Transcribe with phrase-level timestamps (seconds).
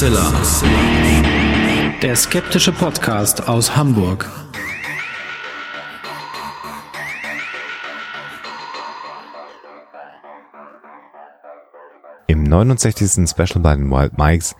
[0.00, 0.32] Hoaxilla.
[2.00, 4.30] Der skeptische Podcast aus Hamburg.
[12.28, 13.28] Im 69.
[13.28, 14.56] Special bei den Wild Mikes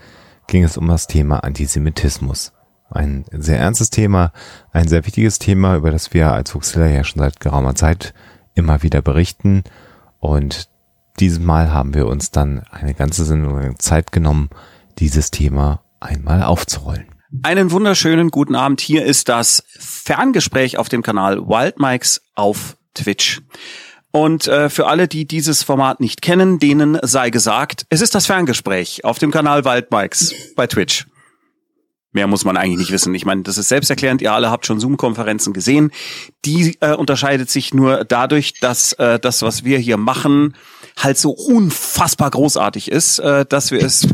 [0.46, 2.52] ging es um das Thema Antisemitismus.
[2.90, 4.32] Ein sehr ernstes Thema,
[4.72, 8.12] ein sehr wichtiges Thema, über das wir als Huxilla ja schon seit geraumer Zeit
[8.54, 9.64] immer wieder berichten.
[10.18, 10.68] Und
[11.18, 14.50] dieses Mal haben wir uns dann eine ganze Sendung Zeit genommen,
[15.00, 17.06] dieses Thema einmal aufzurollen.
[17.42, 18.80] Einen wunderschönen guten Abend.
[18.80, 23.40] Hier ist das Ferngespräch auf dem Kanal Wild Mikes auf Twitch.
[24.12, 28.26] Und äh, für alle, die dieses Format nicht kennen, denen sei gesagt, es ist das
[28.26, 31.06] Ferngespräch auf dem Kanal Wild Mikes bei Twitch.
[32.12, 33.14] Mehr muss man eigentlich nicht wissen.
[33.14, 34.20] Ich meine, das ist selbsterklärend.
[34.20, 35.92] Ihr alle habt schon Zoom-Konferenzen gesehen.
[36.44, 40.56] Die äh, unterscheidet sich nur dadurch, dass äh, das, was wir hier machen,
[40.98, 44.08] halt so unfassbar großartig ist, äh, dass wir es.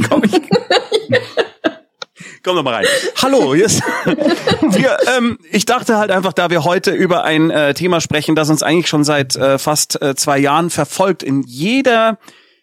[0.00, 0.32] Ich komm, ich
[2.42, 2.86] Komm doch mal rein.
[3.20, 7.74] Hallo, hier ist wir, ähm, ich dachte halt einfach, da wir heute über ein äh,
[7.74, 12.18] Thema sprechen, das uns eigentlich schon seit äh, fast äh, zwei Jahren verfolgt, in jeder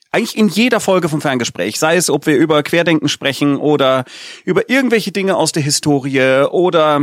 [0.10, 4.06] eigentlich in jeder Folge vom Ferngespräch, sei es, ob wir über Querdenken sprechen oder
[4.46, 7.02] über irgendwelche Dinge aus der Historie oder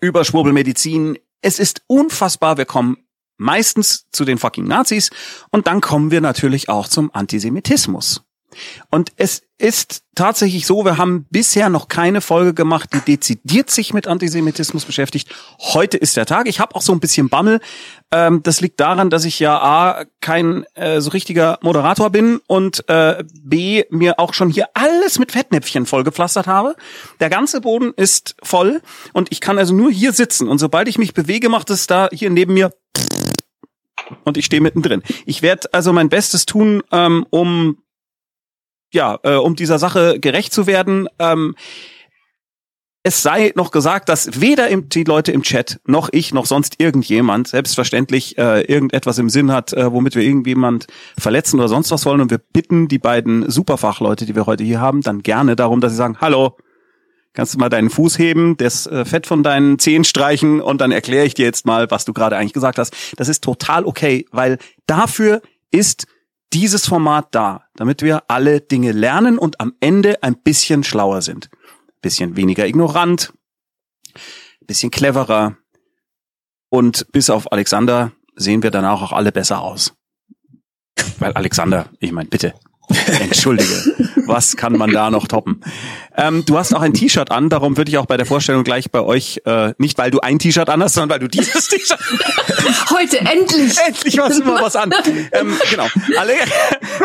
[0.00, 1.18] über Schwurbelmedizin.
[1.40, 2.96] Es ist unfassbar, wir kommen
[3.36, 5.10] meistens zu den fucking Nazis
[5.52, 8.25] und dann kommen wir natürlich auch zum Antisemitismus.
[8.90, 13.94] Und es ist tatsächlich so, wir haben bisher noch keine Folge gemacht, die dezidiert sich
[13.94, 15.34] mit Antisemitismus beschäftigt.
[15.58, 16.46] Heute ist der Tag.
[16.46, 17.60] Ich habe auch so ein bisschen Bammel.
[18.12, 22.86] Ähm, das liegt daran, dass ich ja A, kein äh, so richtiger Moderator bin und
[22.88, 26.76] äh, B, mir auch schon hier alles mit Fettnäpfchen vollgepflastert habe.
[27.20, 28.82] Der ganze Boden ist voll
[29.14, 30.48] und ich kann also nur hier sitzen.
[30.48, 32.72] Und sobald ich mich bewege, macht es da hier neben mir
[34.24, 35.02] und ich stehe mittendrin.
[35.24, 37.78] Ich werde also mein Bestes tun, ähm, um
[38.92, 41.08] ja, äh, um dieser Sache gerecht zu werden.
[41.18, 41.54] Ähm,
[43.06, 46.80] es sei noch gesagt, dass weder im, die Leute im Chat noch ich noch sonst
[46.80, 52.04] irgendjemand selbstverständlich äh, irgendetwas im Sinn hat, äh, womit wir irgendjemand verletzen oder sonst was
[52.04, 52.20] wollen.
[52.20, 55.92] Und wir bitten die beiden Superfachleute, die wir heute hier haben, dann gerne darum, dass
[55.92, 56.56] sie sagen, hallo,
[57.32, 60.90] kannst du mal deinen Fuß heben, das äh, Fett von deinen Zehen streichen und dann
[60.90, 62.96] erkläre ich dir jetzt mal, was du gerade eigentlich gesagt hast.
[63.16, 64.58] Das ist total okay, weil
[64.88, 66.08] dafür ist
[66.52, 71.50] dieses Format da, damit wir alle Dinge lernen und am Ende ein bisschen schlauer sind.
[72.00, 73.32] Bisschen weniger ignorant,
[74.66, 75.56] bisschen cleverer
[76.68, 79.94] und bis auf Alexander sehen wir danach auch alle besser aus.
[81.18, 82.54] Weil Alexander, ich meine, bitte,
[83.20, 85.62] Entschuldige, was kann man da noch toppen?
[86.16, 88.90] Ähm, du hast auch ein T-Shirt an, darum würde ich auch bei der Vorstellung gleich
[88.90, 91.98] bei euch, äh, nicht weil du ein T-Shirt an hast, sondern weil du dieses T-Shirt
[92.90, 93.76] Heute endlich!
[93.78, 94.92] endlich was immer was an.
[95.32, 95.86] Ähm, genau.
[96.18, 96.34] Ale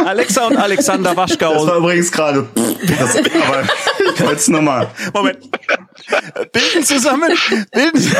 [0.05, 1.53] Alexa und Alexander Waschgau.
[1.53, 2.47] Das war übrigens gerade.
[2.97, 4.89] Das, aber jetzt nochmal.
[5.13, 5.39] Moment.
[6.51, 7.31] Bilden zusammen,
[7.71, 8.15] bilden,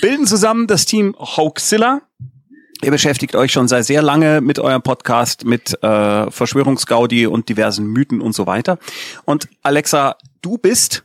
[0.00, 2.02] bilden zusammen das Team Hoaxilla.
[2.84, 7.86] Ihr beschäftigt euch schon seit sehr lange mit eurem Podcast, mit äh, Verschwörungsgaudi und diversen
[7.86, 8.78] Mythen und so weiter.
[9.24, 11.04] Und Alexa, du bist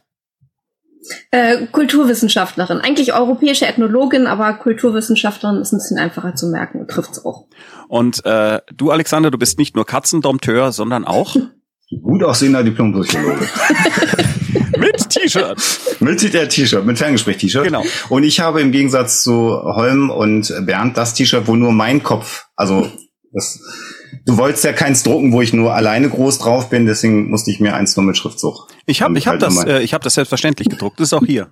[1.32, 2.80] Äh, Kulturwissenschaftlerin.
[2.80, 7.46] Eigentlich europäische Ethnologin, aber Kulturwissenschaftlerin ist ein bisschen einfacher zu merken und trifft's auch.
[7.88, 11.36] und äh, du Alexander, du bist nicht nur Katzendompteur, sondern auch
[12.02, 13.48] Gut aussehender Diplompsychologe.
[14.78, 15.57] mit T-Shirt.
[16.00, 17.63] mit der T-Shirt, mit Ferngespräch-T-Shirt.
[17.63, 17.84] Genau.
[18.09, 22.45] Und ich habe im Gegensatz zu Holm und Bernd das T-Shirt, wo nur mein Kopf,
[22.56, 22.91] also
[23.34, 23.59] das,
[24.25, 27.59] du wolltest ja keins drucken, wo ich nur alleine groß drauf bin, deswegen musste ich
[27.59, 28.67] mir eins nur mit Schriftzug.
[28.85, 31.00] Ich habe ich hab halt das äh, ich habe das selbstverständlich gedruckt.
[31.00, 31.51] Das ist auch hier.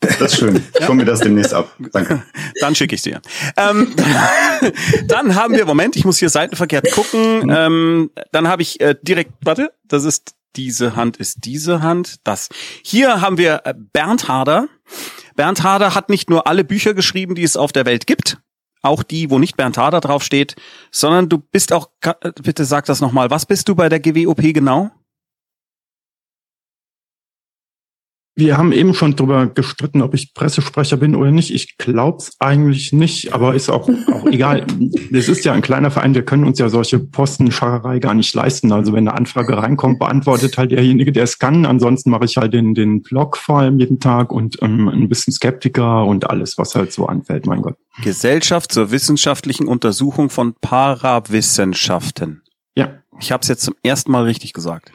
[0.00, 0.62] Das ist schön.
[0.78, 1.74] Ich hole mir das demnächst ab.
[1.92, 2.22] Danke.
[2.60, 3.20] Dann schicke ich dir.
[3.56, 3.94] Ähm,
[5.08, 7.50] dann haben wir, Moment, ich muss hier seitenverkehrt gucken.
[7.50, 12.48] Ähm, dann habe ich äh, direkt, warte, das ist diese Hand, ist diese Hand, das.
[12.82, 14.68] Hier haben wir äh, Bernd Harder.
[15.34, 18.38] Bernd Harder hat nicht nur alle Bücher geschrieben, die es auf der Welt gibt,
[18.82, 20.56] auch die, wo nicht Bernd Harder draufsteht,
[20.90, 24.54] sondern du bist auch, äh, bitte sag das nochmal, was bist du bei der GWOP
[24.54, 24.90] genau?
[28.38, 31.50] Wir haben eben schon drüber gestritten, ob ich Pressesprecher bin oder nicht.
[31.50, 34.66] Ich glaub's eigentlich nicht, aber ist auch, auch egal.
[35.10, 38.72] Es ist ja ein kleiner Verein, wir können uns ja solche Postenscharerei gar nicht leisten.
[38.72, 41.64] Also wenn eine Anfrage reinkommt, beantwortet halt derjenige, der es kann.
[41.64, 45.32] Ansonsten mache ich halt den, den Blog vor allem jeden Tag und ähm, ein bisschen
[45.32, 47.76] Skeptiker und alles, was halt so anfällt, mein Gott.
[48.02, 52.42] Gesellschaft zur wissenschaftlichen Untersuchung von Parawissenschaften.
[52.76, 54.92] Ja, Ich habe es jetzt zum ersten Mal richtig gesagt.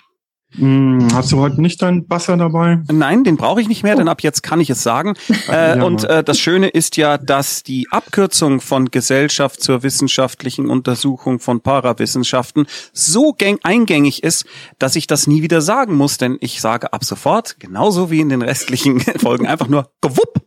[0.56, 2.80] Hm, hast du heute nicht deinen Basser dabei?
[2.92, 5.14] Nein, den brauche ich nicht mehr, denn ab jetzt kann ich es sagen.
[5.50, 5.84] Äh, Ja.
[5.84, 11.62] und äh, das Schöne ist ja, dass die Abkürzung von Gesellschaft zur wissenschaftlichen Untersuchung von
[11.62, 14.46] Parawissenschaften so gäng eingängig ist,
[14.78, 18.30] dass ich das nie wieder sagen muss, denn ich sage ab sofort, genauso wie in
[18.30, 20.42] den restlichen Folgen, einfach nur gewupp.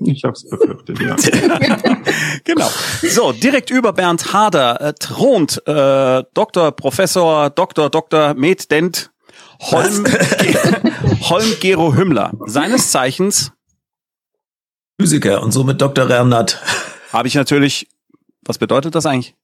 [0.00, 1.16] Ich hab's befürchtet, ja.
[2.44, 2.68] Genau.
[3.02, 6.72] So, direkt über Bernd Hader äh, thront äh, Dr.
[6.72, 7.88] Professor Dr.
[7.90, 8.34] Dr.
[8.34, 9.10] Med Dent
[9.60, 10.06] Holm,
[11.22, 12.32] Holm Gero Hümmler.
[12.46, 13.52] Seines Zeichens
[15.00, 16.08] Physiker und somit Dr.
[16.08, 16.60] Rernat.
[17.12, 17.88] habe ich natürlich,
[18.44, 19.34] was bedeutet das eigentlich?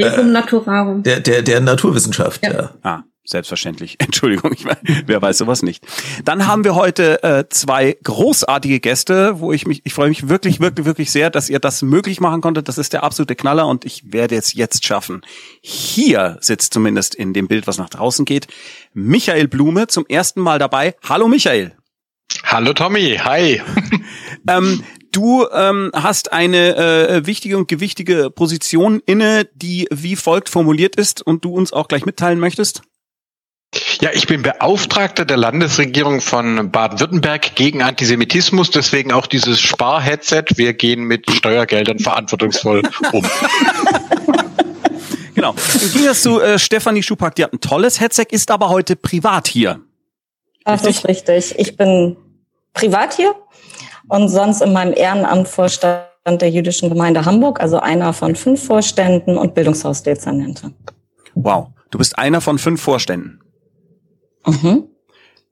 [0.00, 1.02] Rerum Naturarum.
[1.02, 2.52] Der, der, der Naturwissenschaft, Ja.
[2.52, 2.70] ja.
[2.82, 3.96] Ah, selbstverständlich.
[3.98, 5.84] Entschuldigung, ich meine, wer weiß sowas nicht.
[6.24, 10.60] Dann haben wir heute äh, zwei großartige Gäste, wo ich mich, ich freue mich wirklich,
[10.60, 12.68] wirklich, wirklich sehr, dass ihr das möglich machen konntet.
[12.68, 15.22] Das ist der absolute Knaller und ich werde es jetzt schaffen.
[15.60, 18.46] Hier sitzt zumindest in dem Bild, was nach draußen geht,
[18.92, 20.94] Michael Blume zum ersten Mal dabei.
[21.02, 21.76] Hallo Michael.
[22.44, 23.62] Hallo Tommy, hi.
[24.46, 30.96] Ähm, du ähm, hast eine äh, wichtige und gewichtige Position inne, die wie folgt formuliert
[30.96, 32.82] ist und du uns auch gleich mitteilen möchtest.
[34.00, 40.44] Ja, ich bin Beauftragter der Landesregierung von Baden-Württemberg gegen Antisemitismus, deswegen auch dieses Spar-Headset.
[40.56, 42.82] Wir gehen mit Steuergeldern verantwortungsvoll
[43.12, 43.24] um.
[45.34, 45.50] Genau.
[45.50, 49.48] Im Gegensatz zu äh, Stefanie Schupak, die hat ein tolles Headset, ist aber heute privat
[49.48, 49.80] hier.
[50.64, 51.58] Das ist richtig.
[51.58, 52.16] Ich bin
[52.72, 53.34] privat hier
[54.08, 59.36] und sonst in meinem Ehrenamt Vorstand der jüdischen Gemeinde Hamburg, also einer von fünf Vorständen
[59.36, 60.72] und Bildungshausdezernente.
[61.34, 61.68] Wow.
[61.90, 63.40] Du bist einer von fünf Vorständen.
[64.46, 64.84] Mhm.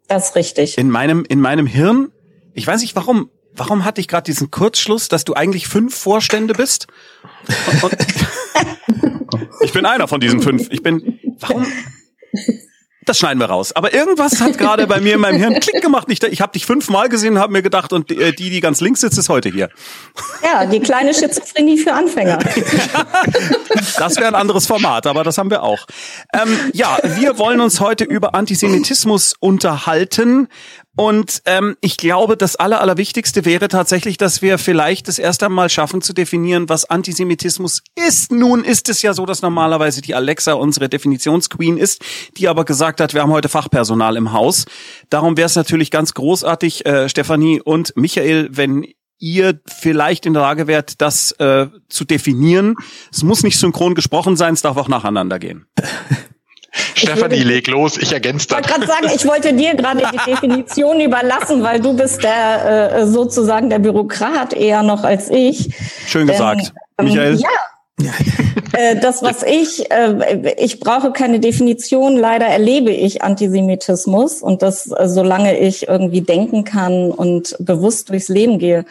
[0.08, 0.78] Das ist richtig.
[0.78, 2.12] In meinem, in meinem Hirn,
[2.54, 6.54] ich weiß nicht warum, warum hatte ich gerade diesen Kurzschluss, dass du eigentlich fünf Vorstände
[6.54, 6.86] bist?
[7.66, 7.96] Und, und
[9.60, 10.68] ich bin einer von diesen fünf.
[10.70, 11.66] Ich bin, warum?
[13.04, 13.72] Das schneiden wir raus.
[13.72, 16.06] Aber irgendwas hat gerade bei mir in meinem Hirn Klick gemacht.
[16.08, 19.00] Ich, ich habe dich fünfmal gesehen, habe mir gedacht, und äh, die, die ganz links
[19.00, 19.70] sitzt, ist heute hier.
[20.44, 22.38] Ja, die kleine Schizophrenie für Anfänger.
[23.98, 25.86] Das wäre ein anderes Format, aber das haben wir auch.
[26.32, 30.48] Ähm, ja, wir wollen uns heute über Antisemitismus unterhalten.
[30.94, 35.70] Und ähm, ich glaube, das Aller, Allerwichtigste wäre tatsächlich, dass wir vielleicht das erst einmal
[35.70, 38.30] schaffen zu definieren, was Antisemitismus ist.
[38.30, 42.02] Nun ist es ja so, dass normalerweise die Alexa unsere Definitionsqueen ist,
[42.36, 44.66] die aber gesagt hat, wir haben heute Fachpersonal im Haus.
[45.08, 48.86] Darum wäre es natürlich ganz großartig, äh, Stefanie und Michael, wenn
[49.18, 52.74] ihr vielleicht in der Lage wärt, das äh, zu definieren.
[53.10, 55.66] Es muss nicht synchron gesprochen sein, es darf auch nacheinander gehen.
[56.94, 58.78] Stefanie, leg los, ich ergänze Ich wollte das.
[58.78, 63.68] gerade sagen, ich wollte dir gerade die Definition überlassen, weil du bist der äh, sozusagen
[63.70, 65.68] der Bürokrat eher noch als ich.
[66.06, 66.72] Schön gesagt.
[66.98, 67.34] Ähm, Michael?
[67.36, 67.48] Ja.
[68.74, 74.90] Äh, das, was ich, äh, ich brauche keine Definition, leider erlebe ich Antisemitismus und das,
[74.90, 78.86] äh, solange ich irgendwie denken kann und bewusst durchs Leben gehe.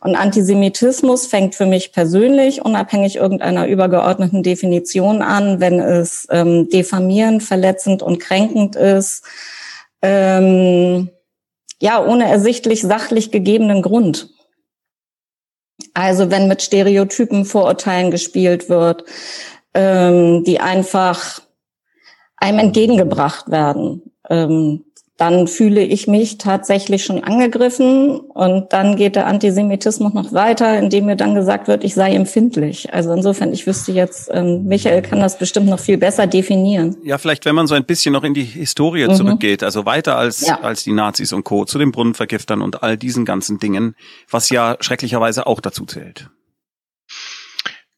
[0.00, 7.44] Und Antisemitismus fängt für mich persönlich, unabhängig irgendeiner übergeordneten Definition an, wenn es ähm, diffamierend,
[7.44, 9.22] verletzend und kränkend ist,
[10.02, 11.10] ähm,
[11.80, 14.28] ja, ohne ersichtlich sachlich gegebenen Grund.
[15.94, 19.04] Also wenn mit Stereotypen, Vorurteilen gespielt wird,
[19.74, 21.40] ähm, die einfach
[22.36, 24.84] einem entgegengebracht werden, ähm,
[25.20, 31.04] dann fühle ich mich tatsächlich schon angegriffen und dann geht der Antisemitismus noch weiter, indem
[31.06, 32.92] mir dann gesagt wird, ich sei empfindlich.
[32.94, 36.96] Also insofern, ich wüsste jetzt, ähm, Michael kann das bestimmt noch viel besser definieren.
[37.04, 39.14] Ja, vielleicht, wenn man so ein bisschen noch in die Historie Mhm.
[39.14, 40.60] zurückgeht, also weiter als, Ja.
[40.62, 43.94] als die Nazis und Co., zu den Brunnenvergiftern und all diesen ganzen Dingen,
[44.30, 46.30] was ja schrecklicherweise auch dazu zählt.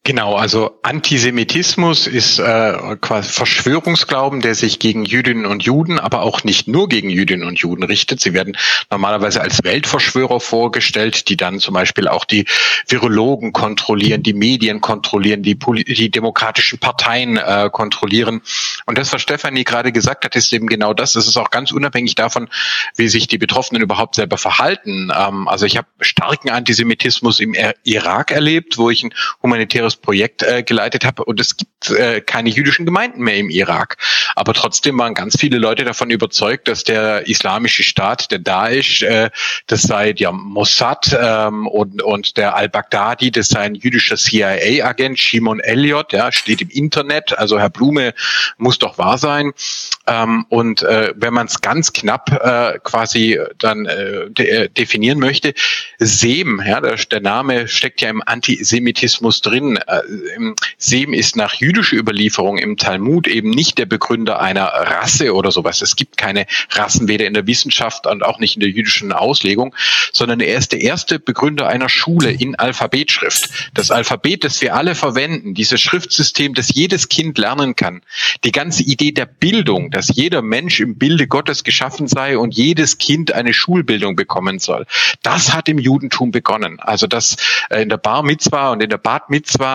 [0.05, 6.43] Genau, also Antisemitismus ist äh, quasi Verschwörungsglauben, der sich gegen Jüdinnen und Juden, aber auch
[6.43, 8.19] nicht nur gegen Jüdinnen und Juden richtet.
[8.19, 8.57] Sie werden
[8.91, 12.43] normalerweise als Weltverschwörer vorgestellt, die dann zum Beispiel auch die
[12.85, 18.41] Virologen kontrollieren, die Medien kontrollieren, die, Poli die demokratischen Parteien äh, kontrollieren.
[18.85, 21.15] Und das, was Stefanie gerade gesagt hat, ist eben genau das.
[21.15, 22.49] Es ist auch ganz unabhängig davon,
[22.97, 25.13] wie sich die Betroffenen überhaupt selber verhalten.
[25.17, 27.55] Ähm, also ich habe starken Antisemitismus im
[27.85, 32.49] Irak erlebt, wo ich ein humanitäres Projekt äh, geleitet habe und es gibt äh, keine
[32.49, 33.97] jüdischen Gemeinden mehr im Irak.
[34.35, 39.29] Aber trotzdem waren ganz viele Leute davon überzeugt, dass der islamische Staat, der Daesh, äh,
[39.67, 45.59] das sei der Mossad ähm, und, und der al-Baghdadi, das sei ein jüdischer CIA-Agent, Shimon
[45.59, 47.37] Elliott, ja, steht im Internet.
[47.37, 48.13] Also Herr Blume
[48.57, 49.53] muss doch wahr sein.
[50.07, 55.19] Ähm, und äh, wenn man es ganz knapp äh, quasi dann äh, de äh, definieren
[55.19, 55.53] möchte,
[55.99, 59.79] Sem, ja, der, der Name steckt ja im Antisemitismus drin.
[59.87, 60.01] Äh,
[60.77, 65.81] Sem ist nach jüdischer Überlieferung im Talmud eben nicht der Begründer einer Rasse oder sowas.
[65.81, 69.75] Es gibt keine Rassen weder in der Wissenschaft und auch nicht in der jüdischen Auslegung,
[70.11, 73.71] sondern er ist der erste Begründer einer Schule in Alphabetschrift.
[73.73, 78.01] Das Alphabet, das wir alle verwenden, dieses Schriftsystem, das jedes Kind lernen kann.
[78.43, 82.97] Die ganze Idee der Bildung, dass jeder Mensch im Bilde Gottes geschaffen sei und jedes
[82.97, 84.85] Kind eine Schulbildung bekommen soll.
[85.21, 86.79] Das hat im Judentum begonnen.
[86.79, 87.37] Also das
[87.69, 89.72] äh, in der Bar Mitzwa und in der Bat Mitzwa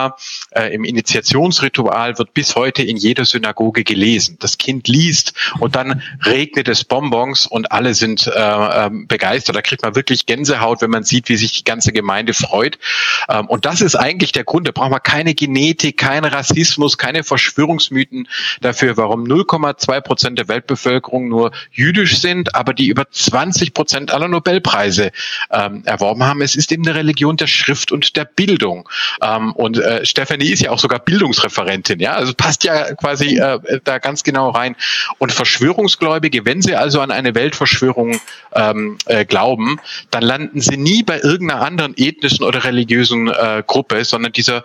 [0.51, 4.37] äh, im Initiationsritual wird bis heute in jeder Synagoge gelesen.
[4.39, 9.55] Das Kind liest und dann regnet es Bonbons und alle sind äh, äh, begeistert.
[9.55, 12.77] Da kriegt man wirklich Gänsehaut, wenn man sieht, wie sich die ganze Gemeinde freut.
[13.29, 14.67] Ähm, und das ist eigentlich der Grund.
[14.67, 18.27] Da braucht man keine Genetik, keinen Rassismus, keine Verschwörungsmythen
[18.61, 24.27] dafür, warum 0,2 Prozent der Weltbevölkerung nur jüdisch sind, aber die über 20 Prozent aller
[24.27, 25.11] Nobelpreise
[25.51, 26.41] ähm, erworben haben.
[26.41, 28.89] Es ist eben eine Religion der Schrift und der Bildung.
[29.21, 33.79] Ähm, und äh, Stephanie ist ja auch sogar Bildungsreferentin, ja, also passt ja quasi äh,
[33.83, 34.75] da ganz genau rein.
[35.17, 38.19] Und Verschwörungsgläubige, wenn sie also an eine Weltverschwörung
[38.53, 39.79] ähm, äh, glauben,
[40.11, 44.63] dann landen sie nie bei irgendeiner anderen ethnischen oder religiösen äh, Gruppe, sondern dieser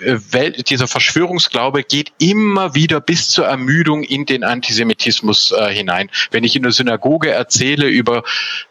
[0.00, 6.10] äh, Welt, dieser Verschwörungsglaube geht immer wieder bis zur Ermüdung in den Antisemitismus äh, hinein.
[6.30, 8.22] Wenn ich in der Synagoge erzähle über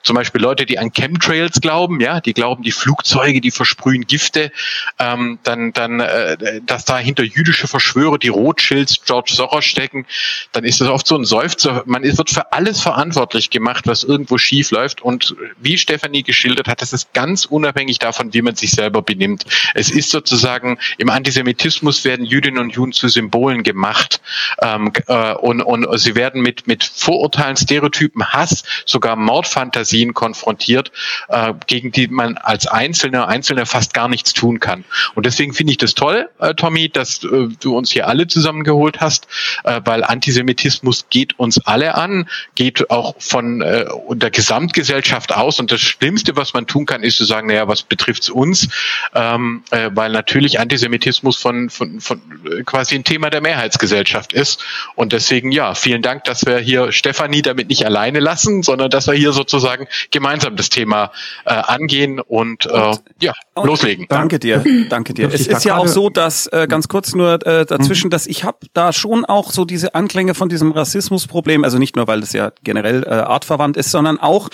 [0.04, 4.52] zum Beispiel Leute, die an Chemtrails glauben, ja, die glauben, die Flugzeuge, die versprühen Gifte,
[5.00, 10.06] ähm, dann, dann, äh, dass dahinter jüdische Verschwörer, die Rothschilds, George Soros stecken,
[10.52, 11.84] dann ist das oft so ein Seufzer.
[11.86, 15.02] Man wird für alles verantwortlich gemacht, was irgendwo schief läuft.
[15.02, 19.46] Und wie Stefanie geschildert hat, das ist ganz unabhängig davon, wie man sich selber benimmt.
[19.74, 24.22] Es ist sozusagen im Antisemitismus werden Jüdinnen und Juden zu Symbolen gemacht
[24.62, 30.92] ähm, äh, und, und sie werden mit mit Vorurteilen, Stereotypen, Hass, sogar Mordfantasien konfrontiert,
[31.30, 34.86] äh, gegen die man als Einzelner Einzelner fast gar nichts tun kann.
[35.16, 39.00] Und deswegen finde ich das toll, äh, Tommy, dass äh, du uns hier alle zusammengeholt
[39.00, 39.28] hast,
[39.64, 45.60] äh, weil Antisemitismus geht uns alle an, geht auch von äh, der Gesamtgesellschaft aus.
[45.60, 48.70] Und das Schlimmste, was man tun kann, ist zu sagen, naja, was betrifft uns?
[49.14, 54.64] Ähm, äh, weil natürlich Antisemitismus von, von, von äh, quasi ein Thema der Mehrheitsgesellschaft ist.
[54.96, 59.08] Und deswegen, ja, vielen Dank, dass wir hier Stefanie damit nicht alleine lassen, sondern dass
[59.08, 61.12] wir hier sozusagen gemeinsam das Thema
[61.46, 64.06] äh, angehen und, äh, ja, loslegen.
[64.10, 65.30] Danke dir, danke dir.
[65.32, 68.60] Es ist ja auch so, dass äh, ganz kurz nur äh, dazwischen, dass ich habe
[68.74, 72.52] da schon auch so diese Anklänge von diesem Rassismusproblem, also nicht nur, weil es ja
[72.64, 74.50] generell äh, artverwandt ist, sondern auch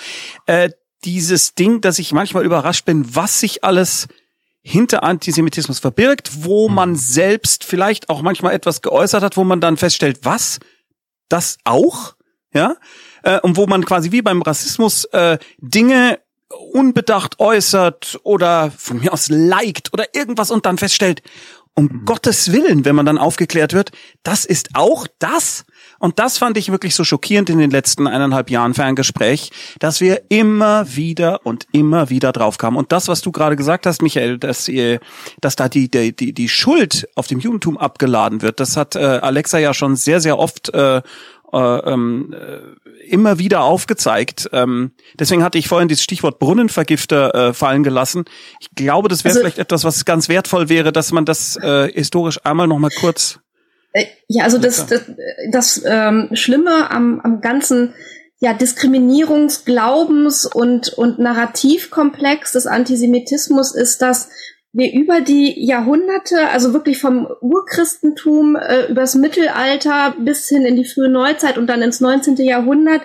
[0.46, 0.70] äh,
[1.04, 4.08] dieses Ding, dass ich manchmal überrascht bin, was sich alles
[4.60, 9.76] hinter Antisemitismus verbirgt, wo man selbst vielleicht auch manchmal etwas geäußert hat, wo man dann
[9.76, 10.58] feststellt, was?
[11.28, 12.14] Das auch?
[12.52, 12.76] Ja?
[13.22, 16.18] Äh, und wo man quasi wie beim Rassismus äh, Dinge
[16.72, 21.22] unbedacht äußert oder von mir aus liked oder irgendwas und dann feststellt,
[21.78, 23.92] um Gottes Willen, wenn man dann aufgeklärt wird,
[24.24, 25.64] das ist auch das.
[26.00, 29.52] Und das fand ich wirklich so schockierend in den letzten eineinhalb Jahren für ein Gespräch,
[29.78, 32.76] dass wir immer wieder und immer wieder drauf kamen.
[32.76, 34.98] Und das, was du gerade gesagt hast, Michael, dass, ihr,
[35.40, 38.98] dass da die, die, die, die Schuld auf dem Judentum abgeladen wird, das hat äh,
[38.98, 41.00] Alexa ja schon sehr, sehr oft äh,
[41.52, 44.48] äh, ähm, äh, immer wieder aufgezeigt.
[44.52, 48.24] Ähm, deswegen hatte ich vorhin dieses Stichwort Brunnenvergifter äh, fallen gelassen.
[48.60, 51.90] Ich glaube, das wäre also, vielleicht etwas, was ganz wertvoll wäre, dass man das äh,
[51.92, 53.40] historisch einmal noch mal kurz.
[53.92, 55.02] Äh, ja, also das, das,
[55.50, 57.94] das ähm, Schlimme am, am ganzen
[58.40, 64.28] ja, Diskriminierungs-, Glaubens- und, und Narrativkomplex des Antisemitismus ist, dass
[64.78, 70.84] wir über die Jahrhunderte, also wirklich vom Urchristentum äh, übers Mittelalter bis hin in die
[70.84, 72.36] frühe Neuzeit und dann ins 19.
[72.36, 73.02] Jahrhundert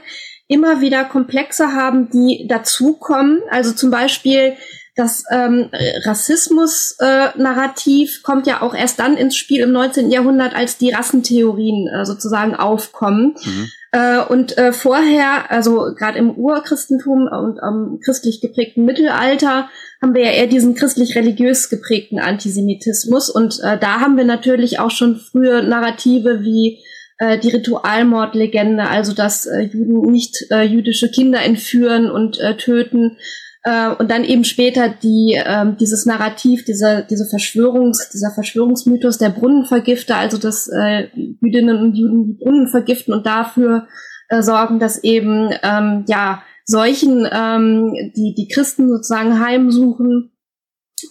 [0.47, 3.39] immer wieder Komplexe haben, die dazukommen.
[3.49, 4.55] Also zum Beispiel
[4.95, 5.71] das ähm,
[6.05, 10.11] Rassismus-Narrativ äh, kommt ja auch erst dann ins Spiel im 19.
[10.11, 13.33] Jahrhundert, als die Rassentheorien äh, sozusagen aufkommen.
[13.43, 13.71] Mhm.
[13.91, 19.67] Äh, und äh, vorher, also gerade im Urchristentum und am christlich geprägten Mittelalter,
[20.03, 23.29] haben wir ja eher diesen christlich-religiös geprägten Antisemitismus.
[23.29, 26.79] Und äh, da haben wir natürlich auch schon frühe Narrative wie
[27.19, 33.17] äh, die Ritualmordlegende, also dass äh, Juden nicht äh, jüdische Kinder entführen und äh, töten.
[33.63, 39.29] Äh, und dann eben später die, äh, dieses Narrativ, diese, diese Verschwörungs, dieser Verschwörungsmythos der
[39.29, 43.87] Brunnenvergifter, also dass äh, Jüdinnen und Juden die Brunnen vergiften und dafür
[44.27, 50.31] äh, sorgen, dass eben ähm, ja Seuchen, ähm, die die Christen sozusagen heimsuchen.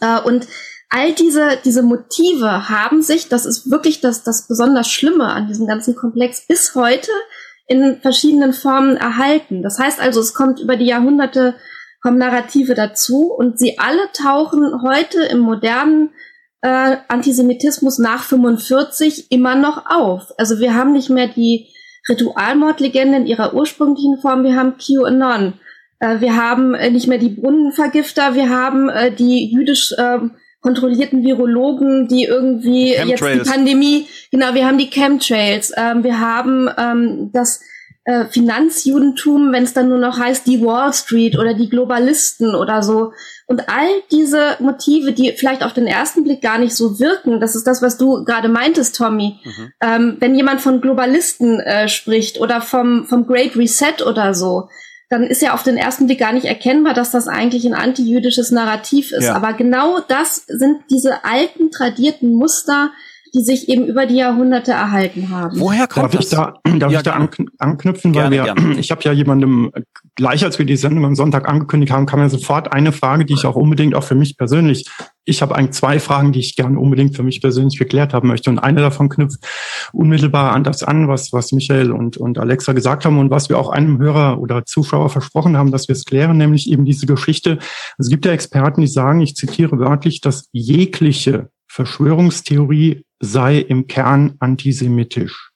[0.01, 0.47] Äh, und
[0.89, 5.67] all diese, diese Motive haben sich, das ist wirklich das, das besonders Schlimme an diesem
[5.67, 7.11] ganzen Komplex, bis heute
[7.67, 9.63] in verschiedenen Formen erhalten.
[9.63, 11.55] Das heißt also, es kommt über die Jahrhunderte,
[12.03, 16.11] kommen Narrative dazu und sie alle tauchen heute im modernen
[16.61, 20.33] äh, Antisemitismus nach 45 immer noch auf.
[20.39, 21.72] Also wir haben nicht mehr die
[22.09, 25.55] Ritualmordlegende in ihrer ursprünglichen Form, wir haben QAnon.
[26.01, 30.19] Äh, wir haben äh, nicht mehr die Brunnenvergifter, wir haben äh, die jüdisch äh,
[30.61, 33.37] kontrollierten Virologen, die irgendwie Chemtrails.
[33.37, 37.61] jetzt die Pandemie, genau, wir haben die Chemtrails, ähm, wir haben ähm, das
[38.05, 42.83] äh, Finanzjudentum, wenn es dann nur noch heißt, die Wall Street oder die Globalisten oder
[42.83, 43.13] so.
[43.47, 47.55] Und all diese Motive, die vielleicht auf den ersten Blick gar nicht so wirken, das
[47.55, 49.39] ist das, was du gerade meintest, Tommy.
[49.45, 49.73] Mhm.
[49.81, 54.69] Ähm, wenn jemand von Globalisten äh, spricht oder vom, vom Great Reset oder so,
[55.09, 58.51] dann ist ja auf den ersten Blick gar nicht erkennbar, dass das eigentlich ein antijüdisches
[58.51, 59.27] Narrativ ist.
[59.27, 59.35] Ja.
[59.35, 62.91] Aber genau das sind diese alten, tradierten Muster,
[63.35, 65.59] die sich eben über die Jahrhunderte erhalten haben.
[65.59, 66.31] Woher kommt Darf ich das?
[66.31, 68.13] da, darf Ja, ich da ankn anknüpfen?
[68.13, 69.73] Gerne, weil wir, ich habe ja jemandem,
[70.17, 73.33] gleich als wir die Sendung am Sonntag angekündigt haben, kam ja sofort eine Frage, die
[73.33, 74.85] ich auch unbedingt auch für mich persönlich,
[75.25, 78.51] ich habe eigentlich zwei Fragen, die ich gerne unbedingt für mich persönlich geklärt haben möchte.
[78.51, 79.47] Und eine davon knüpft
[79.93, 83.59] unmittelbar an das an, was, was Michael und, und Alexa gesagt haben und was wir
[83.59, 87.59] auch einem Hörer oder Zuschauer versprochen haben, dass wir es klären, nämlich eben diese Geschichte.
[87.99, 94.35] Es gibt ja Experten, die sagen, ich zitiere wörtlich, dass jegliche Verschwörungstheorie sei im Kern
[94.41, 95.51] antisemitisch.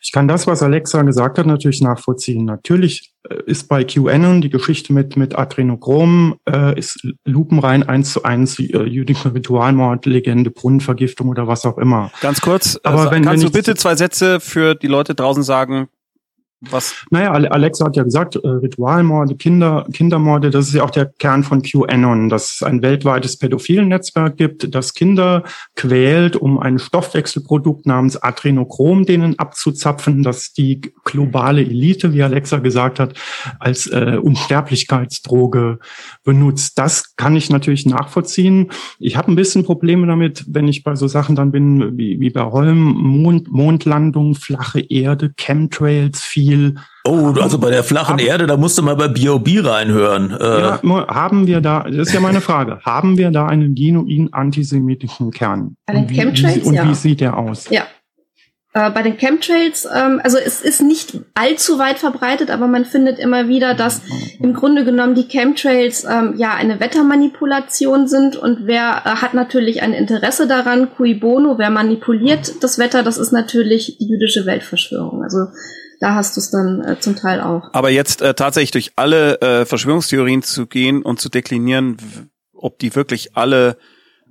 [0.00, 2.44] Ich kann das, was Alexa gesagt hat, natürlich nachvollziehen.
[2.44, 8.22] Natürlich äh, ist bei QAnon die Geschichte mit, mit Adrenochrom, äh, ist lupenrein eins zu
[8.22, 12.10] eins äh, jüdische Ritualmord, Legende, Brunnenvergiftung oder was auch immer.
[12.20, 15.42] Ganz kurz, Aber äh, wenn- kannst wenn du bitte zwei Sätze für die Leute draußen
[15.42, 15.88] sagen,
[16.60, 20.90] was Naja, Ale- Alexa hat ja gesagt, äh, Ritualmorde, Kinder, Kindermorde, das ist ja auch
[20.90, 25.44] der Kern von QAnon, dass es ein weltweites pädophilen Netzwerk gibt, das Kinder
[25.76, 32.98] quält, um ein Stoffwechselprodukt namens Adrenochrom denen abzuzapfen, das die globale Elite, wie Alexa gesagt
[32.98, 33.14] hat,
[33.58, 35.78] als äh, Unsterblichkeitsdroge
[36.24, 36.78] benutzt.
[36.78, 38.70] Das kann ich natürlich nachvollziehen.
[38.98, 42.30] Ich habe ein bisschen Probleme damit, wenn ich bei so Sachen dann bin, wie, wie
[42.30, 46.43] bei Holm, Mond, Mondlandung, flache Erde, Chemtrails, viel.
[47.06, 49.60] Oh, also bei der flachen Aber- Erde, da musst du mal bei B.O.B.
[49.60, 50.30] reinhören.
[50.30, 54.32] Äh, Ja, haben wir da, das ist ja meine Frage, haben wir da einen genuin
[54.32, 55.76] antisemitischen Kern?
[55.86, 56.88] Bei den Und wie, Chemtrails, wie, und ja.
[56.88, 57.68] wie sieht der aus?
[57.70, 57.82] Ja.
[58.76, 63.20] Äh, bei den Chemtrails, ähm, also es ist nicht allzu weit verbreitet, aber man findet
[63.20, 64.00] immer wieder, dass
[64.40, 69.82] im Grunde genommen die Chemtrails ähm, ja eine Wettermanipulation sind und wer äh, hat natürlich
[69.82, 75.22] ein Interesse daran, cui bono, wer manipuliert das Wetter, das ist natürlich die jüdische Weltverschwörung.
[75.22, 75.38] Also
[76.00, 77.70] da hast du es dann äh, zum Teil auch.
[77.72, 81.96] Aber jetzt äh, tatsächlich durch alle äh, Verschwörungstheorien zu gehen und zu deklinieren,
[82.52, 83.76] ob die wirklich alle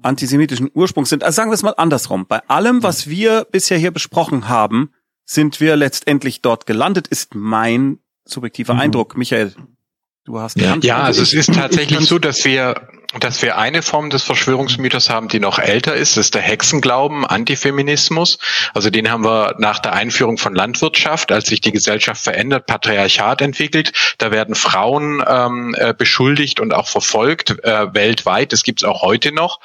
[0.02, 1.23] antisemitischen Ursprungs sind.
[1.23, 2.26] Also sagen wir es mal andersrum.
[2.28, 4.91] Bei allem, was wir bisher hier besprochen haben,
[5.26, 8.80] sind wir letztendlich dort gelandet, ist mein subjektiver Mhm.
[8.82, 9.15] Eindruck.
[9.17, 9.54] Michael,
[10.26, 10.71] du hast die Ja.
[10.71, 10.84] Hand.
[10.84, 12.76] Ja, also es ist ich tatsächlich so, dass wir,
[13.19, 16.17] dass wir eine Form des Verschwörungsmythos haben, die noch älter ist.
[16.17, 18.39] Ist der Hexenglauben, Antifeminismus.
[18.73, 23.41] Also den haben wir nach der Einführung von Landwirtschaft, als sich die Gesellschaft verändert, Patriarchat
[23.41, 23.91] entwickelt.
[24.17, 28.52] Da werden Frauen ähm, äh, beschuldigt und auch verfolgt äh, weltweit.
[28.52, 29.60] Das gibt's auch heute noch.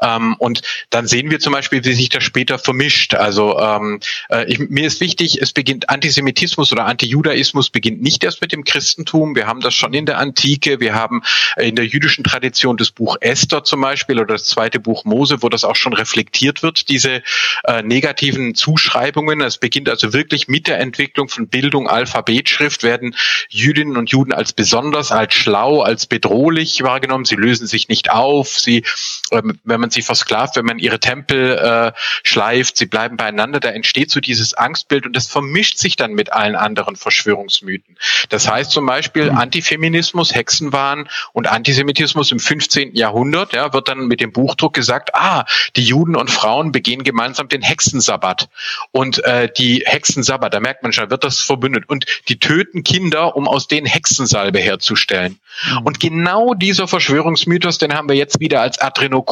[0.00, 3.14] Ähm, und dann sehen wir zum Beispiel, wie sich das später vermischt.
[3.14, 8.40] Also ähm, äh, ich, mir ist wichtig, es beginnt Antisemitismus oder Antijudaismus beginnt nicht erst
[8.40, 9.36] mit dem Christentum.
[9.36, 10.80] Wir haben das schon in der Antike.
[10.80, 11.22] Wir haben
[11.56, 15.48] in der jüdischen Tradition das Buch Esther zum Beispiel oder das zweite Buch Mose, wo
[15.48, 17.22] das auch schon reflektiert wird, diese
[17.64, 19.40] äh, negativen Zuschreibungen.
[19.40, 23.16] Es beginnt also wirklich mit der Entwicklung von Bildung, Alphabetschrift, werden
[23.48, 27.24] Jüdinnen und Juden als besonders, als schlau, als bedrohlich wahrgenommen.
[27.24, 28.58] Sie lösen sich nicht auf.
[28.58, 28.84] Sie,
[29.30, 33.58] wenn man sie versklavt, wenn man ihre Tempel äh, schleift, sie bleiben beieinander.
[33.58, 37.96] Da entsteht so dieses Angstbild und das vermischt sich dann mit allen anderen Verschwörungsmythen.
[38.28, 42.94] Das heißt zum Beispiel Antifeminismus, Hexenwahn und Antisemitismus im 15.
[42.94, 47.48] Jahrhundert, ja, wird dann mit dem Buchdruck gesagt, ah, die Juden und Frauen begehen gemeinsam
[47.48, 48.48] den Hexensabbat.
[48.92, 51.84] Und äh, die Hexensabbat, da merkt man schon, wird das verbündet.
[51.88, 55.38] Und die töten Kinder, um aus denen Hexensalbe herzustellen.
[55.82, 59.23] Und genau dieser Verschwörungsmythos, den haben wir jetzt wieder als Adrenochrom.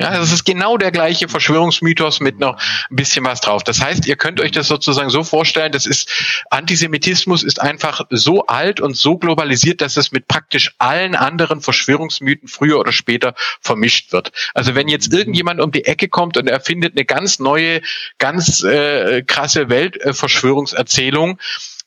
[0.00, 2.56] Ja, das ist genau der gleiche Verschwörungsmythos mit noch
[2.90, 3.64] ein bisschen was drauf.
[3.64, 8.46] Das heißt, ihr könnt euch das sozusagen so vorstellen, das ist Antisemitismus ist einfach so
[8.46, 14.12] alt und so globalisiert, dass es mit praktisch allen anderen Verschwörungsmythen früher oder später vermischt
[14.12, 14.32] wird.
[14.54, 17.82] Also wenn jetzt irgendjemand um die Ecke kommt und erfindet eine ganz neue,
[18.16, 21.38] ganz äh, krasse Weltverschwörungserzählung,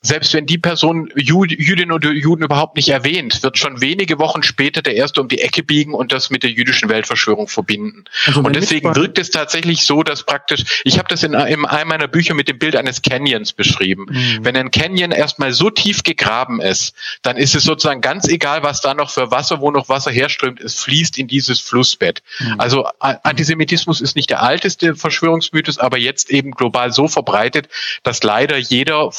[0.04, 4.82] selbst wenn die Person Jüdinnen und Juden überhaupt nicht erwähnt, wird schon wenige Wochen später
[4.82, 8.04] der Erste um die Ecke biegen und das mit der jüdischen Weltverschwörung verbinden.
[8.26, 11.88] Also und deswegen wirkt es tatsächlich so, dass praktisch, ich habe das in, in einem
[11.88, 14.06] meiner Bücher mit dem Bild eines Canyons beschrieben.
[14.10, 14.44] Mhm.
[14.44, 18.82] Wenn ein Canyon erstmal so tief gegraben ist, dann ist es sozusagen ganz egal, was
[18.82, 22.22] da noch für Wasser, wo noch Wasser herströmt, es fließt in dieses Flussbett.
[22.40, 22.60] Mhm.
[22.60, 27.68] Also Antisemitismus ist nicht der alteste Verschwörungsmythos, aber jetzt eben global so verbreitet,
[28.02, 29.12] dass leider jeder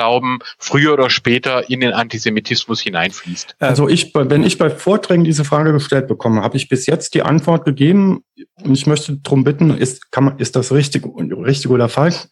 [0.00, 3.56] Verschwörungsglauben früher oder später in den Antisemitismus hineinfließt.
[3.58, 7.22] Also ich, wenn ich bei Vorträgen diese Frage gestellt bekomme, habe ich bis jetzt die
[7.22, 8.24] Antwort gegeben
[8.62, 12.26] und ich möchte darum bitten, ist, kann man, ist das richtig, richtig oder falsch?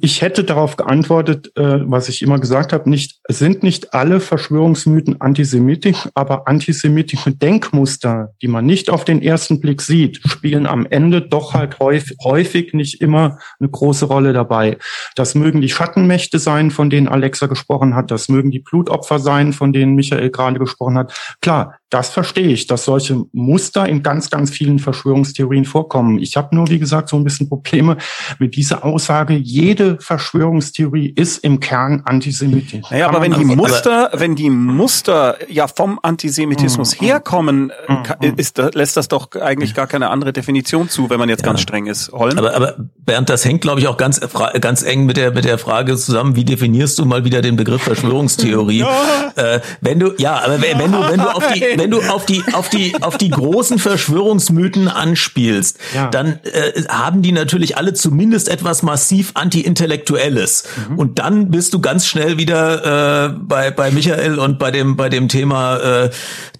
[0.00, 5.20] Ich hätte darauf geantwortet, äh, was ich immer gesagt habe, nicht, sind nicht alle Verschwörungsmythen
[5.20, 11.22] antisemitisch, aber antisemitische Denkmuster, die man nicht auf den ersten Blick sieht, spielen am Ende
[11.22, 14.76] doch halt häufig, häufig nicht immer eine große Rolle dabei.
[15.16, 19.52] Das mögen die Schattenmächte sein, von denen Alexa gesprochen hat, das mögen die Blutopfer sein,
[19.52, 21.36] von denen Michael gerade gesprochen hat.
[21.40, 26.18] Klar, das verstehe ich, dass solche Muster in ganz, ganz vielen Verschwörungstheorien vorkommen.
[26.18, 27.96] Ich habe nur, wie gesagt, so ein bisschen Probleme
[28.38, 32.88] mit dieser Aussage, jede Verschwörungstheorie ist im Kern antisemitisch.
[32.90, 38.58] Naja, aber wenn die Muster, wenn die Muster ja vom Antisemitismus mm, herkommen, mm, ist,
[38.74, 41.46] lässt das doch eigentlich gar keine andere Definition zu, wenn man jetzt ja.
[41.46, 42.12] ganz streng ist.
[42.12, 42.38] Holm?
[42.38, 44.20] Aber, aber Bernd, das hängt, glaube ich, auch ganz,
[44.60, 47.82] ganz eng mit der, mit der Frage zusammen, wie definierst du mal wieder den Begriff
[47.82, 48.84] Verschwörungstheorie?
[48.90, 49.32] Ja.
[49.36, 52.42] Äh, wenn du, ja, aber wenn du, wenn du auf die, wenn du auf die,
[52.52, 56.08] auf die, auf die großen Verschwörungsmythen anspielst, ja.
[56.08, 60.64] dann äh, haben die natürlich alle zumindest etwas massiv anti-intellektuelles.
[60.88, 60.98] Mhm.
[60.98, 65.08] Und dann bist du ganz schnell wieder äh, bei, bei Michael und bei dem, bei
[65.08, 66.10] dem Thema äh,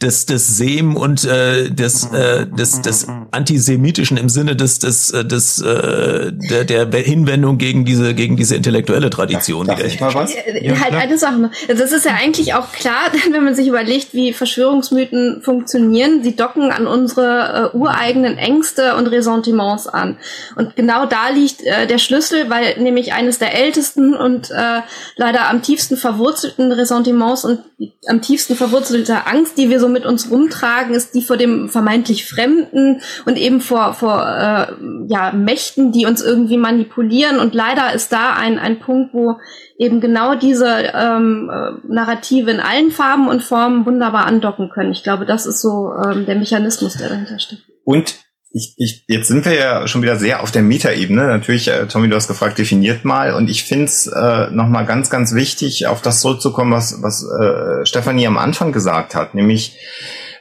[0.00, 5.24] des, des Sem und äh, des, äh, des, des antisemitischen im Sinne des, des, äh,
[5.24, 9.66] des äh, der, der Hinwendung gegen diese, gegen diese intellektuelle Tradition.
[9.66, 10.32] Darf ich mal was?
[10.62, 11.50] Ja, halt eine Sache noch.
[11.68, 16.22] Das ist ja eigentlich auch klar, wenn man sich überlegt, wie Verschwörungsmythen Mythen funktionieren.
[16.22, 20.18] Sie docken an unsere äh, ureigenen Ängste und Ressentiments an.
[20.56, 24.80] Und genau da liegt äh, der Schlüssel, weil nämlich eines der ältesten und äh,
[25.16, 27.60] leider am tiefsten verwurzelten Ressentiments und
[28.06, 32.26] am tiefsten verwurzelte Angst, die wir so mit uns rumtragen, ist die vor dem vermeintlich
[32.26, 34.72] Fremden und eben vor, vor äh,
[35.08, 37.38] ja, Mächten, die uns irgendwie manipulieren.
[37.38, 39.36] Und leider ist da ein, ein Punkt, wo
[39.80, 44.92] eben genau diese ähm, äh, Narrative in allen Farben und Formen wunderbar andocken können.
[44.92, 47.62] Ich glaube, das ist so ähm, der Mechanismus, der dahinter steckt.
[47.84, 48.16] Und
[48.52, 51.26] ich, ich, jetzt sind wir ja schon wieder sehr auf der Metaebene.
[51.26, 53.32] Natürlich, äh, Tommy, du hast gefragt, definiert mal.
[53.32, 57.86] Und ich finde es äh, nochmal ganz, ganz wichtig, auf das zurückzukommen, was, was äh,
[57.86, 59.78] Stefanie am Anfang gesagt hat, nämlich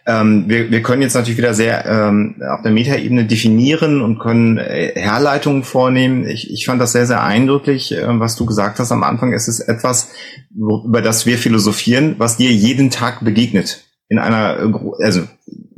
[0.10, 4.58] ähm, wir, wir können jetzt natürlich wieder sehr ähm, auf der Metaebene definieren und können
[4.58, 6.26] äh, Herleitungen vornehmen.
[6.26, 9.34] Ich, ich fand das sehr, sehr eindrücklich, äh, was du gesagt hast am Anfang.
[9.34, 10.10] Es ist etwas,
[10.50, 13.86] wo, über das wir philosophieren, was dir jeden Tag begegnet.
[14.12, 15.22] In einer, also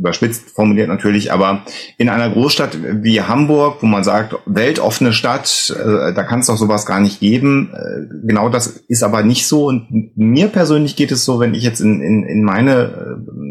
[0.01, 1.63] überspitzt formuliert natürlich, aber
[1.97, 6.57] in einer Großstadt wie Hamburg, wo man sagt, weltoffene Stadt, äh, da kann es doch
[6.57, 7.71] sowas gar nicht geben.
[7.73, 9.67] Äh, genau das ist aber nicht so.
[9.67, 13.50] Und mir persönlich geht es so, wenn ich jetzt in, in, in meine äh,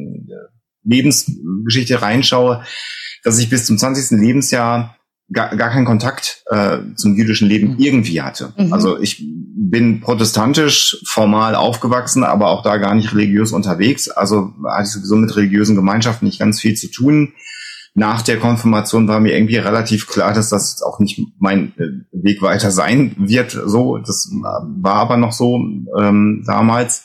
[0.85, 2.65] Lebensgeschichte reinschaue,
[3.23, 4.19] dass ich bis zum 20.
[4.19, 4.97] Lebensjahr
[5.33, 7.79] gar, gar keinen Kontakt äh, zum jüdischen Leben mhm.
[7.79, 8.53] irgendwie hatte.
[8.57, 8.73] Mhm.
[8.73, 14.09] Also ich bin protestantisch formal aufgewachsen, aber auch da gar nicht religiös unterwegs.
[14.09, 17.35] Also hatte ich sowieso mit religiösen Gemeinschaften nicht ganz viel zu tun.
[17.95, 22.41] Nach der Konfirmation war mir irgendwie relativ klar, dass das auch nicht mein äh, Weg
[22.41, 23.51] weiter sein wird.
[23.51, 25.61] So, das war aber noch so
[25.99, 27.05] ähm, damals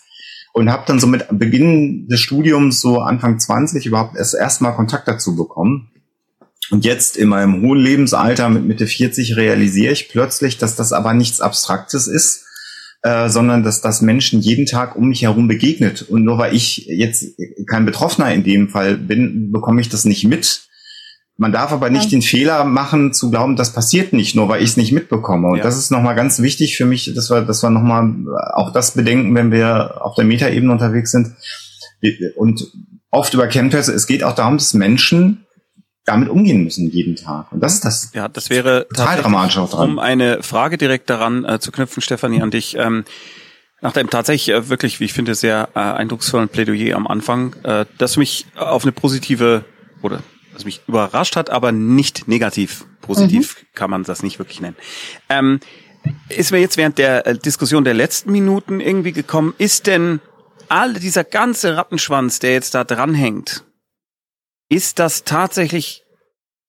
[0.55, 5.05] und habe dann so mit Beginn des Studiums, so Anfang 20, überhaupt erst erstmal Kontakt
[5.05, 5.91] dazu bekommen.
[6.71, 11.13] Und jetzt in meinem hohen Lebensalter mit Mitte 40 realisiere ich plötzlich, dass das aber
[11.13, 12.45] nichts Abstraktes ist,
[13.01, 16.03] äh, sondern dass das Menschen jeden Tag um mich herum begegnet.
[16.03, 17.35] Und nur weil ich jetzt
[17.67, 20.69] kein Betroffener in dem Fall bin, bekomme ich das nicht mit.
[21.37, 22.09] Man darf aber nicht ja.
[22.11, 25.49] den Fehler machen, zu glauben, das passiert nicht, nur weil ich es nicht mitbekomme.
[25.49, 25.63] Und ja.
[25.63, 28.13] das ist nochmal ganz wichtig für mich, dass wir, dass wir nochmal
[28.53, 31.35] auch das bedenken, wenn wir auf der Metaebene unterwegs sind.
[32.37, 32.71] Und
[33.11, 35.45] oft über Chemtrails, es geht auch darum, dass Menschen
[36.05, 37.51] damit umgehen müssen jeden Tag.
[37.51, 38.11] Und das ist das.
[38.13, 39.91] Ja, das wäre total dramatisch auch dran.
[39.91, 42.77] Um eine Frage direkt daran äh, zu knüpfen, Stefanie, an dich.
[42.77, 43.03] Ähm,
[43.81, 47.85] nach dem tatsächlich äh, wirklich, wie ich finde, sehr äh, eindrucksvollen Plädoyer am Anfang, äh,
[47.97, 49.65] dass mich auf eine positive
[50.01, 50.21] oder
[50.55, 52.85] was mich überrascht hat, aber nicht negativ.
[53.01, 53.67] Positiv mhm.
[53.75, 54.75] kann man das nicht wirklich nennen.
[55.29, 55.59] Ähm,
[56.29, 60.21] ist mir jetzt während der äh, Diskussion der letzten Minuten irgendwie gekommen, ist denn
[60.69, 63.63] all dieser ganze Rattenschwanz, der jetzt da dranhängt,
[64.69, 66.03] ist das tatsächlich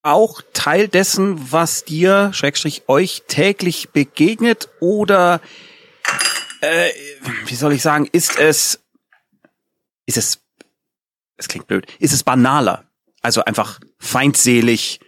[0.03, 5.41] auch Teil dessen, was dir, Schrägstrich, euch täglich begegnet oder
[6.61, 6.91] äh,
[7.47, 8.81] wie soll ich sagen, ist es,
[10.07, 10.41] ist es,
[11.37, 12.86] es klingt blöd, ist es banaler?
[13.27, 15.01] Also einfach feindselig,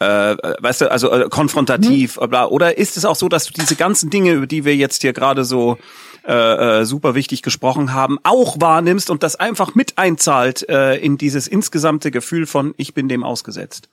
[0.00, 2.28] äh, weißt du, also äh, konfrontativ, mhm.
[2.28, 5.02] bla, oder ist es auch so, dass du diese ganzen Dinge, über die wir jetzt
[5.02, 5.78] hier gerade so
[6.26, 11.16] äh, äh, super wichtig gesprochen haben, auch wahrnimmst und das einfach mit einzahlt äh, in
[11.16, 13.88] dieses insgesamte Gefühl von ich bin dem ausgesetzt?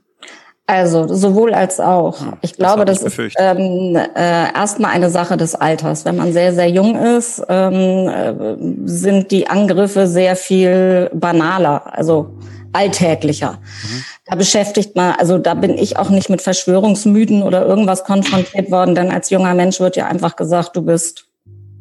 [0.65, 2.19] Also sowohl als auch.
[2.19, 6.03] Hm, ich glaube, das, das ist ähm, äh, erstmal eine Sache des Alters.
[6.03, 12.31] Wenn man sehr, sehr jung ist, ähm, äh, sind die Angriffe sehr viel banaler, also
[12.73, 13.59] alltäglicher.
[13.83, 14.03] Mhm.
[14.25, 18.95] Da beschäftigt man, also da bin ich auch nicht mit Verschwörungsmythen oder irgendwas konfrontiert worden,
[18.95, 21.25] denn als junger Mensch wird ja einfach gesagt, du bist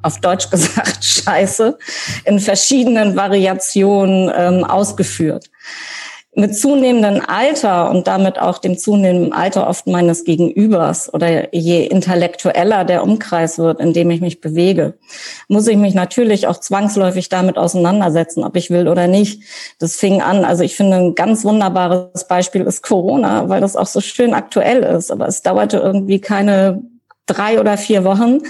[0.03, 1.79] auf Deutsch gesagt Scheiße
[2.25, 5.51] in verschiedenen Variationen ähm, ausgeführt
[6.39, 12.85] mit zunehmendem Alter und damit auch dem zunehmenden Alter oft meines Gegenübers oder je intellektueller
[12.85, 14.95] der Umkreis wird, in dem ich mich bewege,
[15.49, 19.43] muss ich mich natürlich auch zwangsläufig damit auseinandersetzen, ob ich will oder nicht.
[19.79, 23.87] Das fing an, also ich finde ein ganz wunderbares Beispiel ist Corona, weil das auch
[23.87, 26.83] so schön aktuell ist, aber es dauerte irgendwie keine
[27.25, 28.41] drei oder vier Wochen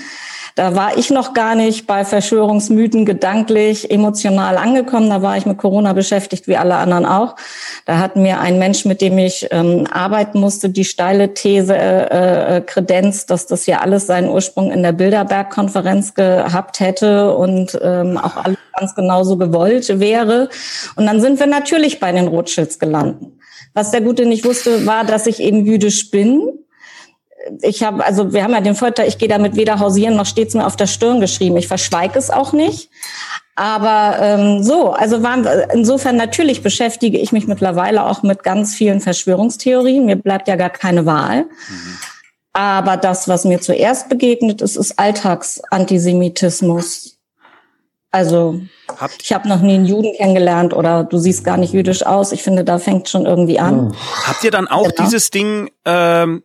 [0.56, 5.10] da war ich noch gar nicht bei Verschwörungsmythen gedanklich, emotional angekommen.
[5.10, 7.36] Da war ich mit Corona beschäftigt, wie alle anderen auch.
[7.84, 12.56] Da hat mir ein Mensch, mit dem ich ähm, arbeiten musste, die steile These äh,
[12.56, 18.16] äh, kredenzt, dass das ja alles seinen Ursprung in der Bilderberg-Konferenz gehabt hätte und ähm,
[18.16, 20.48] auch alles ganz genauso gewollt wäre.
[20.96, 23.30] Und dann sind wir natürlich bei den Rothschilds gelandet.
[23.74, 26.65] Was der Gute nicht wusste, war, dass ich eben jüdisch bin
[27.62, 30.54] ich habe, also wir haben ja den Vorteil, ich gehe damit weder hausieren noch steht's
[30.54, 31.56] mir auf der Stirn geschrieben.
[31.56, 32.90] Ich verschweige es auch nicht.
[33.54, 39.00] Aber ähm, so, also waren, insofern natürlich beschäftige ich mich mittlerweile auch mit ganz vielen
[39.00, 40.04] Verschwörungstheorien.
[40.04, 41.44] Mir bleibt ja gar keine Wahl.
[41.44, 41.98] Mhm.
[42.52, 47.18] Aber das, was mir zuerst begegnet ist, ist Alltagsantisemitismus.
[48.10, 48.60] Also
[48.98, 52.32] Habt ich habe noch nie einen Juden kennengelernt oder du siehst gar nicht jüdisch aus.
[52.32, 53.94] Ich finde, da fängt schon irgendwie an.
[54.26, 55.04] Habt ihr dann auch genau.
[55.04, 56.42] dieses Ding ähm,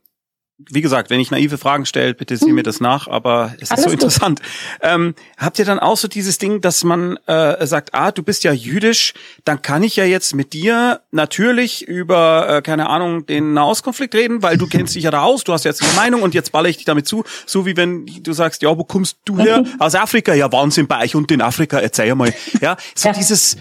[0.70, 3.84] wie gesagt, wenn ich naive Fragen stelle, bitte sieh mir das nach, aber es ist
[3.84, 4.42] so interessant.
[4.82, 8.44] Ähm, habt ihr dann auch so dieses Ding, dass man äh, sagt, ah, du bist
[8.44, 9.14] ja jüdisch,
[9.46, 14.44] dann kann ich ja jetzt mit dir natürlich über, äh, keine Ahnung, den Nahostkonflikt reden,
[14.44, 16.70] weil du kennst dich ja da aus, du hast jetzt eine Meinung und jetzt balle
[16.70, 19.64] ich dich damit zu, so wie wenn du sagst, ja, wo kommst du her?
[19.80, 22.34] Aus Afrika, ja, Wahnsinn bei euch und in Afrika, erzähl mal.
[22.62, 23.14] Ja, so ja.
[23.14, 23.58] dieses,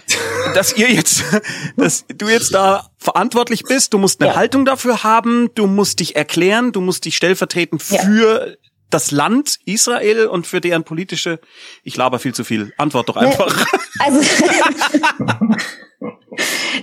[0.54, 1.24] dass ihr jetzt,
[1.76, 4.36] dass du jetzt da verantwortlich bist, du musst eine ja.
[4.36, 8.54] Haltung dafür haben, du musst dich erklären, du musst dich stellvertretend für ja.
[8.90, 11.40] das Land Israel und für deren politische,
[11.82, 13.66] ich laber viel zu viel, antwort doch einfach.
[14.02, 14.20] Also,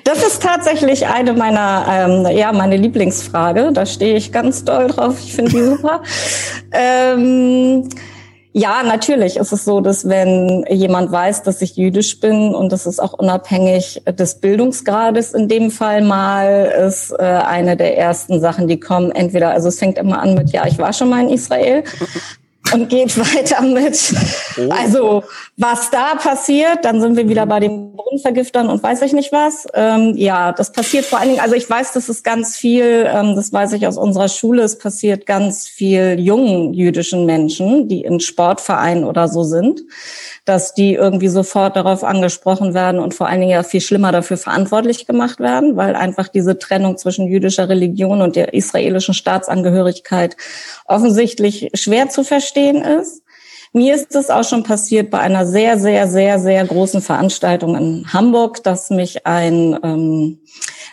[0.03, 3.71] das ist tatsächlich eine meiner, ähm, ja, meine Lieblingsfrage.
[3.73, 5.15] Da stehe ich ganz doll drauf.
[5.23, 6.03] Ich finde die super.
[6.71, 7.89] ähm,
[8.57, 12.87] ja, natürlich ist es so, dass wenn jemand weiß, dass ich jüdisch bin und das
[12.87, 18.67] ist auch unabhängig des Bildungsgrades in dem Fall mal, ist äh, eine der ersten Sachen,
[18.67, 19.11] die kommen.
[19.11, 21.83] Entweder, also es fängt immer an mit, ja, ich war schon mal in Israel
[22.73, 24.13] und geht weiter mit.
[24.57, 24.69] Oh.
[24.69, 25.23] Also
[25.55, 29.67] was da passiert, dann sind wir wieder bei den Brunnenvergiftern und weiß ich nicht was.
[29.73, 33.35] Ähm, ja, das passiert vor allen Dingen, also ich weiß, das ist ganz viel, ähm,
[33.35, 38.19] das weiß ich aus unserer Schule, es passiert ganz viel jungen jüdischen Menschen, die in
[38.19, 39.81] Sportvereinen oder so sind
[40.47, 44.37] dass die irgendwie sofort darauf angesprochen werden und vor allen Dingen ja viel schlimmer dafür
[44.37, 50.37] verantwortlich gemacht werden, weil einfach diese Trennung zwischen jüdischer Religion und der israelischen Staatsangehörigkeit
[50.85, 53.23] offensichtlich schwer zu verstehen ist.
[53.73, 58.13] Mir ist es auch schon passiert bei einer sehr, sehr, sehr, sehr großen Veranstaltung in
[58.13, 60.39] Hamburg, dass mich ein ähm,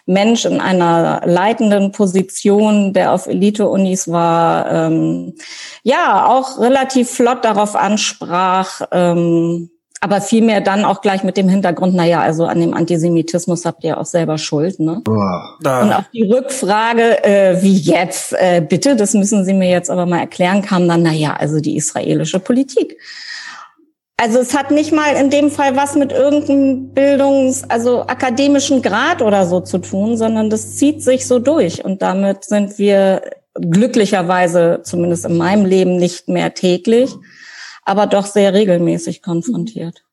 [0.06, 5.34] Mensch in einer leitenden Position, der auf Elite-Unis war, ähm,
[5.82, 9.70] ja, auch relativ flott darauf ansprach, ähm,
[10.04, 13.96] aber vielmehr dann auch gleich mit dem Hintergrund, naja, also an dem Antisemitismus habt ihr
[13.96, 14.78] auch selber Schuld.
[14.78, 15.00] Ne?
[15.02, 15.56] Boah.
[15.60, 20.04] Und auf die Rückfrage, äh, wie jetzt, äh, bitte, das müssen Sie mir jetzt aber
[20.04, 22.98] mal erklären, kam dann, naja, also die israelische Politik.
[24.16, 29.22] Also es hat nicht mal in dem Fall was mit irgendeinem Bildungs-, also akademischen Grad
[29.22, 31.84] oder so zu tun, sondern das zieht sich so durch.
[31.84, 33.22] Und damit sind wir
[33.54, 37.12] glücklicherweise, zumindest in meinem Leben, nicht mehr täglich,
[37.82, 40.04] aber doch sehr regelmäßig konfrontiert.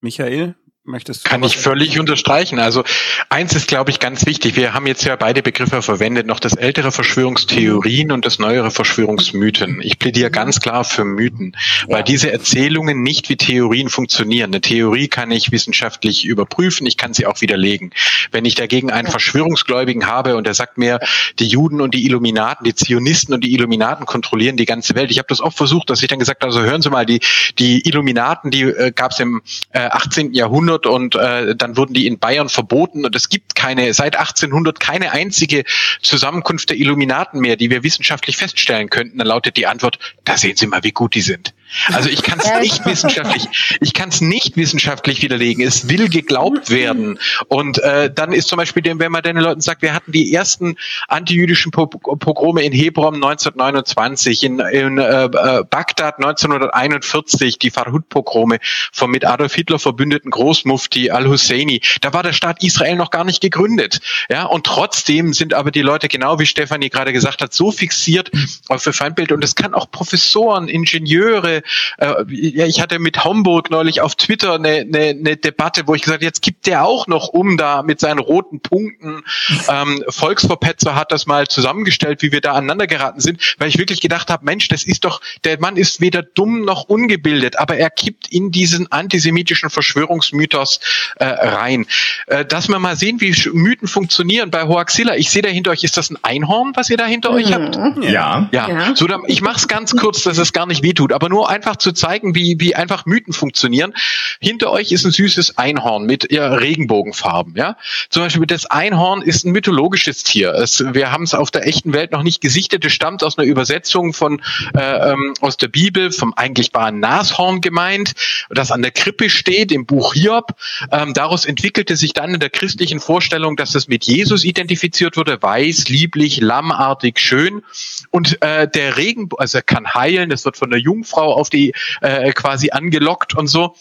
[0.00, 0.54] Michael,
[0.90, 2.58] Möchtest du Kann ich völlig unterstreichen.
[2.58, 2.84] Also
[3.28, 4.56] eins ist, glaube ich, ganz wichtig.
[4.56, 9.80] Wir haben jetzt ja beide Begriffe verwendet, noch das ältere Verschwörungstheorien und das neuere Verschwörungsmythen.
[9.82, 14.50] Ich plädiere ganz klar für Mythen, weil diese Erzählungen nicht wie Theorien funktionieren.
[14.50, 17.92] Eine Theorie kann ich wissenschaftlich überprüfen, ich kann sie auch widerlegen.
[18.32, 20.98] Wenn ich dagegen einen Verschwörungsgläubigen habe und der sagt mir,
[21.38, 25.10] die Juden und die Illuminaten, die Zionisten und die Illuminaten kontrollieren die ganze Welt.
[25.10, 27.20] Ich habe das oft versucht, dass ich dann gesagt habe, also hören Sie mal, die,
[27.58, 30.32] die Illuminaten, die äh, gab es im äh, 18.
[30.32, 34.80] Jahrhundert und äh, dann wurden die in Bayern verboten und es gibt keine seit 1800
[34.80, 35.64] keine einzige
[36.02, 39.18] Zusammenkunft der Illuminaten mehr, die wir wissenschaftlich feststellen könnten.
[39.18, 41.54] Dann lautet die Antwort: Da sehen Sie mal, wie gut die sind.
[41.92, 43.48] Also ich kann es nicht wissenschaftlich,
[43.80, 45.64] ich kann es nicht wissenschaftlich widerlegen.
[45.64, 47.18] Es will geglaubt werden.
[47.48, 50.76] Und äh, dann ist zum Beispiel, wenn man den Leuten sagt, wir hatten die ersten
[51.08, 58.58] antijüdischen Pogrome in Hebron 1929, in, in äh, äh Bagdad 1941, die Farhud-Pogrome
[58.92, 61.80] vom mit Adolf Hitler verbündeten Großmufti al-Husseini.
[62.00, 64.00] Da war der Staat Israel noch gar nicht gegründet.
[64.30, 68.30] Ja, und trotzdem sind aber die Leute, genau wie Stefanie gerade gesagt hat, so fixiert
[68.68, 69.32] auf ihr Feindbild.
[69.32, 71.59] Und es kann auch Professoren, Ingenieure,
[71.98, 76.02] äh, ja, ich hatte mit Homburg neulich auf Twitter eine, eine, eine Debatte, wo ich
[76.02, 79.22] gesagt jetzt gibt der auch noch um da mit seinen roten Punkten.
[79.68, 84.00] Ähm, Volksverpetzer hat das mal zusammengestellt, wie wir da aneinander geraten sind, weil ich wirklich
[84.00, 87.90] gedacht habe, Mensch, das ist doch, der Mann ist weder dumm noch ungebildet, aber er
[87.90, 90.80] kippt in diesen antisemitischen Verschwörungsmythos
[91.16, 91.86] äh, rein.
[92.26, 95.16] Äh, dass wir mal sehen, wie Mythen funktionieren bei Hoaxilla.
[95.16, 97.36] Ich sehe da hinter euch, ist das ein Einhorn, was ihr da hinter mhm.
[97.36, 97.78] euch habt?
[98.02, 98.48] Ja.
[98.52, 98.68] Ja.
[98.68, 98.96] ja.
[98.96, 101.76] So, dann, ich mache es ganz kurz, dass es gar nicht wehtut, aber nur einfach
[101.76, 103.92] zu zeigen, wie, wie einfach Mythen funktionieren.
[104.40, 107.54] Hinter euch ist ein süßes Einhorn mit ja, Regenbogenfarben.
[107.56, 107.76] Ja?
[108.08, 110.52] Zum Beispiel das Einhorn ist ein mythologisches Tier.
[110.54, 112.84] Es, wir haben es auf der echten Welt noch nicht gesichtet.
[112.84, 114.40] Es stammt aus einer Übersetzung von
[114.74, 118.14] äh, ähm, aus der Bibel vom eigentlich war ein Nashorn gemeint,
[118.50, 120.54] das an der Krippe steht im Buch Hiob.
[120.92, 125.40] Ähm, daraus entwickelte sich dann in der christlichen Vorstellung, dass es mit Jesus identifiziert wurde,
[125.40, 127.62] weiß, lieblich, lammartig, schön.
[128.10, 131.74] Und äh, der Regenbogen, also er kann heilen, das wird von der Jungfrau auf die
[132.00, 133.74] äh, quasi angelockt und so.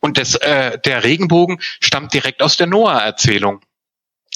[0.00, 3.60] Und das, äh, der Regenbogen stammt direkt aus der Noah-Erzählung.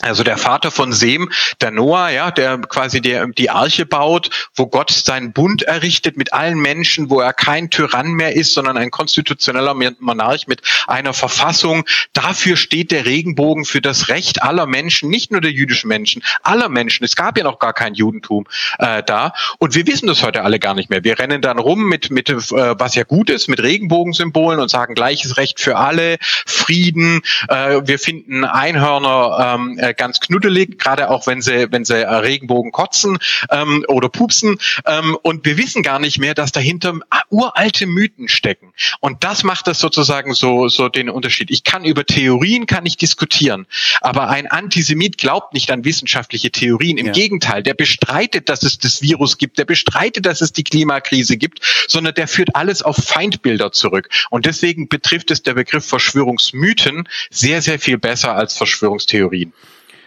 [0.00, 1.30] Also der Vater von Sem,
[1.62, 6.34] der Noah, ja, der quasi der, die Arche baut, wo Gott seinen Bund errichtet mit
[6.34, 11.86] allen Menschen, wo er kein Tyrann mehr ist, sondern ein konstitutioneller Monarch mit einer Verfassung.
[12.12, 16.68] Dafür steht der Regenbogen für das Recht aller Menschen, nicht nur der jüdischen Menschen, aller
[16.68, 17.02] Menschen.
[17.02, 18.44] Es gab ja noch gar kein Judentum
[18.78, 19.32] äh, da.
[19.58, 21.04] Und wir wissen das heute alle gar nicht mehr.
[21.04, 24.94] Wir rennen dann rum mit, mit äh, was ja gut ist, mit Regenbogensymbolen und sagen
[24.94, 27.22] gleiches Recht für alle, Frieden.
[27.48, 32.14] Äh, wir finden Einhörner ähm, äh, ganz knuddelig, gerade auch wenn sie, wenn sie äh,
[32.14, 33.18] Regenbogen kotzen
[33.50, 34.58] ähm, oder pupsen.
[34.84, 36.94] Ähm, und wir wissen gar nicht mehr, dass dahinter
[37.30, 38.72] uralte Mythen stecken.
[39.00, 41.50] Und das macht das sozusagen so, so den Unterschied.
[41.50, 43.66] Ich kann über Theorien kann ich diskutieren,
[44.00, 46.98] aber ein Antisemit glaubt nicht an wissenschaftliche Theorien.
[46.98, 47.12] Im ja.
[47.12, 51.60] Gegenteil, der bestreitet, dass es das Virus gibt, der bestreitet, dass es die Klimakrise gibt,
[51.88, 54.08] sondern der führt alles auf Feindbilder zurück.
[54.30, 59.52] Und deswegen betrifft es der Begriff Verschwörungsmythen sehr, sehr viel besser als Verschwörungstheorien.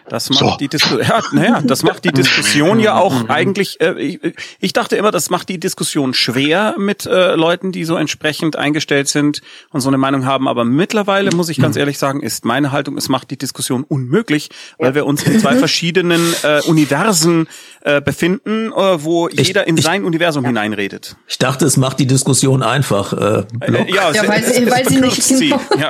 [0.10, 0.58] Das macht so.
[0.58, 4.20] die Diskussion, ja, naja, das macht die Diskussion ja auch eigentlich, äh, ich,
[4.60, 9.08] ich, dachte immer, das macht die Diskussion schwer mit äh, Leuten, die so entsprechend eingestellt
[9.08, 9.42] sind
[9.72, 10.48] und so eine Meinung haben.
[10.48, 14.50] Aber mittlerweile muss ich ganz ehrlich sagen, ist meine Haltung, es macht die Diskussion unmöglich,
[14.78, 17.48] weil wir uns in zwei verschiedenen äh, Universen
[17.82, 20.50] äh, befinden, äh, wo ich, jeder in ich, sein Universum ja.
[20.50, 21.16] hineinredet.
[21.28, 23.14] Ich dachte, es macht die Diskussion einfach.
[23.14, 25.24] Äh, äh, ja, ja, weil, sie, weil sie nicht.
[25.24, 25.50] Sie.
[25.50, 25.90] Ja.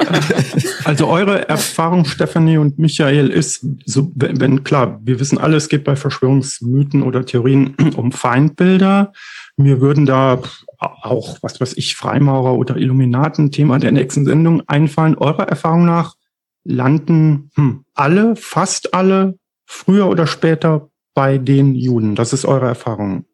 [0.84, 5.70] Also eure Erfahrung, Stefanie und Michael, ist so wenn, wenn klar, wir wissen alle, es
[5.70, 9.14] geht bei Verschwörungsmythen oder Theorien um Feindbilder.
[9.58, 10.42] Mir würden da
[10.78, 15.16] auch, was weiß ich, Freimaurer oder Illuminaten, Thema der nächsten Sendung einfallen.
[15.16, 16.16] Eurer Erfahrung nach
[16.64, 22.16] landen hm, alle, fast alle, früher oder später bei den Juden.
[22.16, 23.26] Das ist eure Erfahrung.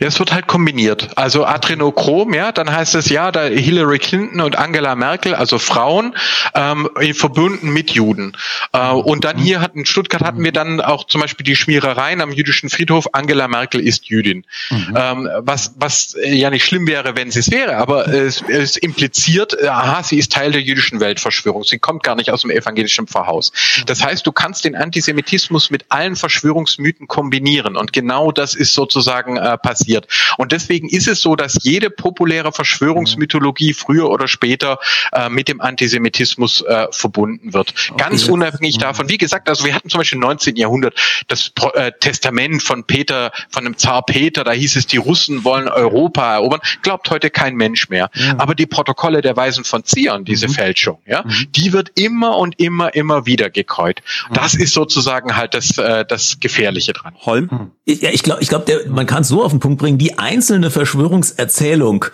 [0.00, 1.08] Ja, es wird halt kombiniert.
[1.16, 6.14] Also Adrenochrom, ja, dann heißt es ja, da Hillary Clinton und Angela Merkel, also Frauen,
[6.54, 8.36] ähm, verbunden mit Juden.
[8.72, 12.20] Äh, und dann hier hatten in Stuttgart hatten wir dann auch zum Beispiel die Schmierereien
[12.20, 13.08] am jüdischen Friedhof.
[13.12, 14.44] Angela Merkel ist Jüdin.
[14.70, 14.94] Mhm.
[14.94, 19.56] Ähm, was, was ja nicht schlimm wäre, wenn sie es wäre, aber es, es impliziert,
[19.66, 21.64] aha, sie ist Teil der jüdischen Weltverschwörung.
[21.64, 23.52] Sie kommt gar nicht aus dem evangelischen Pfarrhaus.
[23.86, 27.74] Das heißt, du kannst den Antisemitismus mit allen Verschwörungsmythen kombinieren.
[27.74, 30.06] Und genau das ist sozusagen äh, passiert passiert.
[30.36, 34.78] Und deswegen ist es so, dass jede populäre Verschwörungsmythologie früher oder später
[35.12, 37.74] äh, mit dem Antisemitismus äh, verbunden wird.
[37.96, 38.32] Ganz Okay.
[38.32, 39.08] unabhängig davon.
[39.08, 40.56] Wie gesagt, also wir hatten zum Beispiel im 19.
[40.56, 40.94] Jahrhundert
[41.28, 45.68] das äh, Testament von Peter, von dem Zar Peter, da hieß es, die Russen wollen
[45.68, 46.60] Europa erobern.
[46.82, 48.10] Glaubt heute kein Mensch mehr.
[48.38, 52.94] Aber die Protokolle der Weisen von Zion, diese Fälschung, ja, die wird immer und immer,
[52.94, 54.00] immer wieder gekreuzt.
[54.32, 57.14] Das ist sozusagen halt das, äh, das Gefährliche dran.
[57.20, 57.70] Holm?
[57.90, 59.96] Ich- Ja, ich glaube, ich glaub, der man kann es so auf den Punkt bringen,
[59.96, 62.04] die einzelne Verschwörungserzählung,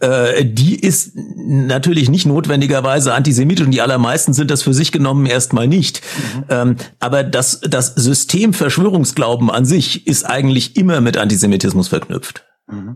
[0.00, 5.24] äh, die ist natürlich nicht notwendigerweise antisemitisch und die allermeisten sind das für sich genommen
[5.24, 6.02] erstmal nicht.
[6.50, 12.44] Ähm, aber das, das System Verschwörungsglauben an sich ist eigentlich immer mit Antisemitismus verknüpft.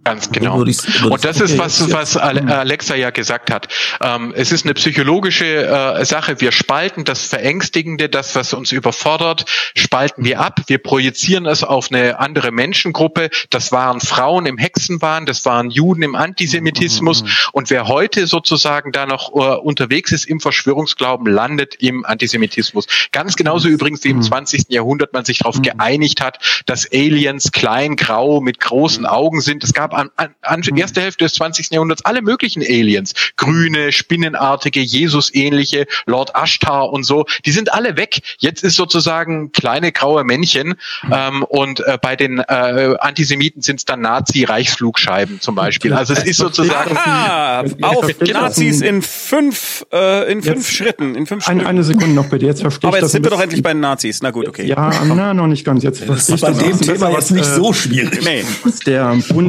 [0.05, 0.61] Ganz genau.
[0.61, 3.69] Und das ist was, was Ale- Alexa ja gesagt hat.
[4.01, 6.41] Ähm, es ist eine psychologische äh, Sache.
[6.41, 9.45] Wir spalten das Verängstigende, das, was uns überfordert,
[9.77, 10.61] spalten wir ab.
[10.67, 13.29] Wir projizieren es auf eine andere Menschengruppe.
[13.51, 17.25] Das waren Frauen im Hexenwahn, das waren Juden im Antisemitismus.
[17.53, 22.87] Und wer heute sozusagen da noch äh, unterwegs ist im Verschwörungsglauben, landet im Antisemitismus.
[23.13, 24.67] Ganz genauso übrigens wie im 20.
[24.69, 29.66] Jahrhundert man sich darauf geeinigt hat, dass Aliens klein, grau, mit großen Augen sind.
[29.67, 31.71] Es gab an, an, an erste Hälfte des 20.
[31.73, 33.15] Jahrhunderts alle möglichen Aliens.
[33.37, 37.25] Grüne, spinnenartige, Jesus-ähnliche, Lord Ashtar und so.
[37.45, 38.21] Die sind alle weg.
[38.39, 40.75] Jetzt ist sozusagen kleine graue Männchen.
[41.11, 45.93] Ähm, und äh, bei den äh, Antisemiten sind es dann Nazi-Reichsflugscheiben zum Beispiel.
[45.93, 48.41] Also es ist sozusagen Ah, auf Genau.
[48.43, 51.69] Nazis in fünf, äh, in fünf Schritten, in fünf Eine, Schritten.
[51.69, 53.13] eine Sekunde noch bitte, jetzt verstehe Aber ich jetzt das.
[53.13, 54.21] sind wir doch endlich bei den Nazis.
[54.23, 54.65] Na gut, okay.
[54.67, 55.83] Ja, na, noch nicht ganz.
[55.83, 58.25] Jetzt Das verstehe ist ich bei dem Thema jetzt nicht was, so schwierig.
[58.25, 58.45] Nee.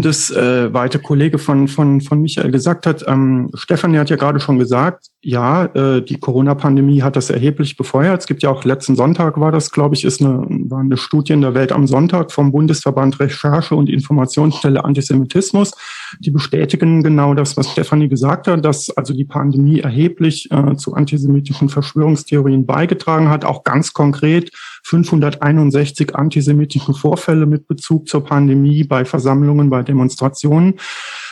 [0.08, 3.04] Was der bundesweite Kollege von, von, von Michael gesagt hat.
[3.08, 8.22] Ähm, Stefan hat ja gerade schon gesagt, ja, äh, die Corona-Pandemie hat das erheblich befeuert.
[8.22, 11.34] Es gibt ja auch letzten Sonntag war das, glaube ich, ist eine, war eine Studie
[11.34, 15.72] in der Welt am Sonntag vom Bundesverband Recherche und Informationsstelle Antisemitismus.
[16.20, 20.94] Die bestätigen genau das, was Stefanie gesagt hat, dass also die Pandemie erheblich äh, zu
[20.94, 24.52] antisemitischen Verschwörungstheorien beigetragen hat, auch ganz konkret
[24.84, 30.76] 561 antisemitische Vorfälle mit Bezug zur Pandemie bei Versammlungen, bei Demonstrationen.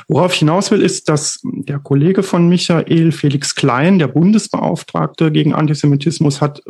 [0.08, 5.54] Worauf ich hinaus will, ist, dass der Kollege von Michael, Felix Klein, der Bundesbeauftragte gegen
[5.54, 6.62] Antisemitismus, hat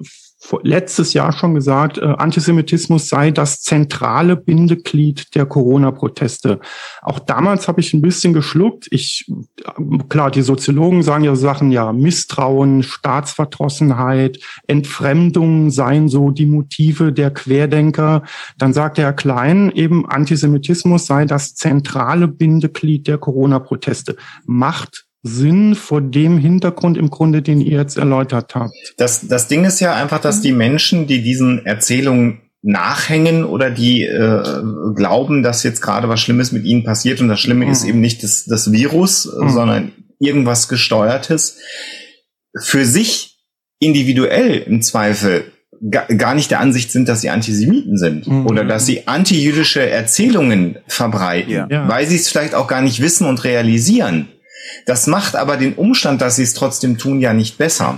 [0.64, 6.60] letztes Jahr schon gesagt, äh, Antisemitismus sei das zentrale Bindeglied der Corona-Proteste.
[7.02, 8.88] Auch damals habe ich ein bisschen geschluckt.
[8.92, 16.46] Ich, äh, klar, die Soziologen sagen ja Sachen, ja, Misstrauen, Staatsverdrossenheit, Entfremdung seien so die
[16.46, 18.24] Motive der Querdenker.
[18.58, 24.16] Dann sagt Herr Klein eben, Antisemitismus sei das zentrale Bindeglied der Corona-Proteste.
[24.46, 28.74] Macht Sinn vor dem Hintergrund im Grunde, den ihr jetzt erläutert habt.
[28.98, 34.04] Das, das Ding ist ja einfach, dass die Menschen, die diesen Erzählungen nachhängen oder die
[34.04, 34.44] äh,
[34.96, 37.72] glauben, dass jetzt gerade was Schlimmes mit ihnen passiert und das Schlimme Mhm.
[37.72, 39.50] ist eben nicht das, das Virus, äh, Mhm.
[39.50, 41.58] sondern irgendwas Gesteuertes,
[42.62, 43.38] für sich
[43.80, 45.46] individuell im Zweifel
[45.90, 48.46] ga- gar nicht der Ansicht sind, dass sie Antisemiten sind Mhm.
[48.48, 51.52] oder dass sie antijüdische Erzählungen verbreiten.
[51.70, 51.88] Ja.
[51.88, 54.28] weil sie es vielleicht auch gar nicht wissen und realisieren.
[54.86, 57.98] Das macht aber den Umstand, dass sie es trotzdem tun, ja nicht besser.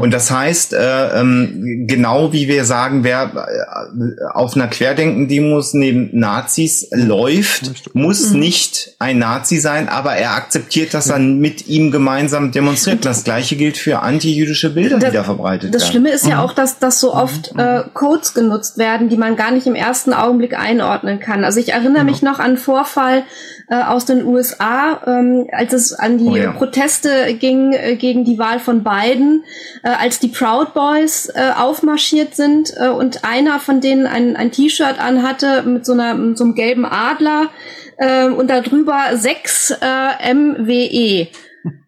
[0.00, 6.10] Und das heißt, äh, ähm, genau wie wir sagen, wer äh, auf einer Querdenken-Demos neben
[6.18, 12.52] Nazis läuft, muss nicht ein Nazi sein, aber er akzeptiert, dass er mit ihm gemeinsam
[12.52, 13.04] demonstriert.
[13.04, 15.90] Das gleiche gilt für antijüdische Bilder, die Das- da verbreitet Das werden.
[15.92, 19.50] Schlimme ist ja auch, dass, dass so oft äh, Codes genutzt werden, die man gar
[19.50, 21.44] nicht im ersten Augenblick einordnen kann.
[21.44, 23.22] Also ich erinnere mich noch an einen Vorfall
[23.70, 26.50] äh, aus den USA, ähm, als es an die Oh ja.
[26.50, 29.44] Proteste ging äh, gegen die Wahl von Biden,
[29.84, 34.50] äh, als die Proud Boys äh, aufmarschiert sind äh, und einer von denen ein, ein
[34.50, 37.48] T-Shirt anhatte mit so, einer, mit so einem gelben Adler
[37.96, 41.28] äh, und darüber 6 äh, MWE.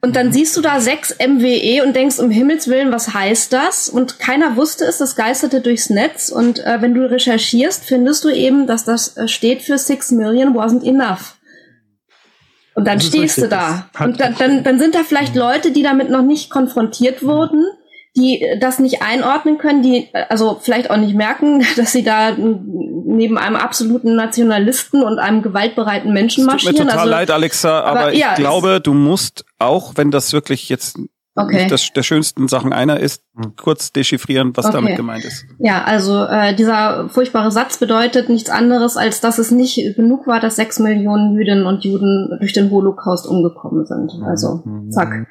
[0.02, 3.88] Und dann siehst du da 6 MWE und denkst, um Himmels Willen, was heißt das?
[3.88, 6.28] Und keiner wusste es, das geisterte durchs Netz.
[6.28, 10.54] Und äh, wenn du recherchierst, findest du eben, dass das äh, steht für 6 Million
[10.54, 11.36] wasn't enough.
[12.74, 13.86] Und dann stehst du da.
[14.00, 17.64] Und dann, dann, dann sind da vielleicht Leute, die damit noch nicht konfrontiert wurden,
[18.16, 22.02] die äh, das nicht einordnen können, die äh, also vielleicht auch nicht merken, dass sie
[22.02, 26.76] da n- neben einem absoluten Nationalisten und einem gewaltbereiten Menschen Tut mir marschieren.
[26.88, 30.68] total also, leid, Alexa, aber, aber ich ja, glaube, du musst, auch wenn das wirklich
[30.68, 30.98] jetzt
[31.34, 31.56] Okay.
[31.56, 33.22] nicht das, der schönsten Sachen einer ist,
[33.56, 34.74] kurz dechiffrieren, was Okay.
[34.74, 35.46] damit gemeint ist.
[35.58, 40.40] Ja, also äh, dieser furchtbare Satz bedeutet nichts anderes, als dass es nicht genug war,
[40.40, 44.12] dass sechs Millionen Jüdinnen und Juden durch den Holocaust umgekommen sind.
[44.26, 45.26] Also, zack.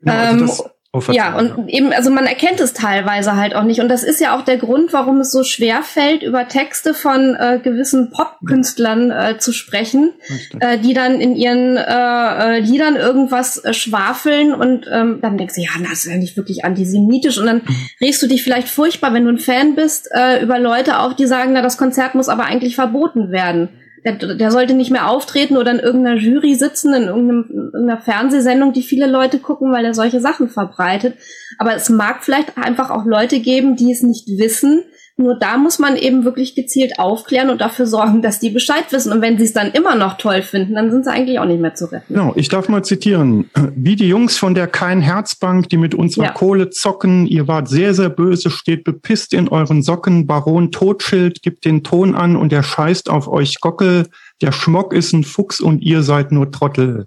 [0.00, 3.80] Genau, also Ähm, das, ja, und eben, also man erkennt es teilweise halt auch nicht.
[3.80, 7.36] Und das ist ja auch der Grund, warum es so schwer fällt, über Texte von
[7.36, 10.12] äh, gewissen Popkünstlern äh, zu sprechen,
[10.58, 15.54] äh, die dann in ihren äh, äh, Liedern irgendwas äh, schwafeln und ähm, dann denkst
[15.54, 17.38] du, ja, das ist ja nicht wirklich antisemitisch.
[17.38, 17.62] Und dann
[18.00, 21.26] regst du dich vielleicht furchtbar, wenn du ein Fan bist, äh, über Leute auf, die
[21.26, 23.68] sagen, na, das Konzert muss aber eigentlich verboten werden
[24.04, 28.82] der, der sollte nicht mehr auftreten oder in irgendeiner Jury sitzen, in irgendeiner Fernsehsendung, die
[28.82, 31.16] viele Leute gucken, weil er solche Sachen verbreitet.
[31.58, 34.82] Aber es mag vielleicht einfach auch Leute geben, die es nicht wissen,
[35.20, 39.12] nur da muss man eben wirklich gezielt aufklären und dafür sorgen, dass die Bescheid wissen.
[39.12, 41.60] Und wenn sie es dann immer noch toll finden, dann sind sie eigentlich auch nicht
[41.60, 42.14] mehr zu retten.
[42.14, 43.50] Genau, ich darf mal zitieren.
[43.76, 46.32] Wie die Jungs von der Kein Herzbank, die mit unserer ja.
[46.32, 51.64] Kohle zocken, ihr wart sehr, sehr böse, steht bepisst in euren Socken, Baron Totschild gibt
[51.64, 54.06] den Ton an und er scheißt auf euch Gockel.
[54.40, 57.04] Der Schmock ist ein Fuchs und ihr seid nur Trottel.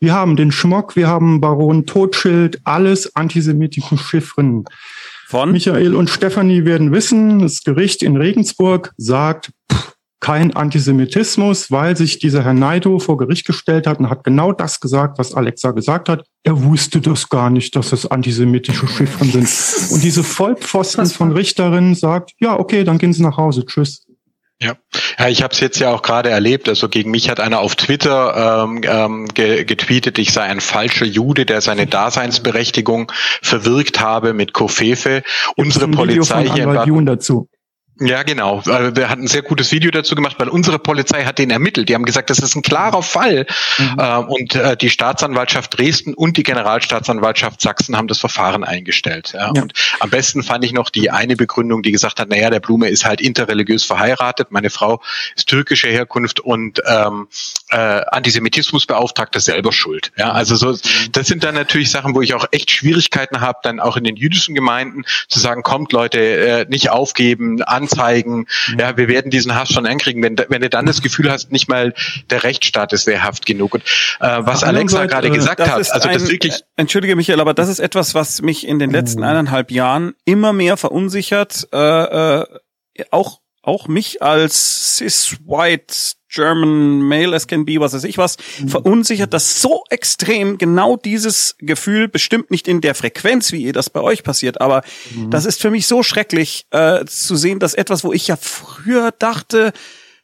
[0.00, 4.64] Wir haben den Schmock, wir haben Baron Totschild, alles antisemitische Chiffren.
[5.32, 5.50] Von?
[5.50, 12.18] Michael und Stefanie werden wissen, das Gericht in Regensburg sagt, pff, kein Antisemitismus, weil sich
[12.18, 16.10] dieser Herr Naido vor Gericht gestellt hat und hat genau das gesagt, was Alexa gesagt
[16.10, 16.26] hat.
[16.42, 19.94] Er wusste das gar nicht, dass es antisemitische Chiffren sind.
[19.94, 23.64] Und diese Vollpfosten von Richterin sagt, ja, okay, dann gehen Sie nach Hause.
[23.64, 24.04] Tschüss.
[24.62, 24.76] Ja,
[25.18, 26.68] ja ich habe es jetzt ja auch gerade erlebt.
[26.68, 31.06] Also gegen mich hat einer auf Twitter ähm, ähm, ge getweetet, ich sei ein falscher
[31.06, 33.10] Jude, der seine Daseinsberechtigung
[33.42, 35.22] verwirkt habe mit Kofefe.
[35.56, 37.48] Unsere Polizei hier in Baden dazu.
[38.04, 38.64] Ja, genau.
[38.64, 41.88] Wir hatten ein sehr gutes Video dazu gemacht, weil unsere Polizei hat den ermittelt.
[41.88, 43.46] Die haben gesagt, das ist ein klarer Fall.
[43.78, 43.96] Mhm.
[43.98, 49.32] Ähm, und äh, die Staatsanwaltschaft Dresden und die Generalstaatsanwaltschaft Sachsen haben das Verfahren eingestellt.
[49.34, 49.50] Ja.
[49.50, 52.88] Und am besten fand ich noch die eine Begründung, die gesagt hat, naja, der Blume
[52.88, 54.50] ist halt interreligiös verheiratet.
[54.50, 55.00] Meine Frau
[55.36, 57.28] ist türkischer Herkunft und ähm,
[57.70, 60.12] äh, Antisemitismusbeauftragter selber schuld.
[60.16, 60.76] Ja, also so,
[61.12, 64.16] das sind dann natürlich Sachen, wo ich auch echt Schwierigkeiten habe, dann auch in den
[64.16, 68.46] jüdischen Gemeinden zu sagen, kommt Leute, äh, nicht aufgeben, an anzeigen.
[68.68, 68.78] Mhm.
[68.78, 71.68] Ja, wir werden diesen Hass schon einkriegen, wenn, wenn du dann das Gefühl hast, nicht
[71.68, 71.94] mal
[72.30, 73.74] der Rechtsstaat ist wehrhaft genug.
[73.74, 73.82] Und
[74.20, 76.60] äh, was Alexa gerade gesagt hat, also ein, das wirklich.
[76.76, 79.26] Entschuldige Michael, aber das ist etwas, was mich in den letzten mhm.
[79.26, 82.46] eineinhalb Jahren immer mehr verunsichert, äh, äh,
[83.10, 85.94] auch auch mich als cis white
[86.28, 88.68] German male as can be, was weiß ich was, mhm.
[88.68, 93.90] verunsichert das so extrem genau dieses Gefühl, bestimmt nicht in der Frequenz, wie ihr das
[93.90, 94.82] bei euch passiert, aber
[95.14, 95.30] mhm.
[95.30, 99.12] das ist für mich so schrecklich äh, zu sehen, dass etwas, wo ich ja früher
[99.12, 99.72] dachte,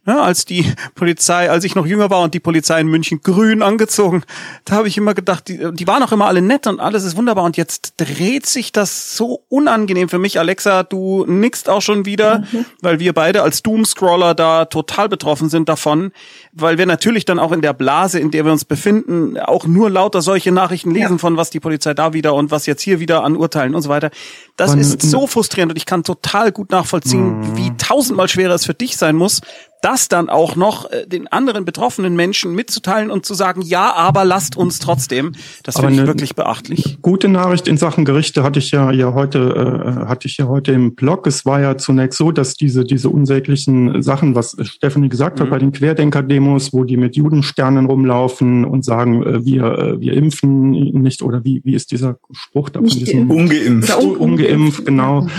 [0.08, 3.62] ja, als die Polizei, als ich noch jünger war und die Polizei in München grün
[3.62, 4.22] angezogen,
[4.64, 7.16] da habe ich immer gedacht, die, die waren auch immer alle nett und alles ist
[7.16, 7.44] wunderbar.
[7.44, 10.38] Und jetzt dreht sich das so unangenehm für mich.
[10.38, 12.64] Alexa, du nickst auch schon wieder, mhm.
[12.80, 16.12] weil wir beide als Doomscroller da total betroffen sind davon,
[16.52, 19.90] weil wir natürlich dann auch in der Blase, in der wir uns befinden, auch nur
[19.90, 21.18] lauter solche Nachrichten lesen ja.
[21.18, 23.88] von was die Polizei da wieder und was jetzt hier wieder an Urteilen und so
[23.88, 24.10] weiter.
[24.56, 27.56] Das Man, ist so frustrierend und ich kann total gut nachvollziehen, mhm.
[27.56, 29.40] wie tausendmal schwerer es für dich sein muss,
[29.82, 34.24] das dann auch noch äh, den anderen betroffenen Menschen mitzuteilen und zu sagen, ja, aber
[34.24, 35.32] lasst uns trotzdem.
[35.62, 36.98] Das finde ich wirklich beachtlich.
[37.02, 40.72] Gute Nachricht in Sachen Gerichte hatte ich ja, ja heute, äh, hatte ich ja heute
[40.72, 41.26] im Blog.
[41.26, 45.44] Es war ja zunächst so, dass diese, diese unsäglichen Sachen, was Stephanie gesagt mhm.
[45.44, 45.72] hat, bei den
[46.38, 51.44] Querdenker-Demos, wo die mit Judensternen rumlaufen und sagen, äh, wir, äh, wir impfen nicht, oder
[51.44, 53.30] wie, wie ist dieser Spruch da von diesem?
[53.30, 53.96] Ungeimpft.
[53.96, 55.22] Ungeimpft, genau.
[55.22, 55.30] Mhm.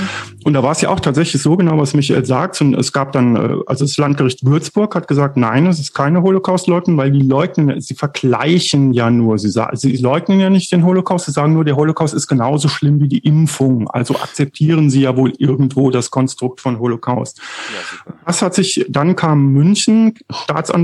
[0.43, 2.61] Und da war es ja auch tatsächlich so genau, was Michael sagt.
[2.61, 6.21] Und es gab dann, äh, also das Landgericht Würzburg hat gesagt, nein, es ist keine
[6.21, 9.37] Holocaust-Leugnung, weil die leugnen, sie vergleichen ja nur.
[9.37, 12.67] Sie, sagen, sie leugnen ja nicht den Holocaust, sie sagen nur, der Holocaust ist genauso
[12.67, 13.89] schlimm wie die Impfung.
[13.89, 17.39] Also akzeptieren sie ja wohl irgendwo das Konstrukt von Holocaust.
[17.39, 20.13] Ja, das hat sich, dann kam München,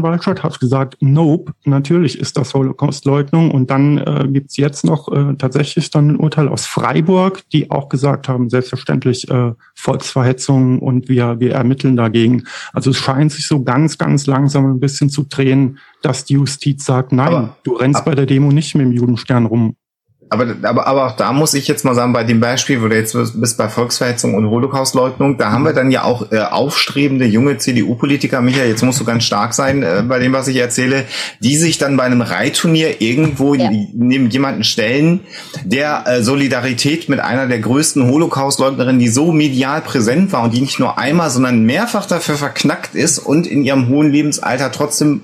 [0.06, 3.52] Staatsanwaltschaft hat gesagt, nope, natürlich ist das Holocaust-Leugnung.
[3.52, 7.90] Und dann äh, gibt's jetzt noch äh, tatsächlich dann ein Urteil aus Freiburg, die auch
[7.90, 12.44] gesagt haben, selbstverständlich äh, Volksverhetzung und wir, wir ermitteln dagegen.
[12.74, 16.86] Also es scheint sich so ganz, ganz langsam ein bisschen zu drehen, dass die Justiz
[16.86, 19.76] sagt, nein, aber, du rennst aber, bei der Demo nicht mit dem Judenstern rum.
[20.30, 22.96] Aber, aber, aber auch da muss ich jetzt mal sagen, bei dem Beispiel, wo du
[22.96, 27.60] jetzt bist bei Volksverhetzung und Holocaustleugnung, da haben wir dann ja auch äh, aufstrebende junge
[27.60, 31.06] CDU-Politiker, Michael, jetzt musst du ganz stark sein äh, bei dem, was ich erzähle,
[31.42, 33.70] die sich dann bei einem Reitturnier irgendwo ja.
[33.94, 35.20] neben jemanden stellen,
[35.64, 40.62] der äh, Solidarität mit einer der größten Holocaustleugnerinnen, die so medial präsent war und die
[40.62, 45.22] nicht nur einmal, sondern mehrfach dafür verknackt ist und in ihrem hohen Lebensalter trotzdem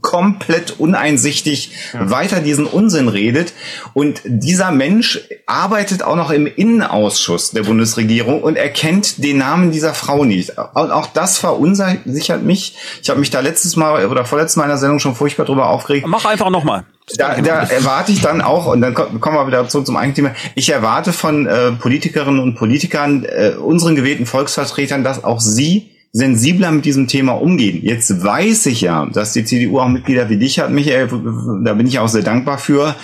[0.00, 2.10] komplett uneinsichtig ja.
[2.10, 3.52] weiter diesen Unsinn redet.
[3.92, 9.94] Und dieser Mensch arbeitet auch noch im Innenausschuss der Bundesregierung und erkennt den Namen dieser
[9.94, 10.50] Frau nicht.
[10.74, 12.76] Und auch das verunsichert mich.
[13.02, 15.68] Ich habe mich da letztes Mal oder vorletztes Mal in der Sendung schon furchtbar drüber
[15.68, 16.06] aufgeregt.
[16.06, 16.84] Mach einfach nochmal.
[17.16, 20.36] Da, da erwarte ich dann auch, und dann kommen wir wieder zurück zum eigentlichen Thema,
[20.54, 26.72] ich erwarte von äh, Politikerinnen und Politikern, äh, unseren gewählten Volksvertretern, dass auch sie sensibler
[26.72, 27.80] mit diesem Thema umgehen.
[27.82, 31.08] Jetzt weiß ich ja, dass die CDU auch Mitglieder wie dich hat, Michael,
[31.64, 32.96] da bin ich auch sehr dankbar für,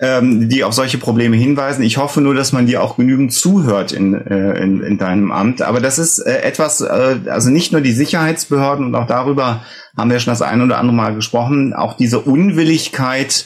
[0.00, 1.82] ähm, die auf solche Probleme hinweisen.
[1.82, 5.60] Ich hoffe nur, dass man dir auch genügend zuhört in, äh, in, in deinem Amt.
[5.60, 9.62] Aber das ist äh, etwas, äh, also nicht nur die Sicherheitsbehörden und auch darüber
[9.96, 13.44] haben wir schon das ein oder andere Mal gesprochen, auch diese Unwilligkeit,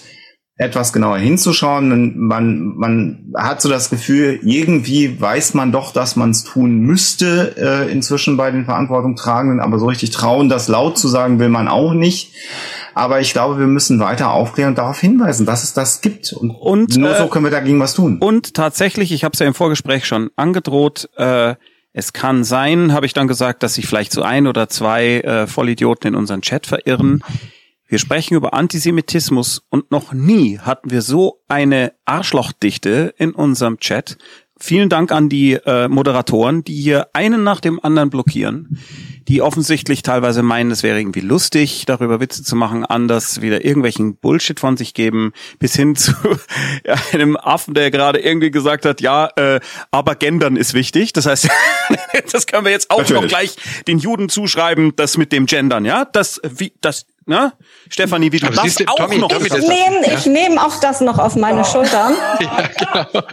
[0.63, 2.17] etwas genauer hinzuschauen.
[2.17, 7.55] Man, man hat so das Gefühl, irgendwie weiß man doch, dass man es tun müsste
[7.57, 11.69] äh, inzwischen bei den Verantwortungstragenden, aber so richtig trauen, das laut zu sagen, will man
[11.69, 12.33] auch nicht.
[12.95, 16.33] Aber ich glaube, wir müssen weiter aufklären und darauf hinweisen, dass es das gibt.
[16.33, 18.19] Und, und nur äh, so können wir dagegen was tun.
[18.19, 21.55] Und tatsächlich, ich habe es ja im Vorgespräch schon angedroht, äh,
[21.95, 25.47] es kann sein, habe ich dann gesagt, dass sich vielleicht so ein oder zwei äh,
[25.47, 27.23] Vollidioten in unseren Chat verirren.
[27.93, 34.17] Wir sprechen über Antisemitismus und noch nie hatten wir so eine Arschlochdichte in unserem Chat.
[34.59, 38.79] Vielen Dank an die äh, Moderatoren, die hier einen nach dem anderen blockieren,
[39.29, 44.17] die offensichtlich teilweise meinen, es wäre irgendwie lustig, darüber Witze zu machen, anders wieder irgendwelchen
[44.17, 46.15] Bullshit von sich geben, bis hin zu
[47.13, 51.13] einem Affen, der gerade irgendwie gesagt hat, ja, äh, aber gendern ist wichtig.
[51.13, 51.51] Das heißt,
[52.33, 53.21] das können wir jetzt auch Natürlich.
[53.21, 57.53] noch gleich den Juden zuschreiben, das mit dem Gendern, ja, das wie das Ne?
[57.89, 60.67] Stefanie, wie du Aber das auch Tommy, noch Tommy, Ich nehme ja.
[60.67, 61.65] auch das noch auf meine oh.
[61.65, 62.15] Schultern.
[62.41, 63.25] ja, genau.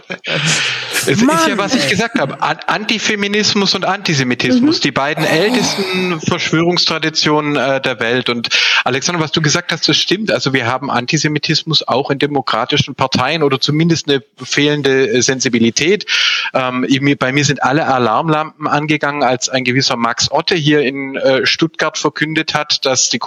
[1.06, 2.40] Es Mann, ist ja, was ich gesagt habe.
[2.40, 4.80] Antifeminismus und Antisemitismus, mhm.
[4.82, 8.28] die beiden ältesten Verschwörungstraditionen äh, der Welt.
[8.28, 8.48] Und
[8.84, 10.30] Alexander, was du gesagt hast, das stimmt.
[10.30, 16.06] Also wir haben Antisemitismus auch in demokratischen Parteien oder zumindest eine fehlende äh, Sensibilität.
[16.54, 16.86] Ähm,
[17.18, 21.98] bei mir sind alle Alarmlampen angegangen, als ein gewisser Max Otte hier in äh, Stuttgart
[21.98, 23.18] verkündet hat, dass die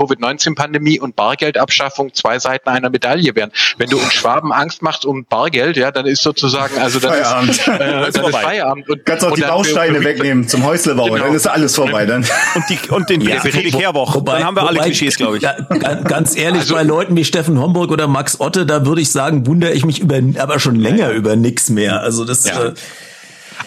[0.53, 3.51] Covid-19-Pandemie und Bargeldabschaffung zwei Seiten einer Medaille wären.
[3.77, 7.49] Wenn du in Schwaben Angst machst um Bargeld, ja, dann ist sozusagen, also dann Feierabend.
[7.49, 8.89] ist, äh, dann ist Feierabend.
[8.89, 11.25] Und, Kannst auch die Bausteine wir, wegnehmen zum Häuslebau, genau.
[11.25, 12.05] dann ist alles vorbei.
[12.05, 12.25] Dann.
[12.55, 15.43] Und, die, und den ja, Herboch, dann haben wir alle Klischees, glaube ich.
[15.43, 15.55] Ja,
[16.03, 19.47] ganz ehrlich, also, bei Leuten wie Steffen Homburg oder Max Otte, da würde ich sagen,
[19.47, 22.01] wundere ich mich über, aber schon länger über nix mehr.
[22.01, 22.45] Also das...
[22.45, 22.67] Ja.
[22.67, 22.73] Äh,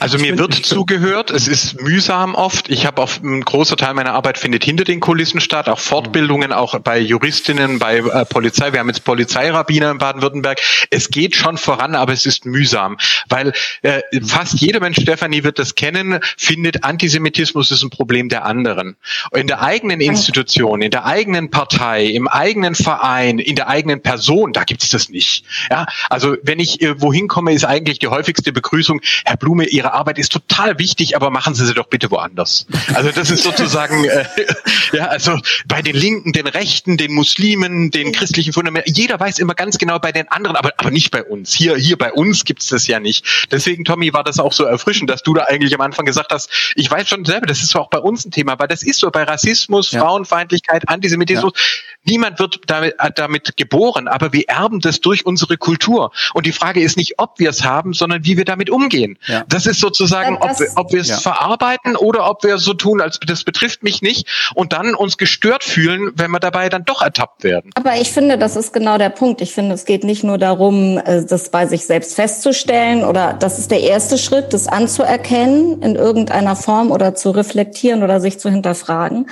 [0.00, 2.68] also mir wird zugehört, es ist mühsam oft.
[2.68, 6.52] Ich habe auch ein großer Teil meiner Arbeit findet hinter den Kulissen statt, auch Fortbildungen,
[6.52, 8.72] auch bei Juristinnen, bei äh, Polizei.
[8.72, 10.60] Wir haben jetzt Polizeirabbiner in Baden-Württemberg.
[10.90, 12.96] Es geht schon voran, aber es ist mühsam,
[13.28, 18.44] weil äh, fast jeder Mensch, Stefanie wird das kennen, findet Antisemitismus ist ein Problem der
[18.44, 18.96] anderen.
[19.34, 24.52] In der eigenen Institution, in der eigenen Partei, im eigenen Verein, in der eigenen Person,
[24.52, 25.44] da gibt es das nicht.
[25.70, 29.85] Ja, also wenn ich äh, wohin komme, ist eigentlich die häufigste Begrüßung, Herr Blume, Ihre
[29.94, 32.66] Arbeit ist total wichtig, aber machen Sie sie doch bitte woanders.
[32.94, 34.24] Also das ist sozusagen, äh,
[34.92, 39.54] ja, also bei den Linken, den Rechten, den Muslimen, den christlichen Fundamenten, jeder weiß immer
[39.54, 41.52] ganz genau bei den anderen, aber, aber nicht bei uns.
[41.52, 43.48] Hier, hier bei uns gibt's das ja nicht.
[43.50, 46.50] Deswegen, Tommy, war das auch so erfrischend, dass du da eigentlich am Anfang gesagt hast,
[46.74, 49.10] ich weiß schon selber, das ist auch bei uns ein Thema, weil das ist so
[49.10, 50.00] bei Rassismus, ja.
[50.00, 51.52] Frauenfeindlichkeit, Antisemitismus.
[51.54, 51.62] Ja.
[52.08, 56.12] Niemand wird damit, damit geboren, aber wir erben das durch unsere Kultur.
[56.34, 59.18] Und die Frage ist nicht, ob wir es haben, sondern wie wir damit umgehen.
[59.26, 59.44] Ja.
[59.48, 61.16] Das ist sozusagen, ob, wir, ob wir es ja.
[61.18, 65.64] verarbeiten oder ob wir so tun, als das betrifft mich nicht und dann uns gestört
[65.64, 67.70] fühlen, wenn wir dabei dann doch ertappt werden.
[67.74, 69.40] Aber ich finde, das ist genau der Punkt.
[69.40, 73.58] Ich finde, es geht nicht nur darum, äh, das bei sich selbst festzustellen oder das
[73.58, 78.50] ist der erste Schritt, das anzuerkennen in irgendeiner Form oder zu reflektieren oder sich zu
[78.50, 79.26] hinterfragen.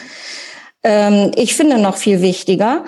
[0.85, 2.85] Ähm, ich finde noch viel wichtiger,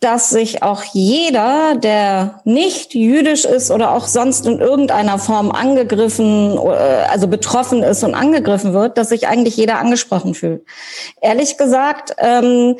[0.00, 6.56] dass sich auch jeder, der nicht jüdisch ist oder auch sonst in irgendeiner Form angegriffen,
[6.56, 10.62] äh, also betroffen ist und angegriffen wird, dass sich eigentlich jeder angesprochen fühlt.
[11.22, 12.76] Ehrlich gesagt ähm,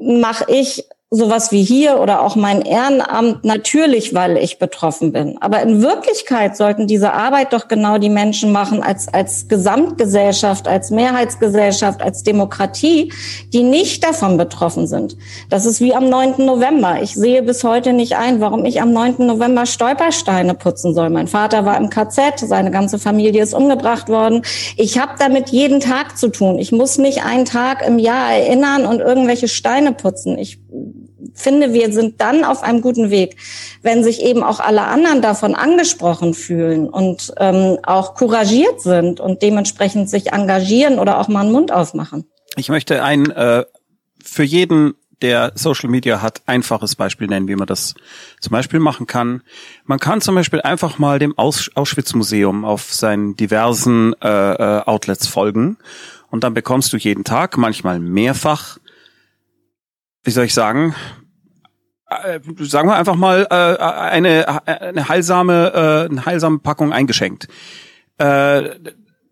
[0.00, 5.38] mache ich sowas wie hier oder auch mein Ehrenamt natürlich, weil ich betroffen bin.
[5.40, 10.90] Aber in Wirklichkeit sollten diese Arbeit doch genau die Menschen machen als, als Gesamtgesellschaft, als
[10.90, 13.12] Mehrheitsgesellschaft, als Demokratie,
[13.52, 15.16] die nicht davon betroffen sind.
[15.48, 16.44] Das ist wie am 9.
[16.44, 17.00] November.
[17.00, 19.24] Ich sehe bis heute nicht ein, warum ich am 9.
[19.26, 21.10] November Stolpersteine putzen soll.
[21.10, 24.42] Mein Vater war im KZ, seine ganze Familie ist umgebracht worden.
[24.76, 26.58] Ich habe damit jeden Tag zu tun.
[26.58, 30.36] Ich muss mich einen Tag im Jahr erinnern und irgendwelche Steine putzen.
[30.36, 30.58] Ich
[31.34, 33.36] finde, wir sind dann auf einem guten Weg,
[33.82, 39.42] wenn sich eben auch alle anderen davon angesprochen fühlen und ähm, auch couragiert sind und
[39.42, 42.26] dementsprechend sich engagieren oder auch mal einen Mund aufmachen.
[42.56, 43.64] Ich möchte ein äh,
[44.22, 47.94] für jeden der Social Media hat, einfaches Beispiel nennen, wie man das
[48.40, 49.42] zum Beispiel machen kann.
[49.84, 55.26] Man kann zum Beispiel einfach mal dem Aus Auschwitz-Museum auf seinen diversen äh, äh, Outlets
[55.26, 55.78] folgen
[56.30, 58.78] und dann bekommst du jeden Tag, manchmal mehrfach,
[60.26, 60.94] wie soll ich sagen,
[62.10, 67.48] äh, sagen wir einfach mal äh, eine, eine heilsame, äh, eine heilsame Packung eingeschenkt.
[68.18, 68.70] Äh,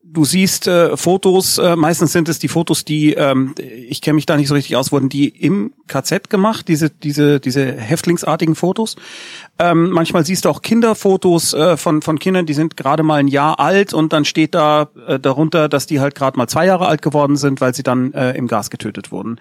[0.05, 4.27] du siehst äh, Fotos, äh, meistens sind es die Fotos, die, ähm, ich kenne mich
[4.27, 8.95] da nicht so richtig aus, wurden die im KZ gemacht, diese, diese, diese häftlingsartigen Fotos.
[9.59, 13.29] Ähm, manchmal siehst du auch Kinderfotos äh, von, von Kindern, die sind gerade mal ein
[13.29, 16.87] Jahr alt und dann steht da äh, darunter, dass die halt gerade mal zwei Jahre
[16.87, 19.41] alt geworden sind, weil sie dann äh, im Gas getötet wurden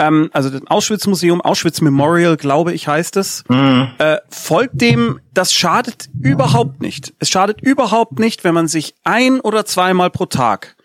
[0.00, 3.88] ähm, also das Auschwitz-Museum, Auschwitz Memorial, glaube ich, heißt es, mhm.
[3.98, 7.12] äh, folgt dem, das schadet überhaupt nicht.
[7.18, 10.76] Es schadet überhaupt nicht, wenn man sich ein oder zweimal pro Tag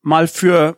[0.00, 0.76] mal für,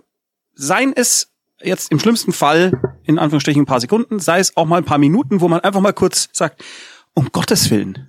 [0.55, 1.30] seien es
[1.62, 2.72] jetzt im schlimmsten Fall,
[3.05, 5.80] in Anführungsstrichen ein paar Sekunden, sei es auch mal ein paar Minuten, wo man einfach
[5.80, 6.64] mal kurz sagt,
[7.14, 8.09] um Gottes Willen,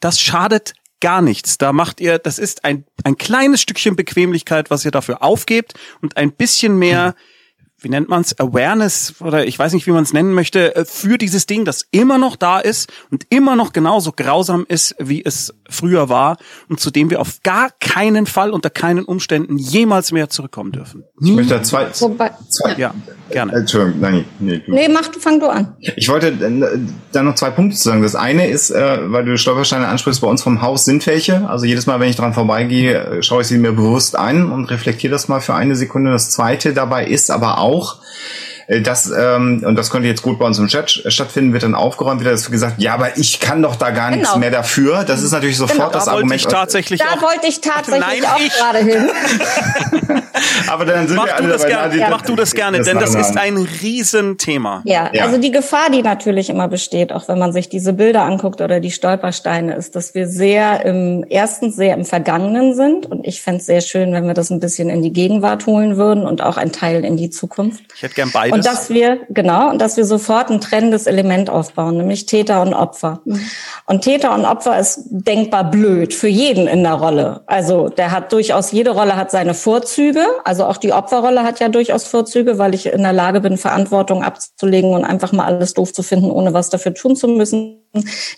[0.00, 1.58] das schadet gar nichts.
[1.58, 6.16] Da macht ihr, das ist ein, ein kleines Stückchen Bequemlichkeit, was ihr dafür aufgebt und
[6.16, 7.35] ein bisschen mehr mhm
[7.80, 10.84] wie nennt man es, Awareness oder ich weiß nicht, wie man es nennen möchte, äh,
[10.84, 15.24] für dieses Ding, das immer noch da ist und immer noch genauso grausam ist, wie
[15.24, 20.12] es früher war und zu dem wir auf gar keinen Fall unter keinen Umständen jemals
[20.12, 21.04] mehr zurückkommen dürfen.
[21.20, 22.94] Ich möchte da zwei, Wobei, zwei ja,
[23.30, 23.52] gerne.
[23.52, 25.76] Äh, Entschuldigung, nein, nee, nee, mach du, fang du an.
[25.80, 26.78] Ich wollte äh,
[27.12, 28.02] da noch zwei Punkte zu sagen.
[28.02, 31.48] Das eine ist, äh, weil du Stolpersteine ansprichst, bei uns vom Haus sind welche.
[31.48, 35.10] Also jedes Mal, wenn ich dran vorbeigehe, schaue ich sie mir bewusst ein und reflektiere
[35.12, 36.10] das mal für eine Sekunde.
[36.10, 40.44] Das zweite dabei ist aber auch, äh, das, ähm, und das könnte jetzt gut bei
[40.44, 43.76] uns im Chat stattfinden, wird dann aufgeräumt, wieder dass gesagt, ja, aber ich kann doch
[43.76, 44.22] da gar genau.
[44.22, 45.04] nichts mehr dafür.
[45.04, 45.90] Das ist natürlich sofort genau.
[45.92, 46.42] das da Argument.
[46.42, 48.52] Wollte ich tatsächlich da auch, wollte ich tatsächlich nein, auch ich.
[48.52, 49.08] gerade hin.
[50.68, 51.74] aber dann sind mach wir alle das dabei.
[51.74, 52.10] Gerne, ja.
[52.10, 54.82] Mach du das gerne, das denn das ist ein Riesenthema.
[54.84, 58.22] Ja, ja, also die Gefahr, die natürlich immer besteht, auch wenn man sich diese Bilder
[58.22, 63.26] anguckt oder die Stolpersteine, ist, dass wir sehr im erstens sehr im Vergangenen sind und
[63.26, 66.26] ich fände es sehr schön, wenn wir das ein bisschen in die Gegenwart holen würden
[66.26, 67.84] und auch ein Teil in die Zukunft.
[67.94, 68.55] Ich hätte gern beides.
[68.56, 72.74] Und dass wir, genau, und dass wir sofort ein trennendes Element aufbauen, nämlich Täter und
[72.74, 73.20] Opfer.
[73.24, 73.40] Mhm.
[73.86, 77.42] Und Täter und Opfer ist denkbar blöd für jeden in der Rolle.
[77.46, 80.24] Also der hat durchaus, jede Rolle hat seine Vorzüge.
[80.44, 84.22] Also auch die Opferrolle hat ja durchaus Vorzüge, weil ich in der Lage bin, Verantwortung
[84.22, 87.82] abzulegen und einfach mal alles doof zu finden, ohne was dafür tun zu müssen.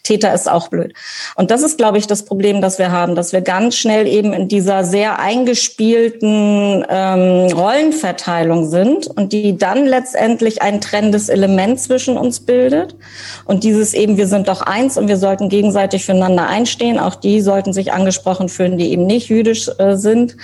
[0.02, 0.94] Täter ist auch blöd.
[1.34, 4.32] Und das ist, glaube ich, das Problem, das wir haben, dass wir ganz schnell eben
[4.32, 12.16] in dieser sehr eingespielten ähm, Rollenverteilung sind und die dann letztendlich ein trennendes Element zwischen
[12.16, 12.96] uns bildet.
[13.44, 16.98] Und dieses eben, wir sind doch eins und wir sollten gegenseitig füreinander einstehen.
[16.98, 20.36] Auch die sollten sich angesprochen fühlen, die eben nicht jüdisch äh, sind.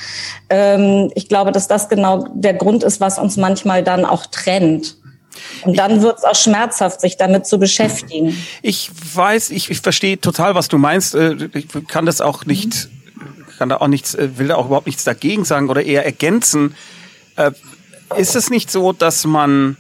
[0.50, 4.96] Ähm, ich glaube, dass das genau der Grund ist, was uns manchmal dann auch trennt.
[5.62, 8.36] Und dann wird es auch schmerzhaft, sich damit zu beschäftigen.
[8.62, 11.14] Ich weiß, ich, ich verstehe total, was du meinst.
[11.14, 12.88] Äh, ich kann das auch nicht,
[13.58, 16.74] kann da auch nichts, äh, will da auch überhaupt nichts dagegen sagen oder eher ergänzen.
[18.16, 19.76] Ist es nicht so, dass man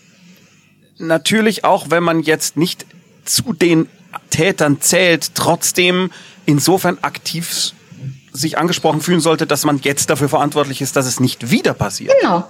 [0.98, 2.86] natürlich auch, wenn man jetzt nicht
[3.24, 3.88] zu den
[4.30, 6.10] Tätern zählt, trotzdem
[6.46, 7.72] insofern aktiv
[8.32, 12.12] sich angesprochen fühlen sollte, dass man jetzt dafür verantwortlich ist, dass es nicht wieder passiert.
[12.20, 12.44] Genau.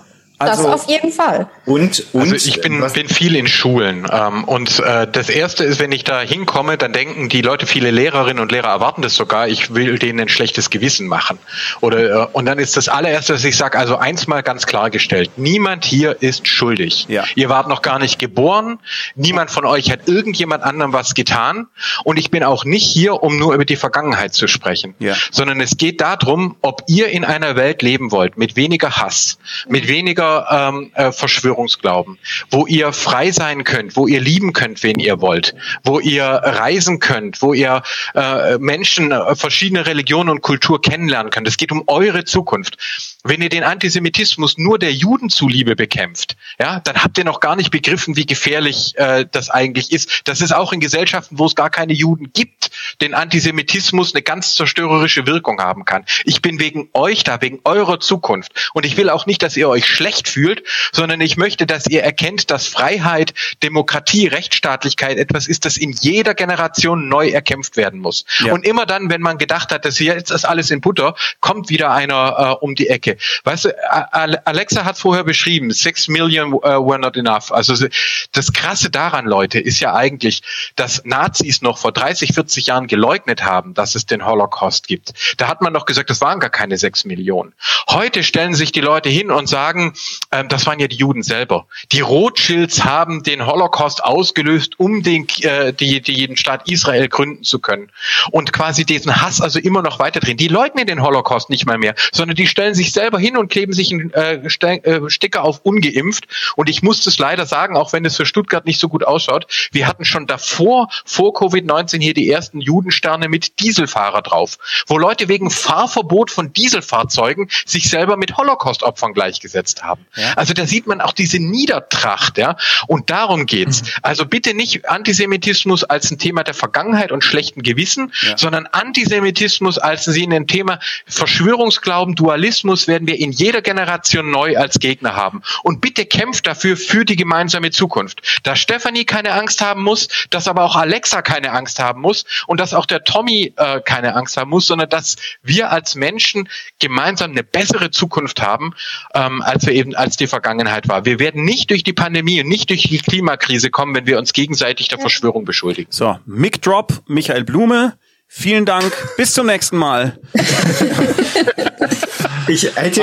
[0.51, 1.49] Also, das auf jeden Fall.
[1.65, 5.81] Und, und also ich bin, bin viel in Schulen ähm, und äh, das erste ist,
[5.81, 9.49] wenn ich da hinkomme, dann denken die Leute, viele Lehrerinnen und Lehrer erwarten das sogar,
[9.49, 11.39] ich will denen ein schlechtes Gewissen machen.
[11.81, 15.31] Oder äh, und dann ist das allererste, dass ich sage, also eins mal ganz klargestellt,
[15.37, 17.07] niemand hier ist schuldig.
[17.09, 17.25] Ja.
[17.35, 18.79] Ihr wart noch gar nicht geboren,
[19.15, 21.67] niemand von euch hat irgendjemand anderem was getan
[22.05, 25.15] und ich bin auch nicht hier, um nur über die Vergangenheit zu sprechen, ja.
[25.31, 29.39] sondern es geht darum, ob ihr in einer Welt leben wollt mit weniger Hass,
[29.69, 32.19] mit weniger ähm, äh, Verschwörungsglauben,
[32.51, 35.55] wo ihr frei sein könnt, wo ihr lieben könnt, wen ihr wollt,
[35.85, 37.83] wo ihr reisen könnt, wo ihr
[38.15, 41.49] äh, Menschen, äh, verschiedene Religionen und Kultur kennenlernen könnt.
[41.49, 42.77] Es geht um eure Zukunft.
[43.25, 47.57] Wenn ihr den Antisemitismus nur der Juden zuliebe bekämpft, ja, dann habt ihr noch gar
[47.57, 50.23] nicht begriffen, wie gefährlich äh, das eigentlich ist.
[50.25, 52.71] Das ist auch in Gesellschaften, wo es gar keine Juden gibt,
[53.01, 56.05] den Antisemitismus eine ganz zerstörerische Wirkung haben kann.
[56.25, 58.71] Ich bin wegen euch da, wegen eurer Zukunft.
[58.75, 60.63] Und ich will auch nicht, dass ihr euch schlecht schlecht fühlt,
[60.93, 66.35] sondern ich möchte, dass ihr erkennt, dass Freiheit, Demokratie, Rechtsstaatlichkeit etwas ist, das in jeder
[66.35, 68.25] Generation neu erkämpft werden muss.
[68.41, 68.53] Ja.
[68.53, 71.91] Und immer dann, wenn man gedacht hat, dass jetzt ist alles in Butter, kommt wieder
[71.93, 73.14] einer äh, um die Ecke.
[73.45, 73.71] Weißt du,
[74.13, 77.53] Alexa hat vorher beschrieben, six million uh, were not enough.
[77.53, 77.87] Also
[78.33, 80.43] das Krasse daran, Leute, ist ja eigentlich,
[80.77, 85.13] dass Nazis noch vor 30, 40 Jahren geleugnet haben, dass es den Holocaust gibt.
[85.37, 87.55] Da hat man doch gesagt, das waren gar keine sechs Millionen.
[87.89, 89.95] Heute stellen sich die Leute hin und sagen,
[90.33, 91.67] ähm, das waren ja die Juden selber.
[91.93, 97.45] Die Rothschilds haben den Holocaust ausgelöst, um den, äh, die, die, den Staat Israel gründen
[97.45, 97.91] zu können.
[98.31, 100.37] Und quasi diesen Hass also immer noch weiterdrehen.
[100.37, 103.75] Die leugnen den Holocaust nicht mal mehr, sondern die stellen sich selber hin und kleben
[103.75, 106.25] sich einen äh, äh, Sticker auf ungeimpft.
[106.57, 109.47] Und ich muss das leider sagen, auch wenn es für Stuttgart nicht so gut ausschaut,
[109.73, 115.29] wir hatten schon davor, vor Covid-19 hier die ersten Judensterne mit Dieselfahrer drauf, wo Leute
[115.29, 120.07] wegen Fahrverbot von Dieselfahrzeugen sich selber mit Holocaust-Opfern gleichgesetzt haben.
[120.17, 120.33] Ja.
[120.37, 122.57] Also da sieht man auch diese Niedertracht, ja.
[122.87, 123.83] Und darum geht's.
[123.83, 123.89] Mhm.
[124.01, 128.39] Also bitte nicht Antisemitismus als ein Thema der Vergangenheit und schlechten Gewissen, ja.
[128.39, 135.17] sondern Antisemitismus als ein Thema Verschwörungsglauben, Dualismus werden wir in jeder Generation neu als Gegner
[135.17, 135.43] haben.
[135.65, 138.23] Und bitte kämpft dafür für die gemeinsame Zukunft.
[138.45, 142.61] Dass Stephanie keine Angst haben muss, dass aber auch Alexa keine Angst haben muss und
[142.61, 147.33] dass auch der Tommy äh, keine Angst haben muss, sondern dass wir als Menschen gemeinsam
[147.33, 148.75] eine bessere Zukunft haben,
[149.13, 151.05] ähm, als wir eben als die Vergangenheit war.
[151.05, 154.33] Wir werden nicht durch die Pandemie und nicht durch die Klimakrise kommen, wenn wir uns
[154.33, 155.91] gegenseitig der Verschwörung beschuldigen.
[155.91, 157.99] So, Mic Drop, Michael Blume.
[158.29, 158.93] Vielen Dank.
[159.17, 160.21] Bis zum nächsten Mal.
[162.49, 163.03] Ich hätte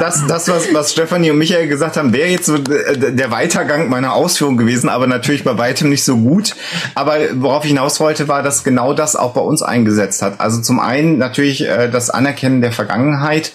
[0.00, 3.88] das, das was, was Stefanie und Michael gesagt haben, wäre jetzt so äh, der Weitergang
[3.88, 6.54] meiner Ausführung gewesen, aber natürlich bei weitem nicht so gut.
[6.94, 10.40] Aber worauf ich hinaus wollte, war, dass genau das auch bei uns eingesetzt hat.
[10.40, 13.52] Also zum einen natürlich äh, das Anerkennen der Vergangenheit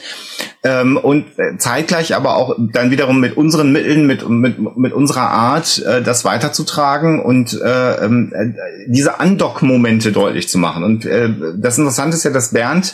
[0.63, 1.25] ähm, und
[1.57, 6.23] zeitgleich aber auch dann wiederum mit unseren Mitteln, mit, mit, mit unserer Art, äh, das
[6.25, 8.53] weiterzutragen und äh, äh,
[8.87, 10.83] diese Andock-Momente deutlich zu machen.
[10.83, 12.93] Und äh, das Interessante ist ja, dass Bernd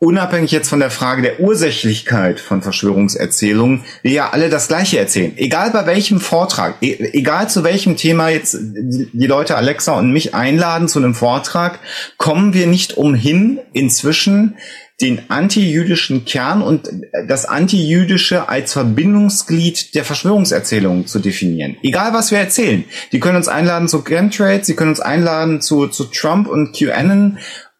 [0.00, 5.32] unabhängig jetzt von der Frage der Ursächlichkeit von Verschwörungserzählungen, wir ja alle das Gleiche erzählen.
[5.36, 10.34] Egal bei welchem Vortrag, e egal zu welchem Thema jetzt die Leute Alexa und mich
[10.34, 11.80] einladen zu einem Vortrag,
[12.16, 14.56] kommen wir nicht umhin, inzwischen
[15.00, 16.90] den antijüdischen Kern und
[17.28, 21.76] das Antijüdische als Verbindungsglied der Verschwörungserzählungen zu definieren.
[21.82, 22.84] Egal was wir erzählen.
[23.12, 27.38] Die können uns einladen zu Gentrade, sie können uns einladen zu, zu Trump und QAnon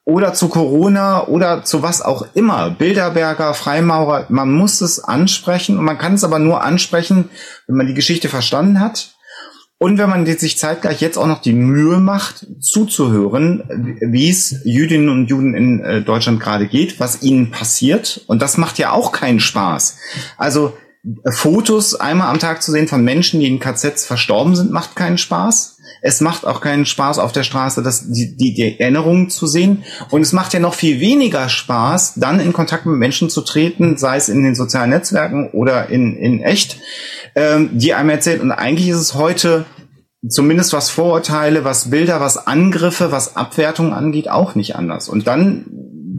[0.09, 2.71] oder zu Corona oder zu was auch immer.
[2.71, 7.29] Bilderberger, Freimaurer, man muss es ansprechen und man kann es aber nur ansprechen,
[7.67, 9.17] wenn man die Geschichte verstanden hat.
[9.77, 15.11] Und wenn man sich zeitgleich jetzt auch noch die Mühe macht, zuzuhören, wie es Jüdinnen
[15.11, 18.23] und Juden in äh, Deutschland gerade geht, was ihnen passiert.
[18.29, 19.99] Und das macht ja auch keinen Spaß.
[20.39, 20.73] Also
[21.31, 25.19] Fotos einmal am Tag zu sehen von Menschen, die in KZs verstorben sind, macht keinen
[25.19, 25.78] Spaß.
[26.03, 29.85] Es macht auch keinen Spaß auf der Straße, das, die, die, die Erinnerungen zu sehen.
[30.11, 33.97] Und es macht ja noch viel weniger Spaß, dann in Kontakt mit Menschen zu treten,
[33.97, 36.79] sei es in den sozialen Netzwerken oder in, in echt,
[37.35, 38.41] ähm, die einem erzählt.
[38.41, 39.67] Und eigentlich ist es heute
[40.29, 45.09] zumindest was Vorurteile, was Bilder, was Angriffe, was Abwertungen angeht, auch nicht anders.
[45.09, 45.67] Und dann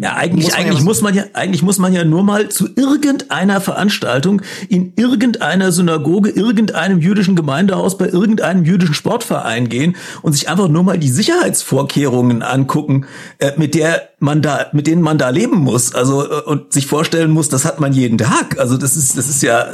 [0.01, 2.69] ja, eigentlich, muss eigentlich ja muss man ja, eigentlich muss man ja nur mal zu
[2.75, 10.47] irgendeiner Veranstaltung in irgendeiner Synagoge, irgendeinem jüdischen Gemeindehaus, bei irgendeinem jüdischen Sportverein gehen und sich
[10.47, 13.07] einfach nur mal die Sicherheitsvorkehrungen angucken,
[13.39, 15.93] äh, mit der man da, mit denen man da leben muss.
[15.93, 18.57] Also, äh, und sich vorstellen muss, das hat man jeden Tag.
[18.57, 19.73] Also, das ist, das ist ja, äh,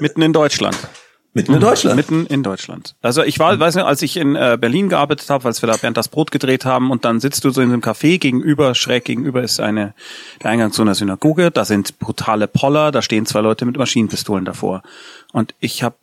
[0.00, 0.76] Mitten in Deutschland.
[1.36, 1.96] Mitten in Deutschland.
[1.96, 2.94] Mitten in Deutschland.
[3.02, 5.76] Also ich war, weiß nicht, als ich in äh, Berlin gearbeitet habe, als wir da
[5.76, 9.04] Bernd das Brot gedreht haben und dann sitzt du so in einem Café gegenüber, schräg
[9.04, 9.92] gegenüber ist eine
[10.42, 14.46] der Eingang zu einer Synagoge, da sind brutale Poller, da stehen zwei Leute mit Maschinenpistolen
[14.46, 14.82] davor.
[15.30, 15.96] Und ich habe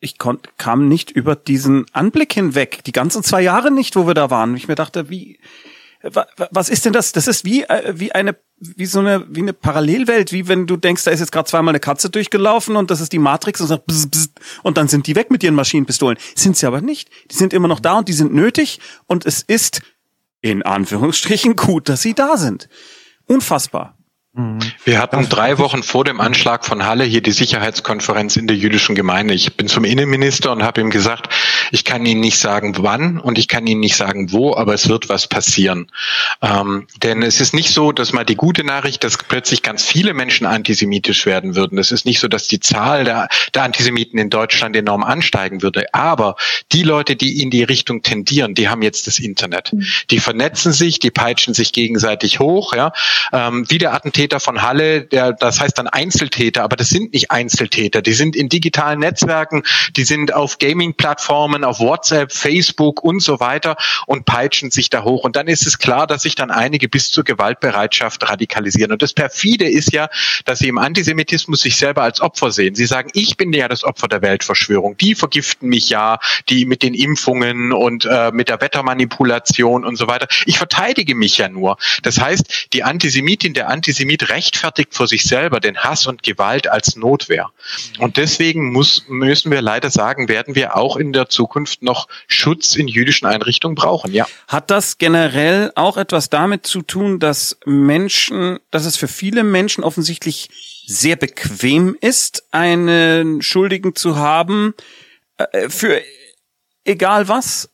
[0.00, 4.14] ich konnt, kam nicht über diesen Anblick hinweg, die ganzen zwei Jahre nicht, wo wir
[4.14, 4.56] da waren.
[4.56, 5.38] Ich mir dachte, wie,
[6.02, 7.12] was ist denn das?
[7.12, 10.76] Das ist wie, äh, wie eine wie so eine wie eine Parallelwelt, wie wenn du
[10.76, 13.66] denkst, da ist jetzt gerade zweimal eine Katze durchgelaufen und das ist die Matrix und
[13.66, 14.30] sagt bzz, bzz,
[14.62, 16.18] und dann sind die weg mit ihren Maschinenpistolen.
[16.34, 17.10] Sind sie aber nicht.
[17.30, 19.82] Die sind immer noch da und die sind nötig und es ist
[20.40, 22.68] in Anführungsstrichen gut, dass sie da sind.
[23.26, 23.97] Unfassbar.
[24.34, 24.58] Mhm.
[24.84, 28.94] Wir hatten drei Wochen vor dem Anschlag von Halle hier die Sicherheitskonferenz in der jüdischen
[28.94, 29.34] Gemeinde.
[29.34, 31.34] Ich bin zum Innenminister und habe ihm gesagt,
[31.72, 34.88] ich kann Ihnen nicht sagen, wann und ich kann Ihnen nicht sagen, wo, aber es
[34.88, 35.90] wird was passieren.
[36.42, 40.14] Ähm, denn es ist nicht so, dass mal die gute Nachricht, dass plötzlich ganz viele
[40.14, 41.78] Menschen antisemitisch werden würden.
[41.78, 45.86] Es ist nicht so, dass die Zahl der, der Antisemiten in Deutschland enorm ansteigen würde.
[45.92, 46.36] Aber
[46.72, 49.72] die Leute, die in die Richtung tendieren, die haben jetzt das Internet.
[49.72, 49.86] Mhm.
[50.10, 52.74] Die vernetzen sich, die peitschen sich gegenseitig hoch.
[52.74, 52.92] Ja?
[53.32, 57.14] Ähm, wie der Attentäter Täter von Halle, der, das heißt dann Einzeltäter, aber das sind
[57.14, 59.62] nicht Einzeltäter, die sind in digitalen Netzwerken,
[59.96, 63.76] die sind auf Gaming-Plattformen, Plattformen auf WhatsApp, Facebook und so weiter
[64.06, 65.24] und peitschen sich da hoch.
[65.24, 68.92] Und dann ist es klar, dass sich dann einige bis zur Gewaltbereitschaft radikalisieren.
[68.92, 70.08] Und das perfide ist ja,
[70.44, 72.74] dass sie im Antisemitismus sich selber als Opfer sehen.
[72.74, 74.96] Sie sagen, ich bin ja das Opfer der Weltverschwörung.
[74.98, 76.18] Die vergiften mich ja,
[76.48, 80.28] die mit den Impfungen und äh, mit der Wettermanipulation und so weiter.
[80.44, 81.78] Ich verteidige mich ja nur.
[82.02, 83.68] Das heißt, die Antisemitin, der
[84.08, 87.50] Antisemit rechtfertigt vor sich selber den Hass und Gewalt als Notwehr.
[87.98, 92.74] Und deswegen muss, müssen wir leider sagen, werden wir auch in der Zukunft noch Schutz
[92.74, 94.26] in jüdischen Einrichtungen brauchen, ja.
[94.46, 99.84] Hat das generell auch etwas damit zu tun, dass Menschen, dass es für viele Menschen
[99.84, 100.48] offensichtlich
[100.86, 104.74] sehr bequem ist, einen Schuldigen zu haben,
[105.36, 106.00] äh, für
[106.84, 107.68] egal was?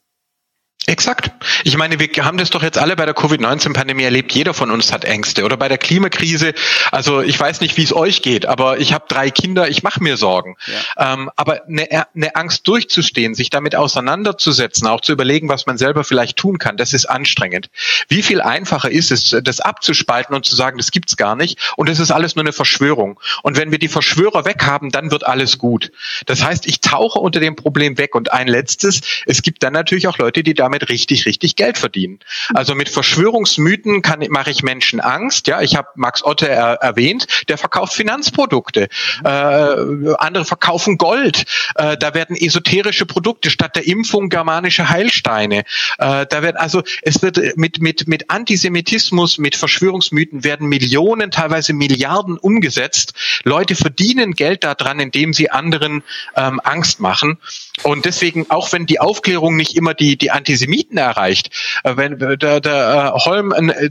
[0.87, 1.30] Exakt.
[1.64, 4.32] Ich meine, wir haben das doch jetzt alle bei der Covid-19-Pandemie erlebt.
[4.32, 5.45] Jeder von uns hat Ängste.
[5.45, 6.53] Oder bei der Klimakrise.
[6.91, 10.03] Also ich weiß nicht, wie es euch geht, aber ich habe drei Kinder, ich mache
[10.03, 10.57] mir Sorgen.
[10.66, 11.14] Ja.
[11.14, 16.05] Ähm, aber eine, eine Angst durchzustehen, sich damit auseinanderzusetzen, auch zu überlegen, was man selber
[16.05, 17.70] vielleicht tun kann, das ist anstrengend.
[18.09, 21.89] Wie viel einfacher ist es, das abzuspalten und zu sagen, das gibt's gar nicht und
[21.89, 23.18] es ist alles nur eine Verschwörung.
[23.43, 25.93] Und wenn wir die Verschwörer weghaben, dann wird alles gut.
[26.26, 28.14] Das heißt, ich tauche unter dem Problem weg.
[28.14, 31.79] Und ein letztes, es gibt dann natürlich auch Leute, die damit damit richtig, richtig Geld
[31.79, 32.18] verdienen.
[32.53, 35.47] Also mit Verschwörungsmythen kann, mache ich Menschen Angst.
[35.47, 38.89] Ja, ich habe Max Otte er, erwähnt, der verkauft Finanzprodukte.
[39.25, 41.45] Äh, andere verkaufen Gold.
[41.77, 45.64] Äh, da werden esoterische Produkte statt der Impfung germanische Heilsteine.
[45.99, 51.72] Äh, da wird also es wird mit mit mit Antisemitismus, mit Verschwörungsmythen werden Millionen, teilweise
[51.72, 53.14] Milliarden umgesetzt.
[53.45, 56.03] Leute verdienen Geld daran, indem sie anderen
[56.37, 57.39] ähm, Angst machen.
[57.83, 61.51] Und deswegen, auch wenn die Aufklärung nicht immer die die Antisemitismus Antisemiten erreicht.
[61.85, 63.91] Äh, wenn der, der äh, Holm äh,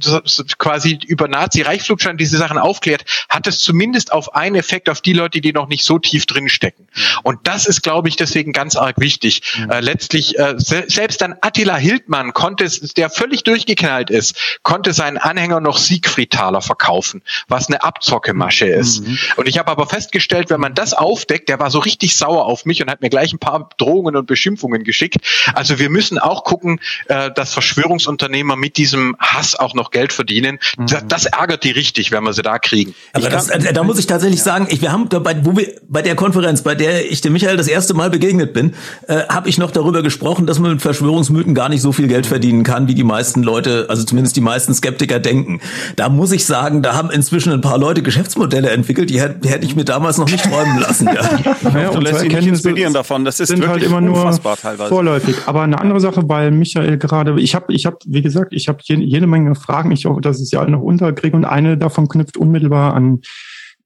[0.58, 5.42] quasi über Nazi-Reichsflugschein diese Sachen aufklärt, hat es zumindest auf einen Effekt auf die Leute,
[5.42, 6.88] die noch nicht so tief drin stecken.
[7.24, 9.42] Und das ist, glaube ich, deswegen ganz arg wichtig.
[9.58, 9.70] Mhm.
[9.70, 12.64] Äh, letztlich, äh, se selbst dann Attila Hildmann konnte
[12.98, 19.06] der völlig durchgeknallt ist, konnte seinen Anhänger noch Siegfriedtaler verkaufen, was eine Abzockemasche ist.
[19.06, 19.18] Mhm.
[19.38, 22.66] Und ich habe aber festgestellt, wenn man das aufdeckt, der war so richtig sauer auf
[22.66, 25.18] mich und hat mir gleich ein paar Drohungen und Beschimpfungen geschickt.
[25.54, 30.14] Also wir müssen auch gucken, gucken, äh, dass Verschwörungsunternehmer mit diesem Hass auch noch Geld
[30.14, 30.60] verdienen.
[30.78, 30.88] Mhm.
[30.88, 32.94] Das, das, ärgert die richtig, wenn wir sie da kriegen.
[33.14, 34.46] Aber das, äh, da muss ich tatsächlich ja.
[34.46, 37.34] sagen, ich, wir haben da bei, wo wir, bei der Konferenz, bei der ich dem
[37.34, 38.74] Michael das erste Mal begegnet bin,
[39.08, 42.26] äh, habe ich noch darüber gesprochen, dass man mit Verschwörungsmythen gar nicht so viel Geld
[42.26, 45.60] verdienen kann, wie die meisten Leute, also zumindest die meisten Skeptiker denken.
[45.96, 49.66] Da muss ich sagen, da haben inzwischen ein paar Leute Geschäftsmodelle entwickelt, die hätte, hätte
[49.66, 51.08] ich mir damals noch nicht träumen lassen.
[51.14, 51.24] Ja.
[51.74, 53.26] Ja, und lässt sich nicht inspirieren davon.
[53.26, 54.90] Das ist sind halt immer nur teilweise.
[54.90, 55.36] vorläufig.
[55.46, 58.80] Aber eine andere Sache, weil Michael gerade, ich habe, ich habe, wie gesagt, ich habe
[58.84, 59.92] jede, jede Menge Fragen.
[59.92, 61.36] Ich hoffe, dass ich sie alle noch unterkriege.
[61.36, 63.22] Und eine davon knüpft unmittelbar an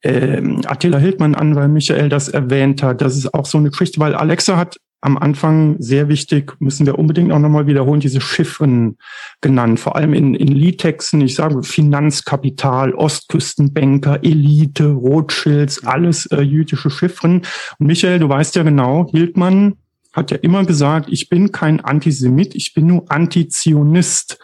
[0.01, 3.01] äh, Attila Hildmann an, weil Michael das erwähnt hat.
[3.01, 6.97] Das ist auch so eine Geschichte, weil Alexa hat am Anfang sehr wichtig, müssen wir
[6.97, 8.97] unbedingt auch nochmal wiederholen, diese Chiffren
[9.41, 16.89] genannt, vor allem in, in Liedtexten, ich sage Finanzkapital, Ostküstenbanker, Elite, Rothschilds, alles äh, jüdische
[16.89, 17.43] Chiffren.
[17.77, 19.75] Und Michael, du weißt ja genau, Hildmann
[20.17, 24.39] hat ja immer gesagt, ich bin kein Antisemit, ich bin nur Antizionist.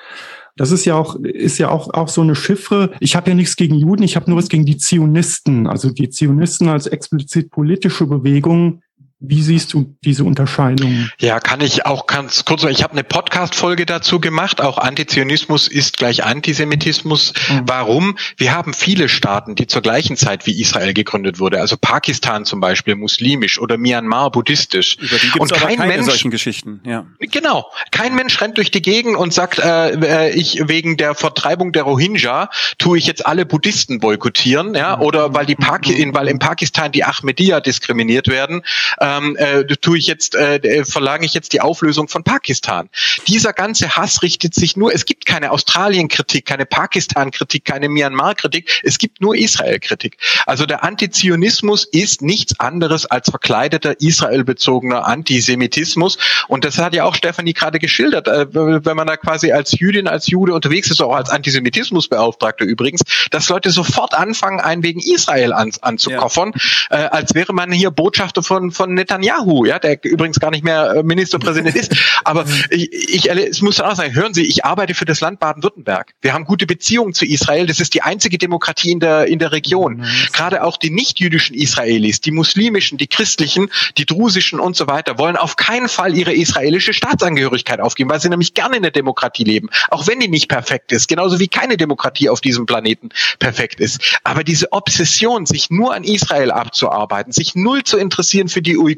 [0.56, 2.92] Das ist ja auch, ist ja auch, auch so eine Chiffre.
[3.00, 5.66] Ich habe ja nichts gegen Juden, ich habe nur was gegen die Zionisten.
[5.66, 8.84] Also die Zionisten als explizit politische Bewegung,
[9.26, 11.10] wie siehst du diese Unterscheidung?
[11.18, 12.66] Ja, kann ich auch ganz kurz.
[12.66, 14.60] Ich habe eine Podcast-Folge dazu gemacht.
[14.60, 17.32] Auch Antizionismus ist gleich Antisemitismus.
[17.50, 17.62] Mhm.
[17.66, 18.18] Warum?
[18.36, 21.62] Wir haben viele Staaten, die zur gleichen Zeit wie Israel gegründet wurde.
[21.62, 24.98] Also Pakistan zum Beispiel muslimisch oder Myanmar buddhistisch.
[25.00, 26.82] Über die und kein keine Mensch, solchen Geschichten.
[26.86, 27.06] Ja.
[27.20, 27.72] Genau.
[27.92, 31.84] Kein Mensch rennt durch die Gegend und sagt, äh, äh ich wegen der Vertreibung der
[31.84, 36.92] Rohingya tue ich jetzt alle Buddhisten boykottieren, ja, oder weil die Paki weil in Pakistan
[36.92, 38.64] die Ahmadiyya diskriminiert werden.
[39.00, 42.90] Äh, ähm, äh, tue ich jetzt, äh, verlange ich jetzt die Auflösung von Pakistan.
[43.28, 48.98] Dieser ganze Hass richtet sich nur, es gibt keine Australien-Kritik, keine Pakistan-Kritik, keine Myanmar-Kritik, es
[48.98, 50.18] gibt nur Israel-Kritik.
[50.46, 56.18] Also der Antizionismus ist nichts anderes als verkleideter Israel-bezogener Antisemitismus.
[56.48, 60.08] Und das hat ja auch Stefanie gerade geschildert, äh, wenn man da quasi als Jüdin,
[60.08, 63.02] als Jude unterwegs ist, auch als Antisemitismusbeauftragter übrigens,
[63.32, 66.54] dass Leute sofort anfangen, einen wegen Israel an, anzukoffern,
[66.90, 67.06] ja.
[67.06, 70.96] äh, als wäre man hier Botschafter von, von Netanyahu, ja, der übrigens gar nicht mehr
[70.96, 71.96] äh, Ministerpräsident ist.
[72.24, 76.14] Aber ich, ich, ich muss auch sagen, hören Sie, ich arbeite für das Land Baden-Württemberg.
[76.22, 77.68] Wir haben gute Beziehungen zu Israel.
[77.68, 80.06] Das ist die einzige Demokratie in der, in der Region.
[80.32, 85.36] Gerade auch die nicht-jüdischen Israelis, die muslimischen, die christlichen, die drusischen und so weiter, wollen
[85.36, 89.70] auf keinen Fall ihre israelische Staatsangehörigkeit aufgeben, weil sie nämlich gerne in der Demokratie leben,
[89.90, 94.20] auch wenn die nicht perfekt ist, genauso wie keine Demokratie auf diesem Planeten perfekt ist.
[94.24, 98.93] Aber diese Obsession, sich nur an Israel abzuarbeiten, sich null zu interessieren für die Uiguren,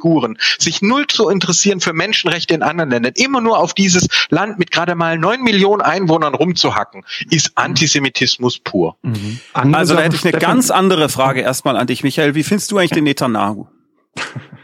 [0.58, 4.72] sich null zu interessieren für Menschenrechte in anderen Ländern, immer nur auf dieses Land mit
[4.72, 8.98] gerade mal neun Millionen Einwohnern rumzuhacken, ist Antisemitismus pur.
[9.02, 9.40] Mhm.
[9.54, 12.36] Also da hätte ich eine ganz andere Frage erstmal an dich, Michael.
[12.36, 13.68] Wie findest du eigentlich den Netanyahu?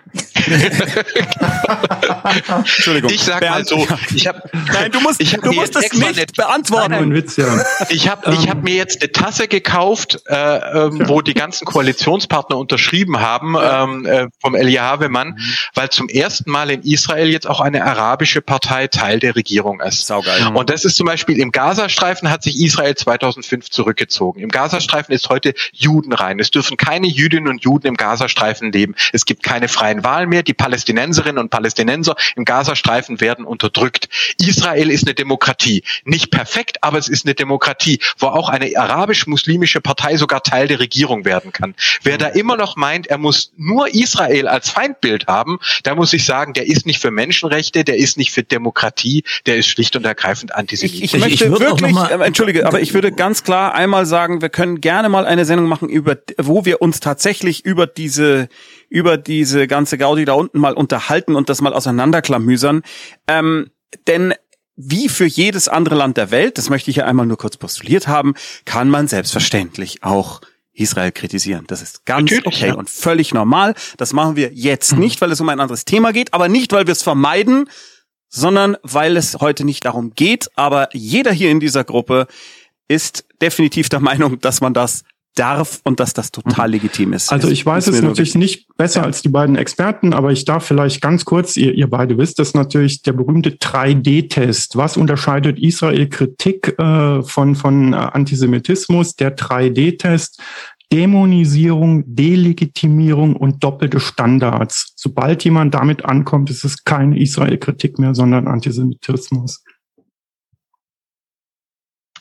[2.57, 3.11] Entschuldigung.
[3.11, 4.41] Ich sag Bernd, mal so, ich habe
[4.73, 6.91] Nein, du musst ich du musst es nicht net, beantworten.
[6.91, 7.63] Nein, Witz, ja.
[7.89, 12.57] Ich habe ich habe mir jetzt eine Tasse gekauft, äh, ähm, wo die ganzen Koalitionspartner
[12.57, 15.53] unterschrieben haben ähm, äh, vom Elia Havemann, mhm.
[15.75, 20.07] weil zum ersten Mal in Israel jetzt auch eine arabische Partei Teil der Regierung ist.
[20.07, 20.47] Saugeil.
[20.53, 24.41] Und das ist zum Beispiel im Gazastreifen hat sich Israel 2005 zurückgezogen.
[24.41, 26.39] Im Gazastreifen ist heute Juden rein.
[26.39, 28.95] Es dürfen keine Jüdinnen und Juden im Gazastreifen leben.
[29.13, 30.41] Es gibt keine freien Wahlen mehr.
[30.41, 34.09] Die Palästinenserinnen und Palästinenser im Gazastreifen werden unterdrückt.
[34.39, 35.83] Israel ist eine Demokratie.
[36.05, 40.79] Nicht perfekt, aber es ist eine Demokratie, wo auch eine arabisch-muslimische Partei sogar Teil der
[40.79, 41.75] Regierung werden kann.
[42.01, 46.25] Wer da immer noch meint, er muss nur Israel als Feindbild haben, da muss ich
[46.25, 50.05] sagen, der ist nicht für Menschenrechte, der ist nicht für Demokratie, der ist schlicht und
[50.05, 51.03] ergreifend antisemitisch.
[51.03, 54.49] Ich, ich möchte ich wirklich, äh, entschuldige, aber ich würde ganz klar einmal sagen, wir
[54.49, 58.47] können gerne mal eine Sendung machen über, wo wir uns tatsächlich über diese
[58.91, 62.83] über diese ganze Gaudi da unten mal unterhalten und das mal auseinanderklamüsern.
[63.25, 63.71] Ähm,
[64.05, 64.33] denn
[64.75, 68.09] wie für jedes andere Land der Welt, das möchte ich ja einmal nur kurz postuliert
[68.09, 68.33] haben,
[68.65, 70.41] kann man selbstverständlich auch
[70.73, 71.63] Israel kritisieren.
[71.67, 72.73] Das ist ganz Natürlich, okay ja.
[72.73, 73.75] und völlig normal.
[73.95, 74.99] Das machen wir jetzt mhm.
[74.99, 77.69] nicht, weil es um ein anderes Thema geht, aber nicht, weil wir es vermeiden,
[78.27, 80.49] sondern weil es heute nicht darum geht.
[80.55, 82.27] Aber jeder hier in dieser Gruppe
[82.89, 85.05] ist definitiv der Meinung, dass man das
[85.35, 86.73] darf und dass das total mhm.
[86.73, 87.31] legitim ist.
[87.31, 91.01] Also ich weiß es natürlich nicht besser als die beiden Experten, aber ich darf vielleicht
[91.01, 94.75] ganz kurz, ihr, ihr beide wisst das natürlich, der berühmte 3D-Test.
[94.75, 99.15] Was unterscheidet Israel-Kritik äh, von, von äh, Antisemitismus?
[99.15, 100.41] Der 3D-Test.
[100.91, 104.91] Dämonisierung, Delegitimierung und doppelte Standards.
[104.97, 109.63] Sobald jemand damit ankommt, ist es keine Israel-Kritik mehr, sondern Antisemitismus.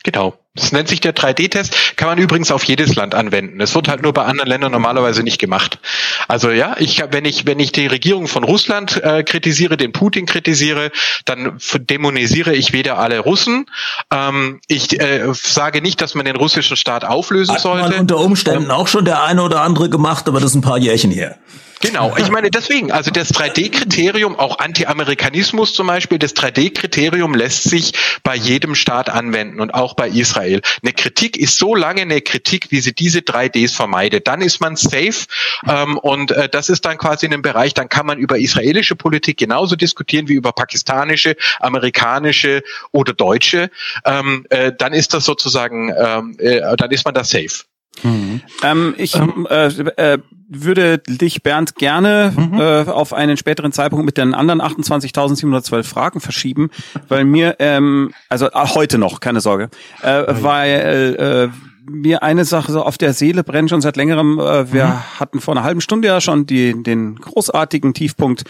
[0.03, 0.40] Genau.
[0.53, 3.61] Das nennt sich der 3D-Test, kann man übrigens auf jedes Land anwenden.
[3.61, 5.79] Es wird halt nur bei anderen Ländern normalerweise nicht gemacht.
[6.27, 10.25] Also ja, ich wenn ich wenn ich die Regierung von Russland äh, kritisiere, den Putin
[10.25, 10.91] kritisiere,
[11.23, 13.65] dann dämonisiere ich weder alle Russen.
[14.11, 17.89] Ähm, ich äh, sage nicht, dass man den russischen Staat auflösen Hat sollte.
[17.89, 20.61] Man unter Umständen ähm, auch schon der eine oder andere gemacht, aber das ist ein
[20.61, 21.37] paar Jährchen her.
[21.81, 27.93] Genau, ich meine deswegen, also das 3D-Kriterium, auch Anti-Amerikanismus zum Beispiel, das 3D-Kriterium lässt sich
[28.23, 30.61] bei jedem Staat anwenden und auch bei Israel.
[30.83, 34.27] Eine Kritik ist so lange eine Kritik, wie sie diese 3Ds vermeidet.
[34.27, 35.25] Dann ist man safe
[35.67, 38.95] ähm, und äh, das ist dann quasi in einem Bereich, dann kann man über israelische
[38.95, 42.61] Politik genauso diskutieren wie über pakistanische, amerikanische
[42.91, 43.71] oder deutsche.
[44.05, 47.63] Ähm, äh, dann ist das sozusagen, ähm, äh, dann ist man da safe.
[48.03, 48.41] Mhm.
[48.63, 50.17] Ähm, ich ähm, äh, äh,
[50.47, 52.59] würde dich, Bernd, gerne mhm.
[52.59, 56.69] äh, auf einen späteren Zeitpunkt mit den anderen 28.712 Fragen verschieben,
[57.07, 59.69] weil mir, ähm, also äh, heute noch, keine Sorge,
[60.01, 64.39] äh, weil äh, mir eine Sache so auf der Seele brennt schon seit längerem.
[64.39, 65.19] Äh, wir mhm.
[65.19, 68.43] hatten vor einer halben Stunde ja schon die, den großartigen Tiefpunkt,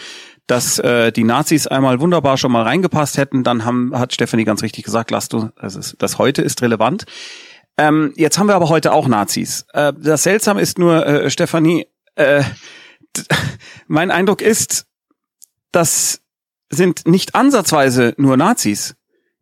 [0.46, 3.44] dass äh, die Nazis einmal wunderbar schon mal reingepasst hätten.
[3.44, 7.04] Dann haben, hat Stefanie ganz richtig gesagt, lass du, also das heute ist relevant.
[7.78, 9.66] Ähm, jetzt haben wir aber heute auch Nazis.
[9.72, 12.42] Äh, das Seltsame ist nur, äh, Stefanie, äh,
[13.86, 14.86] mein Eindruck ist,
[15.70, 16.20] das
[16.70, 18.94] sind nicht ansatzweise nur Nazis.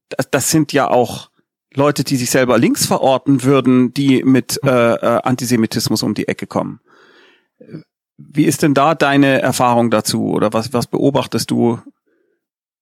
[0.09, 1.31] Das, das sind ja auch
[1.75, 6.47] Leute, die sich selber links verorten würden, die mit äh, äh, Antisemitismus um die Ecke
[6.47, 6.81] kommen.
[8.17, 11.81] Wie ist denn da deine Erfahrung dazu oder was, was beobachtest du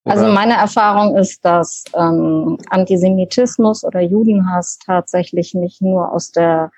[0.09, 6.70] also meine Erfahrung ist, dass ähm, Antisemitismus oder Judenhass tatsächlich nicht nur aus der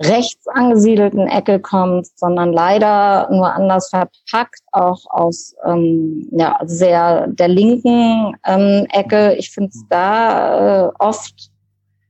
[0.00, 7.48] rechts angesiedelten Ecke kommt, sondern leider nur anders verpackt, auch aus ähm, ja, sehr der
[7.48, 9.34] linken ähm, Ecke.
[9.34, 11.51] Ich finde es da äh, oft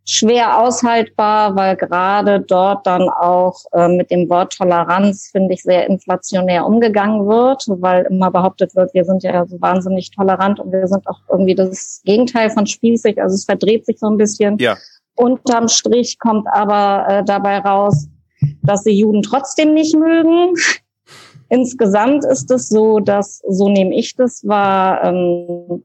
[0.04, 5.86] schwer aushaltbar, weil gerade dort dann auch äh, mit dem Wort Toleranz, finde ich, sehr
[5.86, 10.88] inflationär umgegangen wird, weil immer behauptet wird, wir sind ja so wahnsinnig tolerant und wir
[10.88, 13.20] sind auch irgendwie das Gegenteil von spießig.
[13.22, 14.58] Also es verdreht sich so ein bisschen.
[14.58, 14.76] Ja.
[15.14, 18.08] Unterm Strich kommt aber äh, dabei raus,
[18.62, 20.54] dass sie Juden trotzdem nicht mögen.
[21.48, 25.84] Insgesamt ist es so, dass, so nehme ich das wahr, ähm,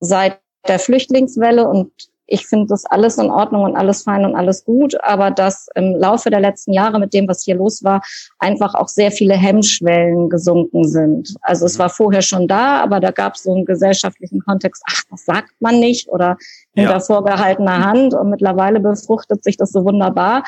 [0.00, 1.92] seit der Flüchtlingswelle und
[2.28, 5.96] ich finde das alles in Ordnung und alles fein und alles gut, aber dass im
[5.96, 8.02] Laufe der letzten Jahre mit dem, was hier los war,
[8.38, 11.34] einfach auch sehr viele Hemmschwellen gesunken sind.
[11.40, 15.02] Also es war vorher schon da, aber da gab es so einen gesellschaftlichen Kontext, ach,
[15.10, 16.36] das sagt man nicht oder
[16.74, 17.00] hinter ja.
[17.00, 20.44] vorgehaltener Hand und mittlerweile befruchtet sich das so wunderbar.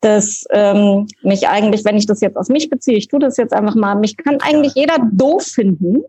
[0.00, 3.52] dass ähm, mich eigentlich, wenn ich das jetzt auf mich beziehe, ich tue das jetzt
[3.52, 6.04] einfach mal, mich kann eigentlich jeder doof finden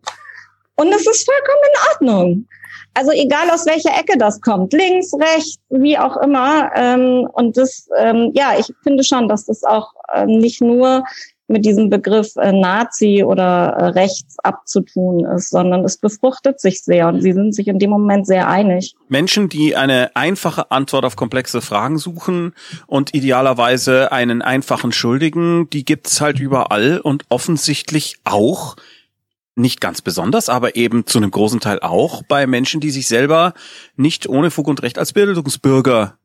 [0.75, 2.47] und es ist vollkommen in Ordnung.
[2.93, 6.71] Also egal aus welcher Ecke das kommt, links, rechts, wie auch immer.
[6.75, 11.03] Ähm, und das, ähm, ja, ich finde schon, dass das auch äh, nicht nur
[11.47, 17.07] mit diesem Begriff äh, Nazi oder äh, rechts abzutun ist, sondern es befruchtet sich sehr
[17.07, 18.95] und sie sind sich in dem Moment sehr einig.
[19.07, 22.53] Menschen, die eine einfache Antwort auf komplexe Fragen suchen
[22.85, 28.75] und idealerweise einen einfachen Schuldigen, die gibt's halt überall und offensichtlich auch
[29.57, 33.53] nicht ganz besonders, aber eben zu einem großen Teil auch bei Menschen, die sich selber
[33.95, 36.17] nicht ohne Fug und Recht als Bildungsbürger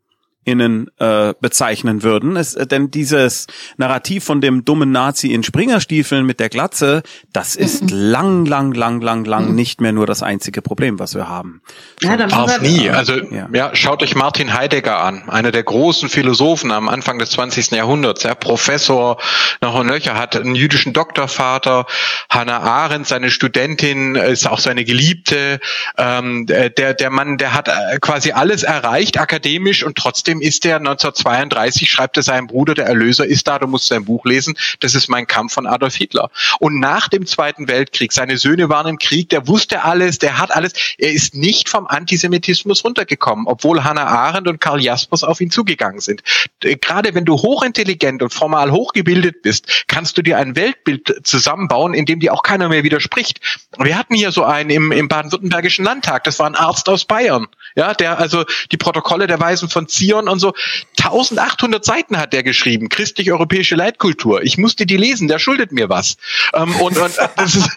[0.44, 2.36] innen äh, bezeichnen würden.
[2.36, 3.47] Es, äh, denn dieses
[3.77, 7.02] Narrativ von dem dummen Nazi in Springerstiefeln mit der Glatze,
[7.32, 7.89] das ist mhm.
[7.90, 9.55] lang, lang, lang, lang, lang mhm.
[9.55, 11.62] nicht mehr nur das einzige Problem, was wir haben.
[12.01, 12.90] Ja, dann Auch nie.
[12.90, 13.48] Also ja.
[13.52, 13.74] ja.
[13.74, 17.70] schaut euch Martin Heidegger an, einer der großen Philosophen am Anfang des 20.
[17.70, 18.24] Jahrhunderts.
[18.24, 19.19] Ja, Professor
[19.60, 21.86] noch und nöcher, hat einen jüdischen Doktorvater.
[22.28, 25.60] Hannah Arendt, seine Studentin, ist auch seine Geliebte.
[25.97, 30.65] Ähm, der, der Mann, der hat äh, quasi alles erreicht akademisch und trotzdem trotzdem ist
[30.65, 34.57] er 1932, schreibt er seinem Bruder, der Erlöser ist da, du musst sein Buch lesen,
[34.81, 36.31] das ist mein Kampf von Adolf Hitler.
[36.59, 40.55] Und nach dem Zweiten Weltkrieg, seine Söhne waren im Krieg, der wusste alles, der hat
[40.55, 45.51] alles, er ist nicht vom Antisemitismus runtergekommen, obwohl Hannah Arendt und Karl Jaspers auf ihn
[45.51, 46.23] zugegangen sind.
[46.61, 52.07] Gerade wenn du hochintelligent und formal hochgebildet bist, kannst du dir ein Weltbild zusammenbauen, in
[52.07, 53.41] dem dir auch keiner mehr widerspricht.
[53.79, 57.49] Wir hatten hier so einen im, im baden-württembergischen Landtag, das war ein Arzt aus Bayern,
[57.75, 60.55] ja, der also die Protokolle der Weisen von Zion Lexikon und so.
[60.99, 64.43] 1800 Seiten hat der geschrieben, christlich-europäische Leitkultur.
[64.43, 66.16] Ich musste die lesen, der schuldet mir was.
[66.55, 67.69] Ähm, und, und das ist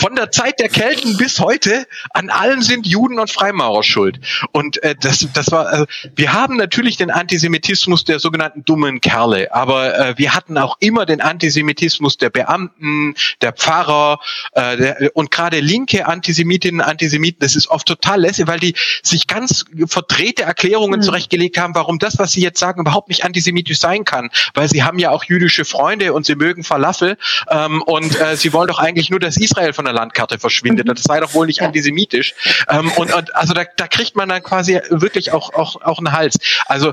[0.00, 4.18] von der Zeit der Kelten bis heute, an allen sind Juden und Freimaurer schuld.
[4.50, 9.54] Und äh, das, das war, also, wir haben natürlich den Antisemitismus der sogenannten dummen Kerle,
[9.54, 14.18] aber äh, wir hatten auch immer den Antisemitismus der Beamten, der Pfarrer
[14.52, 19.28] äh, der, und gerade linke Antisemitinnen, Antisemiten, das ist oft total lässig, weil die sich
[19.28, 21.04] ganz verdrehte Erklärungen mhm.
[21.04, 24.82] zurechtgelegt haben, warum das, was Sie jetzt sagen, überhaupt nicht antisemitisch sein kann, weil Sie
[24.82, 27.16] haben ja auch jüdische Freunde und Sie mögen Falafel
[27.50, 30.88] ähm, und äh, Sie wollen doch eigentlich nur, dass Israel von der Landkarte verschwindet.
[30.88, 32.34] Das sei doch wohl nicht antisemitisch.
[32.68, 36.12] Ähm, und, und also da, da kriegt man dann quasi wirklich auch auch auch einen
[36.12, 36.38] Hals.
[36.66, 36.92] Also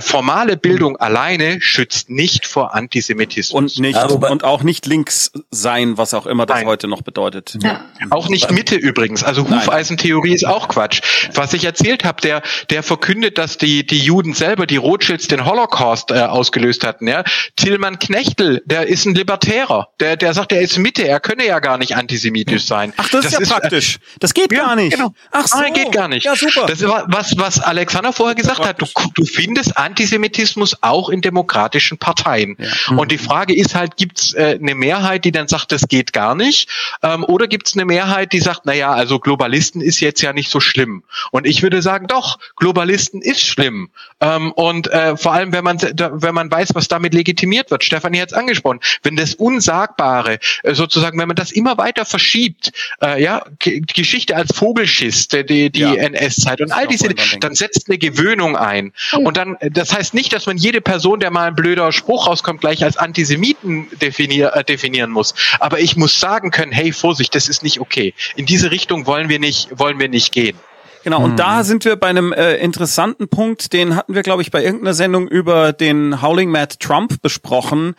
[0.00, 3.74] formale Bildung alleine schützt nicht vor Antisemitismus.
[3.74, 6.66] Und nicht ja, und auch nicht links sein, was auch immer das Nein.
[6.66, 7.58] heute noch bedeutet.
[7.62, 7.84] Ja.
[8.10, 9.22] Auch nicht Mitte übrigens.
[9.22, 11.02] Also Hufeisentheorie ist auch Quatsch.
[11.34, 15.44] Was ich erzählt habe, der der verkündet, dass die die Juden selber, die Rothschilds, den
[15.44, 17.08] Holocaust äh, ausgelöst hatten.
[17.08, 17.24] Ja,
[17.56, 19.88] Tillmann Knechtel, der ist ein Libertärer.
[20.00, 21.06] Der der sagt, er ist Mitte.
[21.06, 22.92] Er könne ja gar nicht antisemitisch sein.
[22.96, 23.98] Ach, das, das ist ja ist, äh, praktisch.
[24.20, 24.96] Das geht ja, gar nicht.
[24.96, 25.12] Genau.
[25.30, 25.58] Ach so.
[25.58, 26.24] Nein, geht gar nicht.
[26.24, 26.66] Ja, super.
[26.66, 28.80] Das ist was was Alexander vorher gesagt hat.
[28.80, 32.56] Du du findest Antisemitismus auch in demokratischen Parteien.
[32.58, 32.96] Ja.
[32.96, 36.12] Und die Frage ist halt, gibt es äh, eine Mehrheit, die dann sagt, das geht
[36.12, 36.68] gar nicht?
[37.02, 40.50] Ähm, oder gibt es eine Mehrheit, die sagt, naja, also Globalisten ist jetzt ja nicht
[40.50, 41.04] so schlimm.
[41.30, 43.90] Und ich würde sagen, doch, Globalisten ist schlimm.
[44.20, 47.84] Ähm, und äh, vor allem, wenn man, wenn man weiß, was damit legitimiert wird.
[47.84, 48.80] Stefanie hat es angesprochen.
[49.02, 52.72] Wenn das Unsagbare, äh, sozusagen, wenn man das immer weiter verschiebt,
[53.02, 55.94] äh, ja, G Geschichte als Vogelschiss, die, die ja.
[55.94, 57.08] NS-Zeit und all diese,
[57.40, 58.92] dann setzt eine Gewöhnung ein.
[59.12, 62.60] Und dann das heißt nicht, dass man jede Person, der mal ein blöder Spruch rauskommt,
[62.60, 65.34] gleich als Antisemiten definier, äh, definieren muss.
[65.60, 68.14] Aber ich muss sagen können, hey, Vorsicht, das ist nicht okay.
[68.36, 70.56] In diese Richtung wollen wir nicht, wollen wir nicht gehen.
[71.04, 71.36] Genau, und hm.
[71.36, 74.94] da sind wir bei einem äh, interessanten Punkt, den hatten wir, glaube ich, bei irgendeiner
[74.94, 77.94] Sendung über den Howling Mad Trump besprochen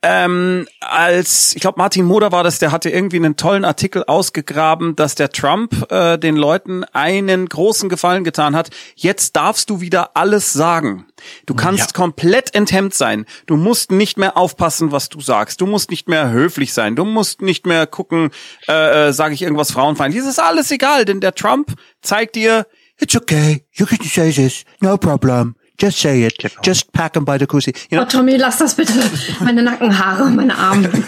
[0.00, 4.94] ähm, als, ich glaube, Martin Moder war das, der hatte irgendwie einen tollen Artikel ausgegraben,
[4.94, 8.70] dass der Trump äh, den Leuten einen großen Gefallen getan hat.
[8.94, 11.06] Jetzt darfst du wieder alles sagen.
[11.46, 11.92] Du kannst ja.
[11.92, 13.26] komplett enthemmt sein.
[13.46, 15.60] Du musst nicht mehr aufpassen, was du sagst.
[15.60, 16.94] Du musst nicht mehr höflich sein.
[16.94, 18.30] Du musst nicht mehr gucken,
[18.68, 20.22] äh, äh, sage ich irgendwas frauenfeindlich.
[20.22, 22.68] Das ist alles egal, denn der Trump zeigt dir,
[23.00, 25.56] it's okay, you can say this, no problem.
[25.80, 26.38] Just say it.
[26.38, 26.54] Genau.
[26.62, 27.72] Just pack them by the pussy.
[27.90, 28.02] You know?
[28.02, 28.94] Oh, Tommy, lass das bitte.
[29.40, 30.90] Meine Nackenhaare, meine Arme.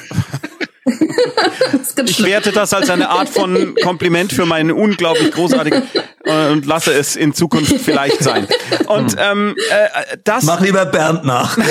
[2.06, 5.82] ich werte das als eine Art von Kompliment für meine unglaublich großartige
[6.24, 8.46] äh, und lasse es in Zukunft vielleicht sein.
[8.86, 11.58] Und ähm, äh, das mach lieber Bernd nach.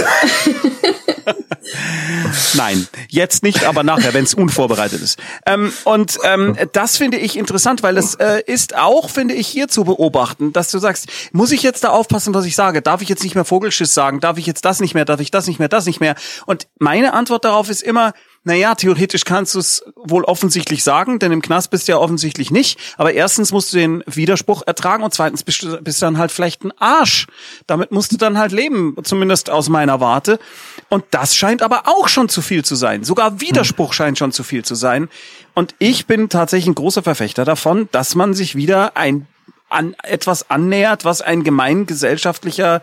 [2.55, 5.19] Nein, jetzt nicht, aber nachher, wenn es unvorbereitet ist.
[5.45, 9.67] Ähm, und ähm, das finde ich interessant, weil es äh, ist auch, finde ich, hier
[9.67, 12.81] zu beobachten, dass du sagst, muss ich jetzt da aufpassen, was ich sage?
[12.81, 14.19] Darf ich jetzt nicht mehr Vogelschiss sagen?
[14.19, 15.05] Darf ich jetzt das nicht mehr?
[15.05, 15.69] Darf ich das nicht mehr?
[15.69, 16.15] Das nicht mehr?
[16.45, 18.13] Und meine Antwort darauf ist immer,
[18.43, 22.51] naja, theoretisch kannst du es wohl offensichtlich sagen, denn im Knast bist du ja offensichtlich
[22.51, 22.79] nicht.
[22.97, 26.63] Aber erstens musst du den Widerspruch ertragen und zweitens bist du, bist dann halt vielleicht
[26.63, 27.27] ein Arsch.
[27.67, 30.39] Damit musst du dann halt leben, zumindest aus meiner Warte.
[30.87, 33.03] Und das scheint aber auch schon zu viel zu sein.
[33.03, 35.09] Sogar Widerspruch scheint schon zu viel zu sein.
[35.53, 39.27] Und ich bin tatsächlich ein großer Verfechter davon, dass man sich wieder ein
[39.69, 42.81] an etwas annähert, was ein gemeingesellschaftlicher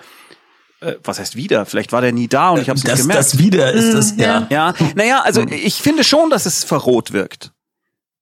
[0.87, 1.67] äh, was heißt wieder?
[1.67, 3.21] Vielleicht war der nie da und ich habe es nicht gemerkt.
[3.21, 4.47] Das wieder ist das, ja.
[4.51, 7.53] Ja, naja, also ich finde schon, dass es verrot wirkt.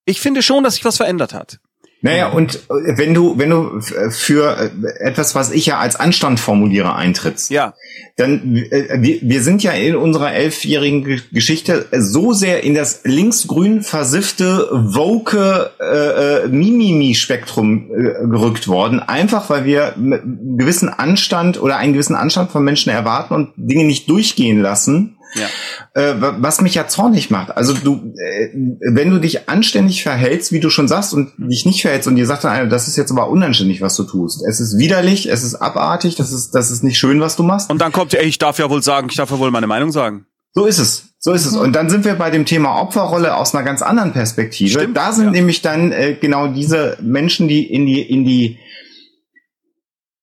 [0.07, 1.59] Ich finde schon, dass sich was verändert hat.
[2.05, 4.71] Naja, und äh, wenn du, wenn du für äh,
[5.09, 7.73] etwas, was ich ja als Anstand formuliere, eintrittst, Ja.
[8.17, 13.01] dann äh, wir, wir sind ja in unserer elfjährigen Ge- Geschichte so sehr in das
[13.05, 20.89] linksgrün versiffte, woke äh, äh, Mimimi-Spektrum äh, gerückt worden, einfach weil wir mit einem gewissen
[20.91, 25.17] Anstand oder einen gewissen Anstand von Menschen erwarten und Dinge nicht durchgehen lassen.
[25.35, 25.49] Ja.
[25.95, 27.57] Äh, wa- was mich ja zornig macht.
[27.57, 28.49] Also du, äh,
[28.93, 32.27] wenn du dich anständig verhältst, wie du schon sagst, und dich nicht verhältst und dir
[32.27, 34.43] sagt dann einer, das ist jetzt aber unanständig, was du tust.
[34.49, 37.71] Es ist widerlich, es ist abartig, das ist, das ist nicht schön, was du machst.
[37.71, 39.93] Und dann kommt, ey, ich darf ja wohl sagen, ich darf ja wohl meine Meinung
[39.93, 40.27] sagen.
[40.53, 41.09] So ist es.
[41.19, 41.57] So ist es.
[41.57, 44.71] Und dann sind wir bei dem Thema Opferrolle aus einer ganz anderen Perspektive.
[44.71, 45.31] Stimmt, da sind ja.
[45.33, 48.59] nämlich dann äh, genau diese Menschen, die in die, in die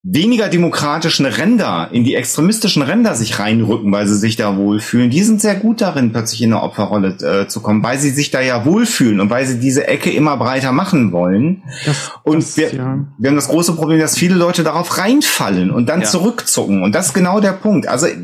[0.03, 5.21] weniger demokratischen Ränder, in die extremistischen Ränder sich reinrücken, weil sie sich da wohlfühlen, die
[5.21, 8.41] sind sehr gut darin, plötzlich in eine Opferrolle äh, zu kommen, weil sie sich da
[8.41, 11.61] ja wohlfühlen und weil sie diese Ecke immer breiter machen wollen.
[11.85, 13.05] Das, Und das, wir, ja.
[13.19, 16.07] wir haben das große Problem, dass viele Leute darauf reinfallen und dann Ja.
[16.07, 16.81] zurückzucken.
[16.81, 17.87] Und das ist genau der Punkt.
[17.87, 18.19] Also, äh,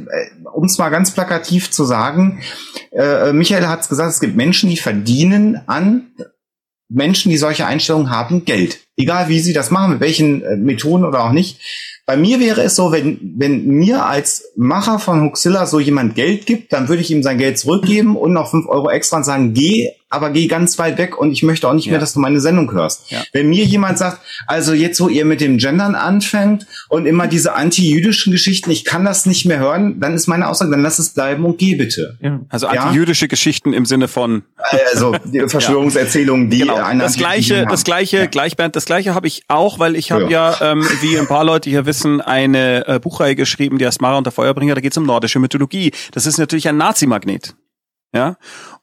[0.51, 2.39] um es mal ganz plakativ zu sagen,
[2.91, 6.07] äh, Michael hat es gesagt, es gibt Menschen, die verdienen an
[6.89, 8.86] Menschen, die solche Einstellungen haben, Geld.
[8.97, 11.59] Egal wie sie das machen, mit welchen äh, Methoden oder auch nicht.
[12.07, 16.45] Bei mir wäre es so, wenn, wenn mir als Macher von Huxilla so jemand Geld
[16.45, 19.53] gibt, dann würde ich ihm sein Geld zurückgeben und noch fünf Euro extra und sagen,
[19.53, 21.91] geh, aber geh ganz weit weg und ich möchte auch nicht Ja.
[21.91, 23.11] mehr, dass du meine Sendung hörst.
[23.11, 23.23] Ja.
[23.33, 27.55] Wenn mir jemand sagt, also jetzt, wo ihr mit dem Gendern anfängt und immer diese
[27.55, 31.09] anti-jüdischen Geschichten, ich kann das nicht mehr hören, dann ist meine Aussage, dann lass es
[31.09, 32.17] bleiben und geh bitte.
[32.21, 32.39] Ja.
[32.47, 32.83] Also Ja.
[32.83, 34.43] antijüdische Geschichten im Sinne von
[34.93, 36.77] Also die Verschwörungserzählungen, die genau.
[36.99, 38.25] das gleiche, das gleiche, Ja.
[38.27, 41.69] Gleichband, das gleiche habe ich auch, weil ich habe ja, ähm, wie ein paar Leute
[41.69, 44.73] hier wissen, eine äh, Buchreihe geschrieben, die heißt Mara und der Feuerbringer.
[44.73, 45.91] Da geht es um nordische Mythologie.
[46.11, 47.55] Das ist natürlich ein Nazi-Magnet.
[48.13, 48.37] Ja.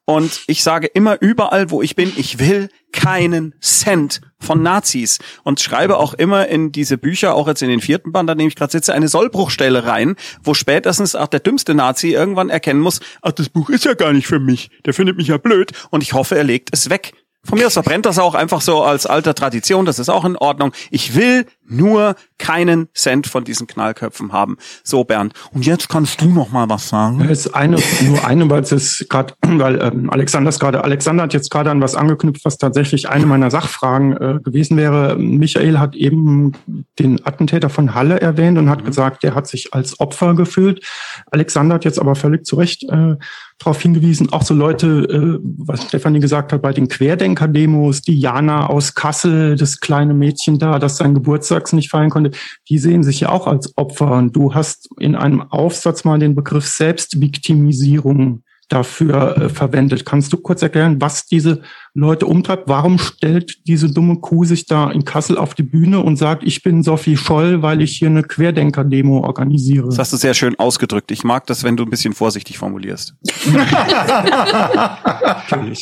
[0.07, 5.61] Und ich sage immer überall, wo ich bin, ich will keinen Cent von Nazis und
[5.61, 8.55] schreibe auch immer in diese Bücher, auch jetzt in den vierten Band, an dem ich
[8.55, 13.33] gerade sitze, eine Sollbruchstelle rein, wo spätestens auch der dümmste Nazi irgendwann erkennen muss, ach,
[13.33, 16.13] das Buch ist ja gar nicht für mich, der findet mich ja blöd und ich
[16.13, 17.15] hoffe, er legt es weg.
[17.45, 20.37] Von mir aus verbrennt das auch einfach so als alter Tradition, das ist auch in
[20.37, 20.73] Ordnung.
[20.91, 24.57] Ich will nur keinen Cent von diesen Knallköpfen haben.
[24.83, 25.35] So, Bernd.
[25.53, 27.21] Und jetzt kannst du noch mal was sagen.
[27.23, 31.35] Es ist eine, nur eine, weil es ist gerade, weil ähm, Alexander gerade, Alexander hat
[31.35, 35.17] jetzt gerade an was angeknüpft, was tatsächlich eine meiner Sachfragen äh, gewesen wäre.
[35.17, 36.53] Michael hat eben
[36.99, 40.85] den Attentäter von Halle erwähnt und hat gesagt, der hat sich als Opfer gefühlt.
[41.31, 43.17] Alexander hat jetzt aber völlig zu Recht äh,
[43.59, 48.67] darauf hingewiesen, auch so Leute, äh, was Stefanie gesagt hat, bei den Querdenker-Demos, die Jana
[48.67, 52.33] aus Kassel, das kleine Mädchen da, das sein Geburtstags nicht feiern konnte,
[52.69, 54.13] die sehen sich ja auch als Opfer.
[54.13, 60.05] Und du hast in einem Aufsatz mal den Begriff Selbstviktimisierung dafür äh, verwendet.
[60.05, 61.63] Kannst du kurz erklären, was diese
[61.95, 62.69] Leute umtreibt?
[62.69, 66.63] Warum stellt diese dumme Kuh sich da in Kassel auf die Bühne und sagt, ich
[66.63, 69.87] bin Sophie Scholl, weil ich hier eine Querdenker-Demo organisiere?
[69.89, 71.11] Das hast du sehr schön ausgedrückt.
[71.11, 73.15] Ich mag das, wenn du ein bisschen vorsichtig formulierst.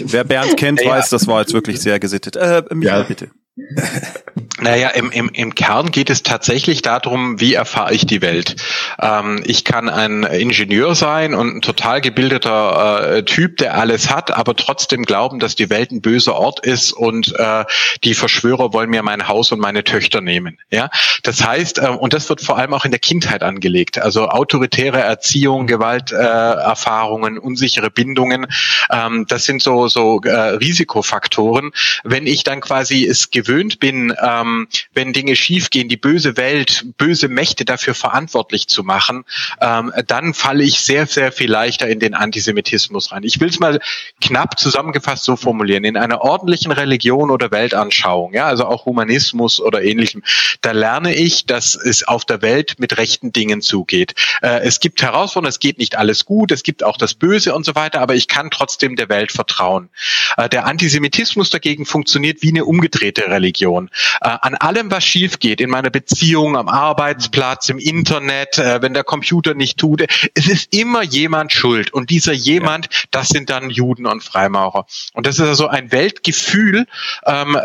[0.06, 0.90] Wer Bernd kennt, ja.
[0.90, 2.36] weiß, das war jetzt wirklich sehr gesittet.
[2.36, 3.06] Äh, Michael, Ja.
[3.06, 3.30] bitte.
[4.60, 8.56] Naja, im, im, im Kern geht es tatsächlich darum, wie erfahre ich die Welt.
[9.00, 14.30] Ähm, ich kann ein Ingenieur sein und ein total gebildeter äh, Typ, der alles hat,
[14.30, 17.64] aber trotzdem glauben, dass die Welt ein böser Ort ist und äh,
[18.04, 20.58] die Verschwörer wollen mir mein Haus und meine Töchter nehmen.
[20.70, 20.90] Ja,
[21.22, 23.98] das heißt, äh, und das wird vor allem auch in der Kindheit angelegt.
[23.98, 28.46] Also autoritäre Erziehung, Gewalterfahrungen, äh, unsichere Bindungen,
[28.92, 31.72] ähm, das sind so so äh, Risikofaktoren.
[32.04, 37.28] Wenn ich dann quasi es gewöhnt bin, ähm, wenn Dinge schiefgehen, die böse Welt, böse
[37.28, 39.24] Mächte dafür verantwortlich zu machen,
[39.60, 43.22] ähm, dann falle ich sehr, sehr viel leichter in den Antisemitismus rein.
[43.24, 43.80] Ich will es mal
[44.20, 45.84] knapp zusammengefasst so formulieren.
[45.84, 50.22] In einer ordentlichen Religion oder Weltanschauung, ja, also auch Humanismus oder ähnlichem,
[50.60, 54.14] da lerne ich, dass es auf der Welt mit rechten Dingen zugeht.
[54.42, 57.64] Äh, es gibt Herausforderungen, es geht nicht alles gut, es gibt auch das Böse und
[57.64, 59.90] so weiter, aber ich kann trotzdem der Welt vertrauen.
[60.36, 63.90] Äh, der Antisemitismus dagegen funktioniert wie eine umgedrehte Religion.
[64.20, 68.94] Äh, an allem, was schief geht, in meiner Beziehung, am Arbeitsplatz, im Internet, äh, wenn
[68.94, 70.04] der Computer nicht tut,
[70.34, 71.92] es ist immer jemand schuld.
[71.92, 73.00] Und dieser jemand, ja.
[73.10, 74.86] das sind dann Juden und Freimaurer.
[75.14, 76.86] Und das ist also ein Weltgefühl,
[77.26, 77.56] ähm,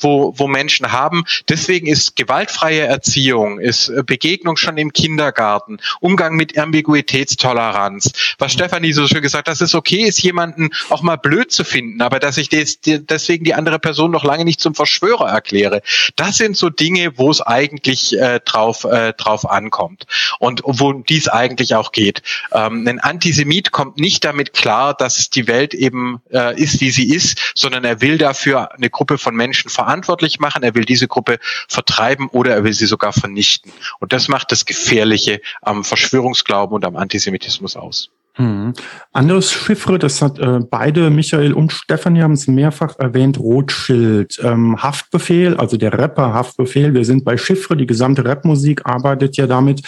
[0.00, 1.24] wo, wo Menschen haben.
[1.48, 8.12] Deswegen ist gewaltfreie Erziehung, ist Begegnung schon im Kindergarten, Umgang mit Ambiguitätstoleranz.
[8.38, 11.64] Was Stefanie so schön gesagt hat, dass es okay ist, jemanden auch mal blöd zu
[11.64, 15.82] finden, aber dass ich des, deswegen die andere Person noch lange nicht zum Verschwörer erkläre.
[16.16, 20.06] Das sind so Dinge, wo es eigentlich äh, drauf, äh, drauf ankommt
[20.38, 22.22] und wo dies eigentlich auch geht.
[22.52, 27.08] Ähm, ein Antisemit kommt nicht damit klar, dass die Welt eben äh, ist, wie sie
[27.08, 31.38] ist, sondern er will dafür eine Gruppe von Menschen verantwortlich machen, er will diese Gruppe
[31.68, 33.72] vertreiben oder er will sie sogar vernichten.
[34.00, 38.10] Und das macht das Gefährliche am Verschwörungsglauben und am Antisemitismus aus.
[38.34, 38.72] Hm.
[39.12, 44.40] Anderes Chiffre, das hat äh, beide, Michael und Stefanie haben es mehrfach erwähnt, Rothschild.
[44.42, 49.46] Ähm, Haftbefehl, also der Rapper Haftbefehl, wir sind bei Chiffre, die gesamte Rapmusik arbeitet ja
[49.46, 49.82] damit.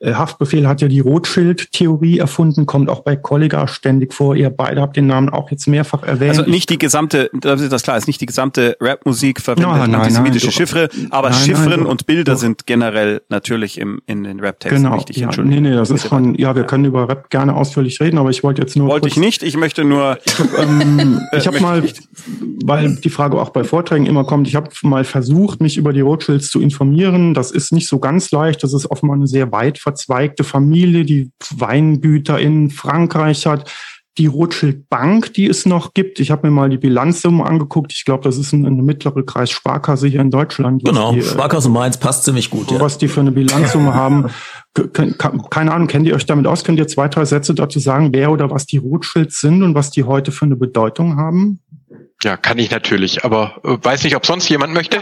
[0.00, 4.36] Äh, Haftbefehl hat ja die Rothschild-Theorie erfunden, kommt auch bei Kollega ständig vor.
[4.36, 6.38] Ihr beide habt den Namen auch jetzt mehrfach erwähnt.
[6.38, 9.90] Also nicht die gesamte, das ist das klar, ist nicht die gesamte Rapmusik verwendet nein,
[9.90, 12.40] nein, antisemitische nein, Chiffre, aber nein, Chiffren und Bilder doch.
[12.40, 15.16] sind generell natürlich im, in den Rap-Texten genau, wichtig.
[15.16, 18.30] Ja, nee, nee, das ist von, ja, wir können über Rap gerne ausführlich reden, aber
[18.30, 18.88] ich wollte jetzt nur.
[18.88, 20.18] Wollte ich nicht, ich möchte nur.
[20.28, 21.82] Ich habe ähm, hab mal,
[22.64, 26.00] weil die Frage auch bei Vorträgen immer kommt, ich habe mal versucht, mich über die
[26.00, 27.34] Rothschilds zu informieren.
[27.34, 31.30] Das ist nicht so ganz leicht, das ist offenbar eine sehr weit verzweigte Familie, die
[31.56, 33.72] Weingüter in Frankreich hat,
[34.18, 36.20] die Rothschild Bank, die es noch gibt.
[36.20, 37.92] Ich habe mir mal die Bilanzsumme angeguckt.
[37.92, 40.84] Ich glaube, das ist eine, mittlere Kreis Sparkasse hier in Deutschland.
[40.84, 42.70] Genau, die, äh, Sparkasse Mainz passt ziemlich gut.
[42.70, 42.80] Ja.
[42.80, 44.26] Was die für eine Bilanzsumme haben.
[45.50, 46.64] Keine Ahnung, kennt ihr euch damit aus?
[46.64, 49.90] Könnt ihr zwei, drei Sätze dazu sagen, wer oder was die Rothschilds sind und was
[49.90, 51.60] die heute für eine Bedeutung haben?
[52.22, 55.00] Ja, kann ich natürlich, aber äh, weiß nicht, ob sonst jemand möchte.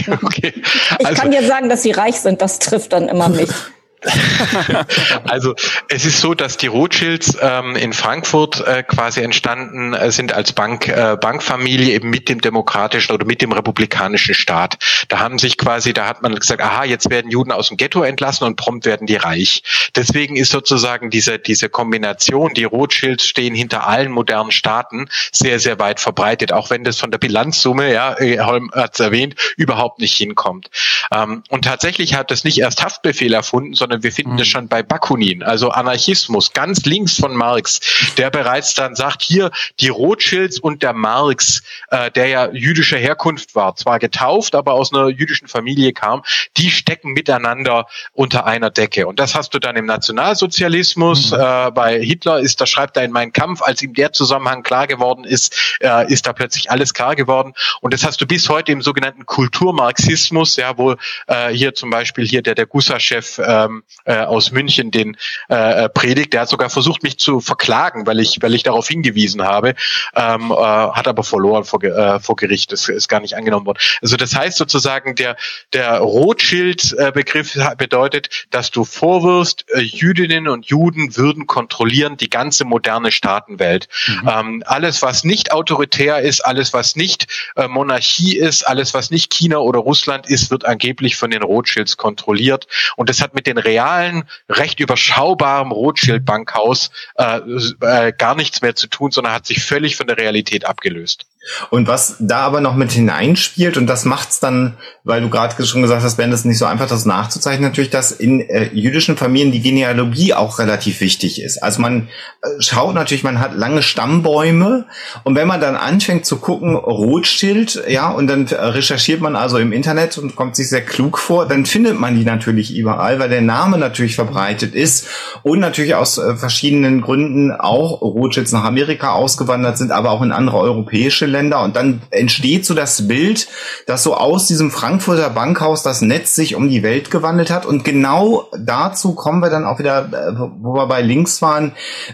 [0.22, 0.52] Okay.
[0.98, 3.50] Ich also, kann dir sagen, dass sie reich sind, das trifft dann immer mich.
[5.28, 5.54] also
[5.88, 10.52] es ist so, dass die Rothschilds ähm, in Frankfurt äh, quasi entstanden äh, sind als
[10.52, 14.78] Bank, äh, Bankfamilie eben mit dem demokratischen oder mit dem republikanischen Staat.
[15.08, 18.02] Da haben sich quasi, da hat man gesagt, aha, jetzt werden Juden aus dem Ghetto
[18.02, 19.62] entlassen und prompt werden die reich.
[19.94, 25.78] Deswegen ist sozusagen diese, diese Kombination, die Rothschilds stehen hinter allen modernen Staaten, sehr, sehr
[25.78, 30.16] weit verbreitet, auch wenn das von der Bilanzsumme, ja, Holm hat es erwähnt, überhaupt nicht
[30.16, 30.70] hinkommt.
[31.12, 34.36] Ähm, und tatsächlich hat das nicht erst Haftbefehl erfunden, sondern sondern wir finden mhm.
[34.38, 37.80] das schon bei Bakunin, also Anarchismus, ganz links von Marx,
[38.16, 39.50] der bereits dann sagt, hier
[39.80, 44.92] die Rothschilds und der Marx, äh, der ja jüdischer Herkunft war, zwar getauft, aber aus
[44.92, 46.22] einer jüdischen Familie kam,
[46.56, 49.06] die stecken miteinander unter einer Decke.
[49.06, 51.32] Und das hast du dann im Nationalsozialismus.
[51.32, 51.38] Mhm.
[51.38, 54.86] Äh, bei Hitler ist, da schreibt er in meinen Kampf, als ihm der Zusammenhang klar
[54.86, 57.52] geworden ist, äh, ist da plötzlich alles klar geworden.
[57.80, 60.92] Und das hast du bis heute im sogenannten Kulturmarxismus, ja, wo
[61.26, 65.16] äh, hier zum Beispiel hier der der Gussa-Chef ähm, äh, aus München den
[65.48, 66.32] äh, äh, predigt.
[66.32, 69.74] Der hat sogar versucht, mich zu verklagen, weil ich, weil ich darauf hingewiesen habe,
[70.14, 72.72] ähm, äh, hat aber verloren vor, äh, vor Gericht.
[72.72, 73.78] Das ist gar nicht angenommen worden.
[74.00, 75.36] Also das heißt sozusagen, der,
[75.72, 83.12] der Rothschild-Begriff bedeutet, dass du vorwirfst, äh, Jüdinnen und Juden würden kontrollieren die ganze moderne
[83.12, 83.88] Staatenwelt.
[84.06, 84.28] Mhm.
[84.28, 87.26] Ähm, alles, was nicht autoritär ist, alles, was nicht
[87.56, 91.96] äh, Monarchie ist, alles, was nicht China oder Russland ist, wird angeblich von den Rothschilds
[91.96, 92.66] kontrolliert.
[92.96, 97.40] Und das hat mit den realen, recht überschaubaren Rothschild-Bankhaus äh,
[97.80, 101.24] äh, gar nichts mehr zu tun, sondern hat sich völlig von der Realität abgelöst.
[101.70, 105.82] Und was da aber noch mit hineinspielt, und das macht's dann, weil du gerade schon
[105.82, 109.16] gesagt hast, Ben, das ist nicht so einfach, das nachzuzeichnen, natürlich, dass in äh, jüdischen
[109.16, 111.60] Familien die Genealogie auch relativ wichtig ist.
[111.60, 112.08] Also man
[112.42, 114.86] äh, schaut natürlich, man hat lange Stammbäume
[115.24, 119.72] und wenn man dann anfängt zu gucken, Rothschild, ja, und dann recherchiert man also im
[119.72, 123.42] Internet und kommt sich sehr klug vor, dann findet man die natürlich überall, weil der
[123.42, 125.08] Name natürlich verbreitet ist
[125.42, 130.30] und natürlich aus äh, verschiedenen Gründen auch Rothschilds nach Amerika ausgewandert sind, aber auch in
[130.30, 133.48] andere europäische Länder und dann entsteht so das Bild,
[133.86, 137.84] dass so aus diesem Frankfurter Bankhaus das Netz sich um die Welt gewandelt hat und
[137.84, 141.72] genau dazu kommen wir dann auch wieder, äh, wo wir bei links waren,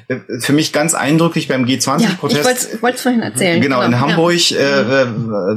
[0.09, 2.45] äh, für mich ganz eindrücklich beim G20-Protest.
[2.45, 3.61] Ja, ich wollte es vorhin erzählen.
[3.61, 3.97] Genau, genau.
[3.97, 4.59] in Hamburg ja.
[4.59, 5.07] äh,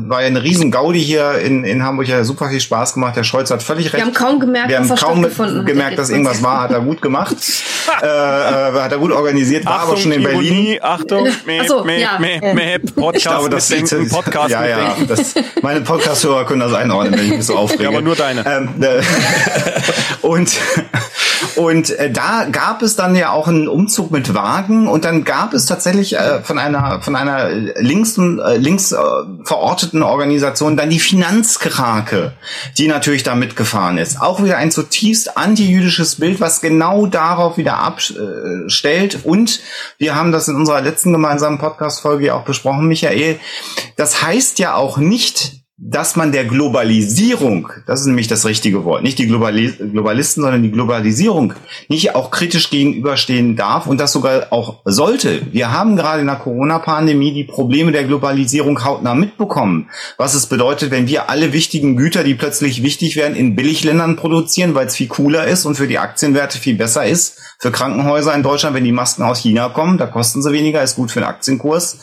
[0.09, 3.15] war ja eine riesen Gaudi hier in, in Hamburg, hat super viel Spaß gemacht.
[3.15, 3.97] Der Scholz hat völlig recht.
[3.97, 7.35] Wir haben kaum gemerkt, wir haben kaum gemerkt, dass irgendwas war, hat er gut gemacht,
[8.01, 10.53] äh, äh, hat er gut organisiert, war Achtung, aber schon in Berlin.
[10.53, 12.19] Ironie, Achtung, Mäh, so, Mäh, ja.
[12.19, 17.25] Mäh, Mäh, Podcast das mitdenken, Podcast ja, ja, das, meine Podcast-Hörer können das einordnen, wenn
[17.25, 17.83] ich mich so aufrege.
[17.83, 18.45] Ja, aber nur deine.
[18.45, 19.01] Ähm, äh,
[20.21, 20.51] und
[21.55, 25.53] Und äh, da gab es dann ja auch einen Umzug mit Wagen und dann gab
[25.53, 28.97] es tatsächlich äh, von einer von einer links äh, links äh,
[29.43, 32.33] verorteten Organisation dann die Finanzkrake,
[32.77, 34.21] die natürlich da mitgefahren ist.
[34.21, 39.19] Auch wieder ein zutiefst antijüdisches Bild, was genau darauf wieder abstellt.
[39.23, 39.61] Und
[39.97, 43.39] wir haben das in unserer letzten gemeinsamen Podcast-Folge ja auch besprochen, Michael.
[43.95, 49.01] Das heißt ja auch nicht, dass man der Globalisierung, das ist nämlich das richtige Wort,
[49.01, 51.53] nicht die Globali Globalisten, sondern die Globalisierung
[51.87, 55.41] nicht auch kritisch gegenüberstehen darf und das sogar auch sollte.
[55.51, 59.89] Wir haben gerade in der Corona-Pandemie die Probleme der Globalisierung hautnah mitbekommen.
[60.17, 64.75] Was es bedeutet, wenn wir alle wichtigen Güter, die plötzlich wichtig werden, in Billigländern produzieren,
[64.75, 67.39] weil es viel cooler ist und für die Aktienwerte viel besser ist.
[67.57, 70.95] Für Krankenhäuser in Deutschland, wenn die Masken aus China kommen, da kosten sie weniger, ist
[70.95, 71.99] gut für den Aktienkurs.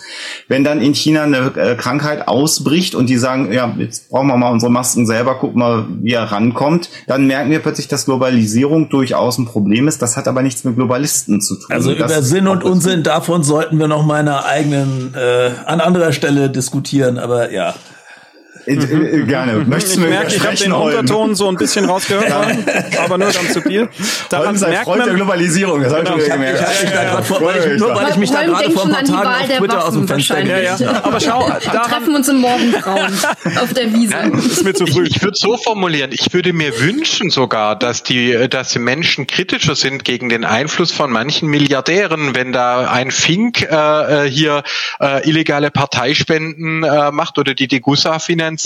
[0.46, 4.36] Wenn dann in China eine äh, Krankheit ausbricht und die sagen, ja, jetzt brauchen wir
[4.36, 8.88] mal unsere Masken selber, gucken mal, wie er rankommt, dann merken wir plötzlich, dass Globalisierung
[8.88, 10.02] durchaus ein Problem ist.
[10.02, 11.66] Das hat aber nichts mit Globalisten zu tun.
[11.70, 15.50] Also das über Sinn und Unsinn davon sollten wir noch mal in einer eigenen, äh,
[15.66, 17.74] an anderer Stelle diskutieren, aber ja.
[18.68, 19.64] Äh, äh, gerne.
[19.66, 22.30] Möchtest du ich mir merke, ich habe den widersprechen, Unterton so ein bisschen rausgehört,
[23.02, 23.88] aber nur ganz subtil.
[24.28, 25.82] Daran Holm merkt Freund der man, Globalisierung.
[25.82, 26.10] Das Genau.
[26.10, 26.64] habe ich gemerkt.
[26.84, 28.92] Ich da vor, weil ich, nur weil ich mich da Holm gerade denkt vor ein
[28.92, 31.04] paar Tagen auf der Twitter aus dem Waffen Fenster ja, ja.
[31.04, 33.12] Aber schau, Wir daran treffen uns im Morgengrauen
[33.60, 34.14] auf der Wiese.
[34.46, 35.04] ist mir zu früh.
[35.04, 39.26] Ich, ich würde so formulieren, ich würde mir wünschen sogar, dass die, dass die Menschen
[39.26, 44.62] kritischer sind gegen den Einfluss von manchen Milliardären, wenn da ein Fink äh, äh, hier
[45.00, 48.57] äh, illegale Parteispenden äh, macht oder die Degussa finanziert,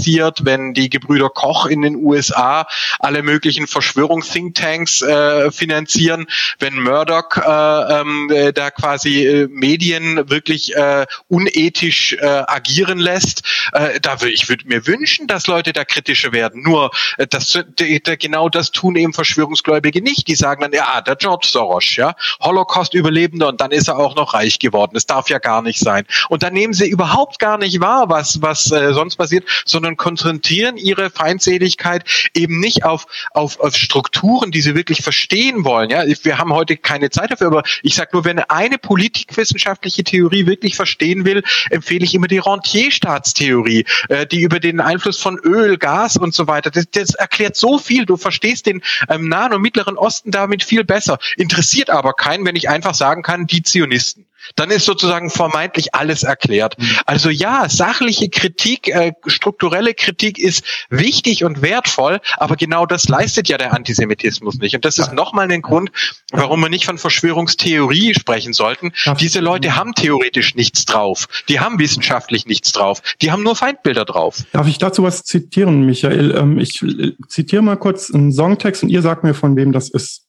[0.44, 2.66] wenn die Gebrüder Koch in den USA
[2.98, 6.26] alle möglichen Verschwörungsthinktanks äh, finanzieren,
[6.58, 13.42] wenn Murdoch äh, ähm, äh, da quasi äh, Medien wirklich äh, unethisch äh, agieren lässt.
[13.72, 16.62] Äh, da wür- ich würde mir wünschen, dass Leute da kritischer werden.
[16.62, 20.28] Nur äh, das, d- d- genau das tun eben Verschwörungsgläubige nicht.
[20.28, 24.34] Die sagen dann, ja, der George Soros, ja, Holocaust-Überlebender und dann ist er auch noch
[24.34, 24.92] reich geworden.
[24.94, 26.04] Das darf ja gar nicht sein.
[26.28, 30.76] Und dann nehmen sie überhaupt gar nicht wahr, was was äh, sonst passiert, sondern konzentrieren
[30.76, 32.04] ihre Feindseligkeit
[32.34, 35.90] eben nicht auf auf, auf Strukturen, die sie wirklich verstehen wollen.
[35.90, 40.46] Ja, wir haben heute keine Zeit dafür, aber ich sage nur, wenn eine politikwissenschaftliche Theorie
[40.46, 45.78] wirklich verstehen will, empfehle ich immer die Rentierstaatstheorie, äh, die über den Einfluss von Öl,
[45.78, 46.70] Gas und so weiter.
[46.70, 48.06] Das, das erklärt so viel.
[48.06, 51.18] Du verstehst den ähm, Nahen und Mittleren Osten damit viel besser.
[51.36, 54.26] Interessiert aber keinen, wenn ich einfach sagen kann, die Zionisten.
[54.56, 56.76] Dann ist sozusagen vermeintlich alles erklärt.
[57.06, 63.48] Also ja, sachliche Kritik, äh, strukturelle Kritik ist wichtig und wertvoll, aber genau das leistet
[63.48, 64.74] ja der Antisemitismus nicht.
[64.74, 65.90] Und das ist nochmal ein Grund,
[66.30, 68.92] warum wir nicht von Verschwörungstheorie sprechen sollten.
[69.20, 71.28] Diese Leute haben theoretisch nichts drauf.
[71.48, 73.02] Die haben wissenschaftlich nichts drauf.
[73.20, 74.44] Die haben nur Feindbilder drauf.
[74.52, 76.36] Darf ich dazu was zitieren, Michael?
[76.36, 79.88] Ähm, ich äh, zitiere mal kurz einen Songtext und ihr sagt mir, von wem das
[79.88, 80.26] ist.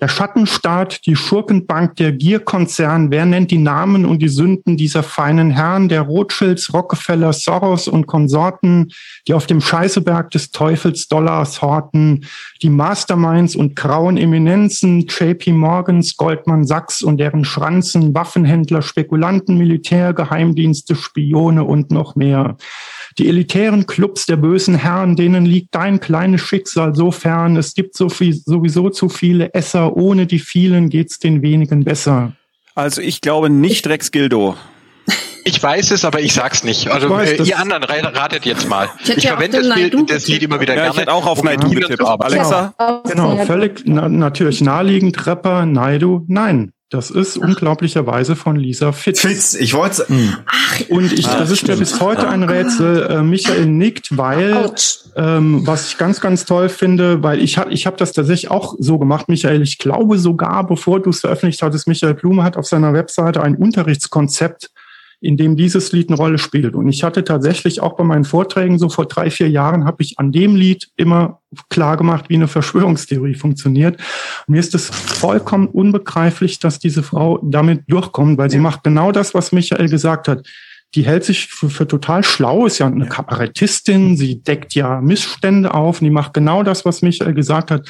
[0.00, 5.52] Der Schattenstaat, die Schurkenbank, der Gierkonzern, wer nennt die Namen und die Sünden dieser feinen
[5.52, 8.92] Herren, der Rothschilds, Rockefeller, Soros und Konsorten,
[9.28, 12.26] die auf dem Scheißeberg des Teufels Dollars horten,
[12.60, 20.12] die Masterminds und grauen Eminenzen, JP Morgans, Goldman Sachs und deren Schranzen, Waffenhändler, Spekulanten, Militär,
[20.12, 22.56] Geheimdienste, Spione und noch mehr.
[23.18, 27.56] Die elitären Clubs der bösen Herren, denen liegt dein kleines Schicksal so fern.
[27.56, 29.96] Es gibt so viel, sowieso zu viele Esser.
[29.96, 32.32] Ohne die vielen geht's den wenigen besser.
[32.74, 34.56] Also ich glaube nicht Rex Gildo.
[35.46, 36.88] Ich weiß es, aber ich sag's nicht.
[36.88, 38.88] Also weiß, äh, ihr anderen ra- ratet jetzt mal.
[39.04, 40.94] Ich Ich ja verwende das, Bild, das Lied immer wieder Ja, gerne.
[40.94, 42.00] ich hätte auch auf Naidu getippt.
[42.02, 42.74] Alexa?
[43.06, 45.26] Genau, völlig na, natürlich naheliegend.
[45.26, 46.72] Rapper Naidu, nein.
[46.94, 49.22] Das ist unglaublicherweise von Lisa Fitz.
[49.22, 50.06] Fitz, ich wollte
[50.90, 53.08] Und ich, das ist mir bis heute ein Rätsel.
[53.10, 54.70] Äh, Michael nickt, weil
[55.16, 58.76] ähm, was ich ganz, ganz toll finde, weil ich hab, ich habe das tatsächlich auch
[58.78, 59.60] so gemacht, Michael.
[59.62, 63.56] Ich glaube sogar, bevor du es veröffentlicht hattest, Michael Blume hat auf seiner Webseite ein
[63.56, 64.70] Unterrichtskonzept,
[65.24, 66.74] in dem dieses Lied eine Rolle spielt.
[66.74, 70.18] Und ich hatte tatsächlich auch bei meinen Vorträgen so vor drei, vier Jahren habe ich
[70.18, 71.40] an dem Lied immer
[71.70, 73.96] klar gemacht, wie eine Verschwörungstheorie funktioniert.
[74.46, 79.12] Und mir ist es vollkommen unbegreiflich, dass diese Frau damit durchkommt, weil sie macht genau
[79.12, 80.46] das, was Michael gesagt hat
[80.94, 85.74] die hält sich für, für total schlau, ist ja eine Kabarettistin, sie deckt ja Missstände
[85.74, 87.88] auf und die macht genau das, was Michael gesagt hat.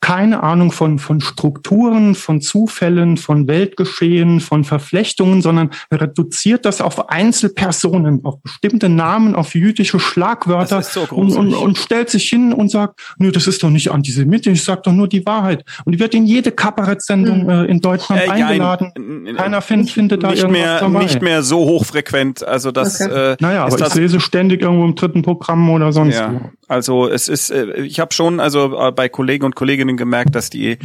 [0.00, 7.08] Keine Ahnung von, von Strukturen, von Zufällen, von Weltgeschehen, von Verflechtungen, sondern reduziert das auf
[7.08, 12.28] Einzelpersonen, auf bestimmte Namen, auf jüdische Schlagwörter Das ist so und, und, und stellt sich
[12.28, 15.64] hin und sagt, nö, das ist doch nicht antisemitisch, ich sag doch nur die Wahrheit.
[15.84, 18.92] Und die wird in jede Kabarettsendung äh, in Deutschland Äh, eingeladen.
[18.96, 21.02] nein, Keiner find, findet da nicht mehr, dabei.
[21.02, 22.44] nicht mehr so hochfrequent.
[22.46, 23.32] Also das Okay.
[23.32, 26.16] äh, Naja, ist aber ich das, sehe sie ständig irgendwo im dritten Programm oder sonst
[26.16, 26.32] ja.
[26.32, 26.50] wo.
[26.68, 30.50] Also es ist, äh, ich habe schon also äh, bei Kollegen und Kolleginnen gemerkt, dass
[30.50, 30.78] die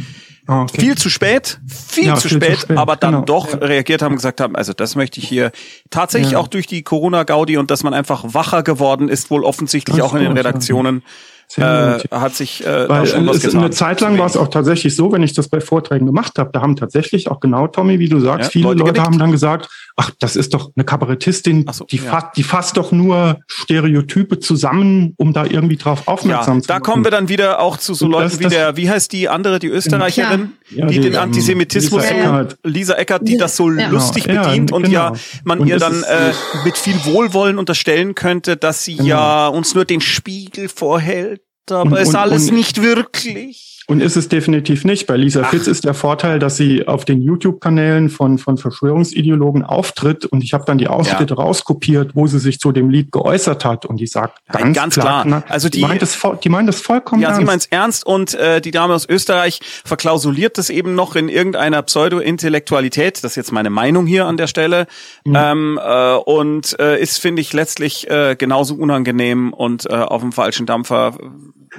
[0.48, 0.80] Ah, okay.
[0.80, 3.24] viel zu spät, viel, Ja, zu, viel zu spät, spät, aber dann genau.
[3.24, 5.52] doch reagiert haben und gesagt haben, also das möchte ich hier
[5.90, 6.38] tatsächlich Ja.
[6.38, 10.14] auch durch die Corona-Gaudi und dass man einfach wacher geworden ist, wohl offensichtlich Das auch
[10.14, 10.32] in den.
[10.32, 11.04] Redaktionen,
[11.58, 13.60] äh, hat sich äh, Weil schon was es, getan.
[13.60, 16.50] eine Zeit lang war es auch tatsächlich so, wenn ich das bei Vorträgen gemacht habe,
[16.52, 19.30] da haben tatsächlich auch genau, Tommy, wie du sagst, Ja, viele Leute Leute, haben dann
[19.32, 22.02] gesagt, ach, das ist doch eine Kabarettistin, so, die, ja.
[22.04, 26.74] fasst, die fasst doch nur Stereotype zusammen, um da irgendwie drauf ja, aufmerksam zu da
[26.74, 26.82] machen.
[26.82, 29.12] kommen wir dann wieder auch zu so Und Leuten das- wie das- der, wie heißt
[29.12, 32.58] die andere, die Österreicherin, Ja, die die, den ähm, Antisemitismus, Lisa Eckert.
[32.64, 33.38] Lisa Eckert, die Ja.
[33.38, 33.88] das so Ja.
[33.88, 34.92] lustig Genau, ja, bedient und genau.
[34.94, 35.12] ja,
[35.44, 36.32] man Und ihr dann äh,
[36.64, 39.08] mit viel Wohlwollen unterstellen könnte, dass sie Genau.
[39.08, 43.68] ja uns nur den Spiegel vorhält, aber Und- ist und- alles und- nicht wirklich.
[43.88, 45.06] Und ist es definitiv nicht.
[45.06, 50.24] Bei Lisa Fitz ist der Vorteil, dass sie auf den YouTube-Kanälen von, von Verschwörungsideologen auftritt.
[50.24, 53.84] Und ich habe dann die Auftritte rauskopiert, wo sie sich zu dem Lied geäußert hat.
[53.86, 55.44] Und die sagt Nein, ganz, ganz klar, klar.
[55.48, 57.46] Also die, die- meint es, die meint es vollkommen Ja, sie ernst.
[57.46, 63.22] meint's ernst und äh, die Dame aus Österreich verklausuliert das eben noch in irgendeiner Pseudo-Intellektualität.
[63.24, 64.86] Das ist jetzt meine Meinung hier an der Stelle.
[65.24, 65.36] Mhm.
[65.36, 70.32] Ähm, äh, und äh, ist, finde ich, letztlich äh, genauso unangenehm und äh, auf dem
[70.32, 71.14] falschen Dampfer,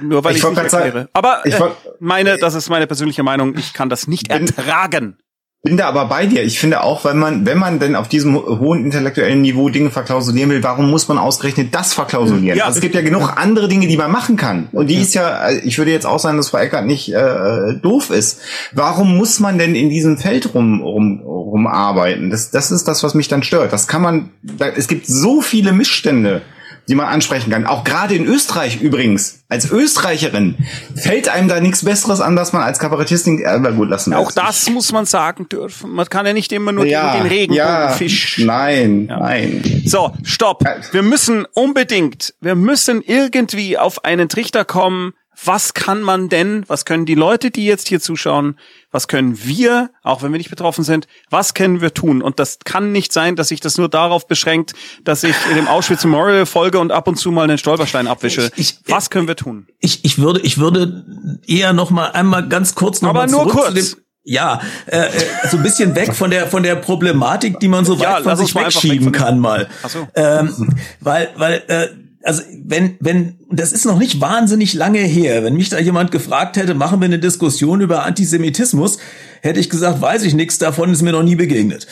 [0.00, 1.08] nur weil Ich wollt nicht grad sagen, erkläre.
[1.12, 1.60] Aber ich äh,
[2.00, 5.16] meine, das ist meine persönliche Meinung, ich kann das nicht Bin- ertragen.
[5.62, 6.42] bin da aber bei dir.
[6.42, 9.90] Ich finde auch, wenn man, wenn man denn auf diesem ho- hohen intellektuellen Niveau Dinge
[9.90, 12.58] verklausulieren will, warum muss man ausgerechnet das verklausulieren?
[12.58, 12.66] Ja.
[12.66, 14.68] Also es gibt ja genug andere Dinge, die man machen kann.
[14.72, 17.74] Und die ist ja, äh, ich würde jetzt auch sagen, dass Frau Eckert nicht äh,
[17.80, 18.40] doof ist.
[18.72, 22.30] Warum muss man denn in diesem Feld rum, rum, rumarbeiten?
[22.30, 23.72] Das, das ist das, was mich dann stört.
[23.72, 26.42] Das kann man, da, es gibt so viele Missstände
[26.88, 27.66] die man ansprechen kann.
[27.66, 29.44] Auch gerade in Österreich übrigens.
[29.48, 30.56] Als Österreicherin
[30.96, 34.32] fällt einem da nichts Besseres an, was man als Kabarettistin, äh, gut, lassen wir Auch
[34.32, 35.90] das muss man sagen dürfen.
[35.90, 38.46] Man kann ja nicht immer nur ja, den Regenbogen ja, fischen.
[38.46, 39.18] Nein, Ja.
[39.20, 39.82] nein.
[39.86, 40.64] So, stopp.
[40.92, 45.12] Wir müssen unbedingt, wir müssen irgendwie auf einen Trichter kommen.
[45.44, 48.56] Was kann man denn, was können die Leute, die jetzt hier zuschauen,
[48.94, 52.22] was können wir, auch wenn wir nicht betroffen sind, was können wir tun?
[52.22, 54.72] Und das kann nicht sein, dass sich das nur darauf beschränkt,
[55.02, 58.50] dass ich dem Auschwitz Memorial folge und ab und zu mal einen Stolperstein abwische.
[58.54, 59.66] Ich- ich- was können wir tun?
[59.80, 61.04] Ich, ich würde, ich würde
[61.46, 63.96] eher noch mal einmal ganz kurz noch Aber mal nur kurz.
[64.22, 65.10] ja, äh, äh,
[65.50, 68.36] so ein bisschen weg von der von der Problematik, die man so weit Ja, von
[68.36, 69.68] sich weg wegschieben dem- kann mal.
[69.82, 70.06] Ach so.
[70.14, 71.88] Ähm, weil weil äh,
[72.24, 76.56] also wenn wenn das ist noch nicht wahnsinnig lange her, wenn mich da jemand gefragt
[76.56, 78.98] hätte, machen wir eine Diskussion über Antisemitismus,
[79.42, 81.86] hätte ich gesagt, weiß ich nichts davon, ist mir noch nie begegnet.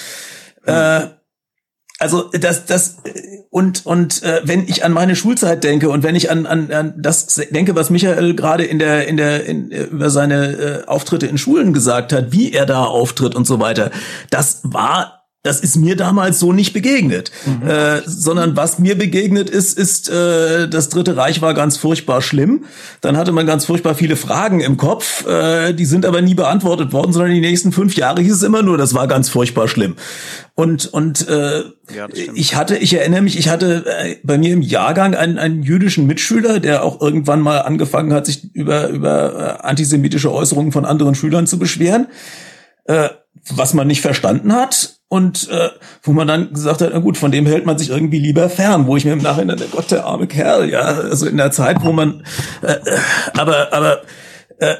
[0.64, 1.08] Äh,
[1.98, 2.96] also das das
[3.50, 6.94] und und äh, wenn ich an meine Schulzeit denke und wenn ich an an, an
[6.96, 11.26] das denke, was Michael gerade in der in der in, äh, über seine äh, Auftritte
[11.26, 13.90] in Schulen gesagt hat, wie er da auftritt und so weiter,
[14.30, 17.32] das war das ist mir damals so nicht begegnet,
[17.66, 22.64] äh, sondern was mir begegnet ist, ist äh, das Dritte Reich war ganz furchtbar schlimm.
[23.00, 26.92] Dann hatte man ganz furchtbar viele Fragen im Kopf, äh, die sind aber nie beantwortet
[26.92, 29.96] worden, sondern die nächsten fünf Jahre hieß es immer nur, das war ganz furchtbar schlimm.
[30.54, 34.62] Und und äh, Ja, ich hatte, ich erinnere mich, ich hatte äh, bei mir im
[34.62, 39.66] Jahrgang einen, einen jüdischen Mitschüler, der auch irgendwann mal angefangen hat, sich über über äh,
[39.66, 42.06] antisemitische Äußerungen von anderen Schülern zu beschweren
[42.84, 43.08] äh,
[43.50, 45.68] was man nicht verstanden hat und äh,
[46.02, 48.86] wo man dann gesagt hat, na gut, von dem hält man sich irgendwie lieber fern,
[48.86, 51.82] wo ich mir im Nachhinein, der Gott, der arme Kerl, ja, also in der Zeit,
[51.82, 52.24] wo man,
[52.62, 52.80] äh, äh,
[53.36, 54.02] aber, aber
[54.58, 54.76] äh,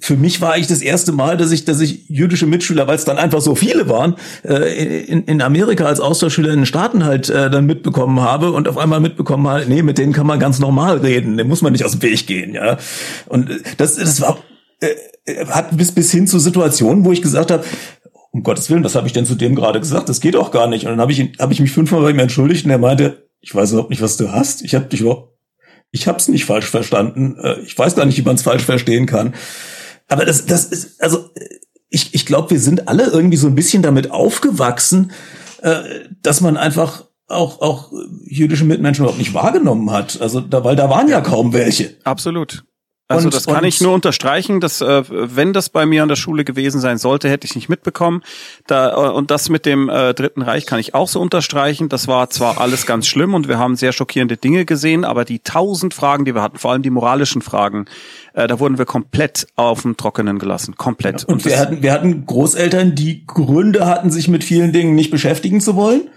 [0.00, 3.04] für mich war ich das erste Mal, dass ich, dass ich jüdische Mitschüler, weil es
[3.04, 7.28] dann einfach so viele waren, äh, in, in Amerika als Austauschschüler in den Staaten halt
[7.28, 10.58] äh, dann mitbekommen habe und auf einmal mitbekommen habe, nee, mit denen kann man ganz
[10.58, 12.78] normal reden, dem muss man nicht aus dem Weg gehen, ja.
[13.26, 14.38] Und äh, das, das war
[14.80, 14.94] äh,
[15.24, 17.64] äh, hat bis bis hin zu Situationen, wo ich gesagt habe,
[18.30, 20.08] um Gottes Willen, was habe ich denn zu dem gerade gesagt?
[20.08, 20.84] Das geht auch gar nicht.
[20.84, 23.28] Und dann habe ich ihn- habe ich mich fünfmal bei ihm entschuldigt und er meinte,
[23.40, 24.62] ich weiß überhaupt nicht, was du hast.
[24.62, 25.34] Ich habe dich überhaupt,
[25.90, 27.36] ich habe es nicht falsch verstanden.
[27.42, 29.34] Äh, Ich weiß gar nicht, wie man es falsch verstehen kann.
[30.08, 31.48] Aber das das ist also äh,
[31.90, 35.10] ich ich glaube, wir sind alle irgendwie so ein bisschen damit aufgewachsen,
[36.22, 37.92] dass man einfach auch auch
[38.26, 40.20] jüdische Mitmenschen überhaupt nicht wahrgenommen hat.
[40.20, 41.96] Also da weil da waren ja kaum welche.
[42.04, 42.64] Absolut.
[43.10, 46.10] Also Und- das kann und- ich nur unterstreichen, dass äh, wenn das bei mir an
[46.10, 48.22] der Schule gewesen sein sollte, hätte ich nicht mitbekommen.
[48.66, 51.88] Da, äh, und das mit dem äh, Dritten Reich kann ich auch so unterstreichen.
[51.88, 55.38] Das war zwar alles ganz schlimm und wir haben sehr schockierende Dinge gesehen, aber die
[55.38, 57.86] tausend Fragen, die wir hatten, vor allem die moralischen Fragen,
[58.34, 60.74] äh, da wurden wir komplett auf dem Trockenen gelassen.
[60.76, 61.24] Komplett.
[61.24, 65.10] Und wir das- hatten, wir hatten Großeltern, die Gründe hatten, sich mit vielen Dingen nicht
[65.10, 66.08] beschäftigen zu wollen.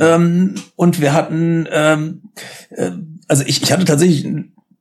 [0.00, 2.22] Ähm, und wir hatten, ähm,
[2.70, 2.92] äh,
[3.28, 4.26] also ich, ich hatte tatsächlich,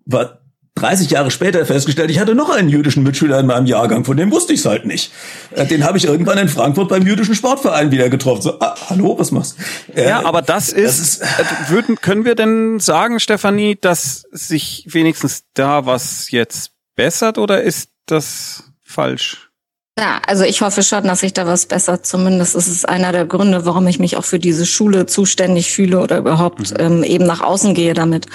[0.05, 0.37] war
[0.75, 4.31] 30 Jahre später festgestellt, ich hatte noch einen jüdischen Mitschüler in meinem Jahrgang, von dem
[4.31, 5.11] wusste ich es halt nicht.
[5.51, 8.41] Äh, den habe ich irgendwann in Frankfurt beim jüdischen Sportverein wieder getroffen.
[8.41, 9.57] So, ah, hallo, was machst
[9.87, 9.99] du?
[9.99, 14.23] Äh, ja, aber das ist, das ist äh, würden, können wir denn sagen, Stefanie, dass
[14.31, 19.50] sich wenigstens da was jetzt bessert oder ist das falsch?
[19.99, 22.05] Ja, also ich hoffe schon, dass sich da was bessert.
[22.05, 25.99] Zumindest ist es einer der Gründe, warum ich mich auch für diese Schule zuständig fühle
[25.99, 26.77] oder überhaupt mhm.
[26.79, 28.25] ähm, eben nach außen gehe damit.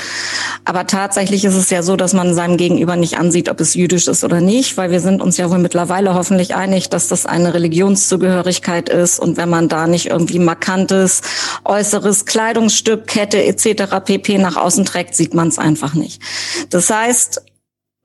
[0.67, 4.07] Aber tatsächlich ist es ja so, dass man seinem Gegenüber nicht ansieht, ob es jüdisch
[4.07, 7.55] ist oder nicht, weil wir sind uns ja wohl mittlerweile hoffentlich einig, dass das eine
[7.55, 11.23] Religionszugehörigkeit ist und wenn man da nicht irgendwie markantes
[11.65, 14.05] äußeres Kleidungsstück, Kette etc.
[14.05, 16.21] pp nach außen trägt, sieht man es einfach nicht.
[16.69, 17.41] Das heißt,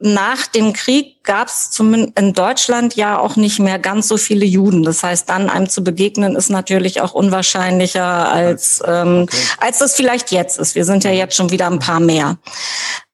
[0.02, 4.46] nach dem Krieg gab es zumindest in Deutschland ja auch nicht mehr ganz so viele
[4.46, 4.84] Juden.
[4.84, 9.38] Das heißt, dann einem zu begegnen ist natürlich auch unwahrscheinlicher als ähm, okay.
[9.60, 10.76] als das vielleicht jetzt ist.
[10.76, 12.38] Wir sind ja jetzt schon wieder ein paar mehr.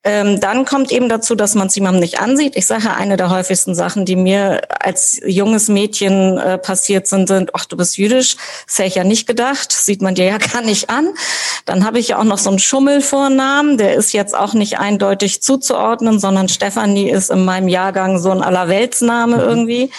[0.07, 2.55] Ähm, dann kommt eben dazu, dass man es jemandem nicht ansieht.
[2.55, 7.53] Ich sage, eine der häufigsten Sachen, die mir als junges Mädchen äh, passiert sind, sind,
[7.53, 10.61] ach, du bist jüdisch, das hätte ich ja nicht gedacht, sieht man dir ja gar
[10.61, 11.09] nicht an.
[11.65, 15.41] Dann habe ich ja auch noch so einen Schummelvornamen, der ist jetzt auch nicht eindeutig
[15.41, 19.41] zuzuordnen, sondern Stefanie ist in meinem Jahrgang so ein Allerweltsname mhm.
[19.41, 19.91] irgendwie.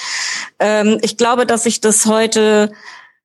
[0.59, 2.73] Ähm, ich glaube, dass ich das heute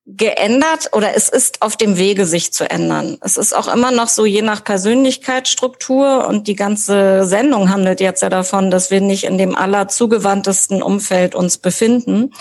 [0.06, 3.18] geändert oder es ist auf dem Wege, sich zu ändern.
[3.22, 8.22] Es ist auch immer noch so, je nach Persönlichkeitsstruktur und die ganze Sendung handelt jetzt
[8.22, 12.34] ja davon, dass wir nicht in dem allerzugewandtesten Umfeld uns befinden.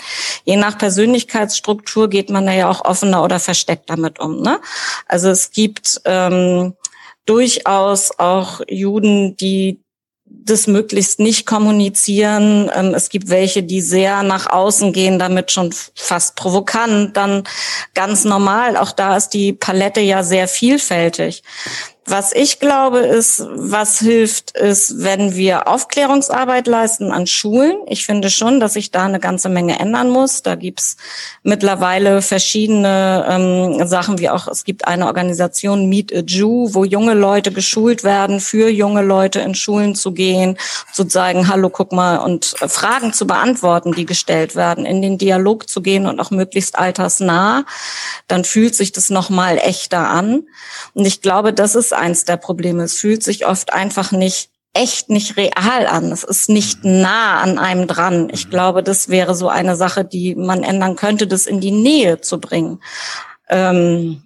[0.43, 4.41] Je nach Persönlichkeitsstruktur geht man da ja auch offener oder versteckt damit um.
[4.41, 4.59] Ne?
[5.07, 6.73] Also es gibt ähm,
[7.25, 9.79] durchaus auch Juden, die
[10.45, 12.69] das möglichst nicht kommunizieren.
[12.75, 17.43] Ähm, es gibt welche, die sehr nach außen gehen, damit schon fast provokant, dann
[17.93, 18.75] ganz normal.
[18.77, 21.43] Auch da ist die Palette ja sehr vielfältig.
[22.05, 27.77] Was ich glaube, ist, was hilft, ist, wenn wir Aufklärungsarbeit leisten an Schulen.
[27.87, 30.43] Ich finde schon, dass sich da eine ganze Menge ändern muss.
[30.43, 30.97] Da gibt's
[31.43, 37.13] mittlerweile verschiedene ähm, Sachen, wie auch es gibt eine Organisation Meet a Jew, wo junge
[37.13, 40.57] Leute geschult werden, für junge Leute in Schulen zu gehen,
[40.91, 45.81] sozusagen, hallo, guck mal, und Fragen zu beantworten, die gestellt werden, in den Dialog zu
[45.81, 47.63] gehen und auch möglichst altersnah.
[48.27, 50.43] Dann fühlt sich das nochmal echter an.
[50.93, 52.83] Und ich glaube, das ist eins der Probleme.
[52.83, 56.11] Es fühlt sich oft einfach nicht echt nicht real an.
[56.11, 57.01] Es ist nicht mhm.
[57.01, 58.29] nah an einem dran.
[58.31, 58.49] Ich mhm.
[58.49, 62.39] glaube, das wäre so eine Sache, die man ändern könnte, das in die Nähe zu
[62.39, 62.81] bringen.
[63.49, 64.23] Ähm,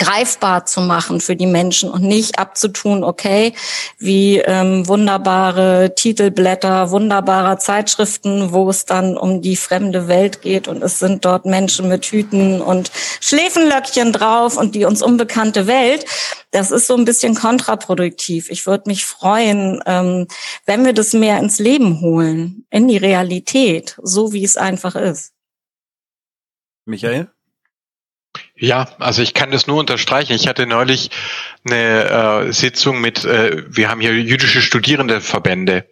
[0.00, 3.52] greifbar zu machen für die Menschen und nicht abzutun, okay,
[3.98, 10.82] wie ähm, wunderbare Titelblätter, wunderbarer Zeitschriften, wo es dann um die fremde Welt geht und
[10.82, 12.90] es sind dort Menschen mit Hüten und
[13.20, 16.06] Schläfenlöckchen drauf und die uns unbekannte Welt.
[16.50, 18.50] Das ist so ein bisschen kontraproduktiv.
[18.50, 20.26] Ich würde mich freuen, ähm,
[20.64, 25.32] wenn wir das mehr ins Leben holen, in die Realität, so wie es einfach ist.
[26.86, 27.28] Michael?
[28.60, 30.34] Ja, also ich kann das nur unterstreichen.
[30.34, 31.10] Ich hatte neulich
[31.64, 35.86] eine äh, Sitzung mit, äh, wir haben hier jüdische Studierendeverbände,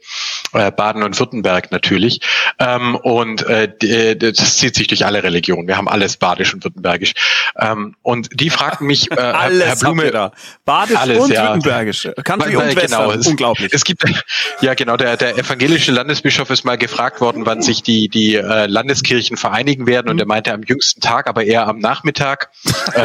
[0.53, 2.21] äh, Baden und Württemberg natürlich.
[2.59, 5.67] Ähm, und äh, die, das zieht sich durch alle Religionen.
[5.67, 7.15] Wir haben alles badisch und württembergisch.
[7.59, 10.33] Ähm, und die fragten mich, äh, alles Herr Blume, da.
[10.67, 11.55] Badisch alles, und ja.
[11.55, 12.09] württembergisch.
[12.23, 13.73] Country und genau, es, unglaublich.
[13.73, 14.05] Es gibt
[14.61, 18.67] ja genau, der, der evangelische Landesbischof ist mal gefragt worden, wann sich die, die äh,
[18.67, 20.11] Landeskirchen vereinigen werden.
[20.11, 22.51] Und er meinte am jüngsten Tag, aber eher am Nachmittag.
[22.65, 23.03] Äh,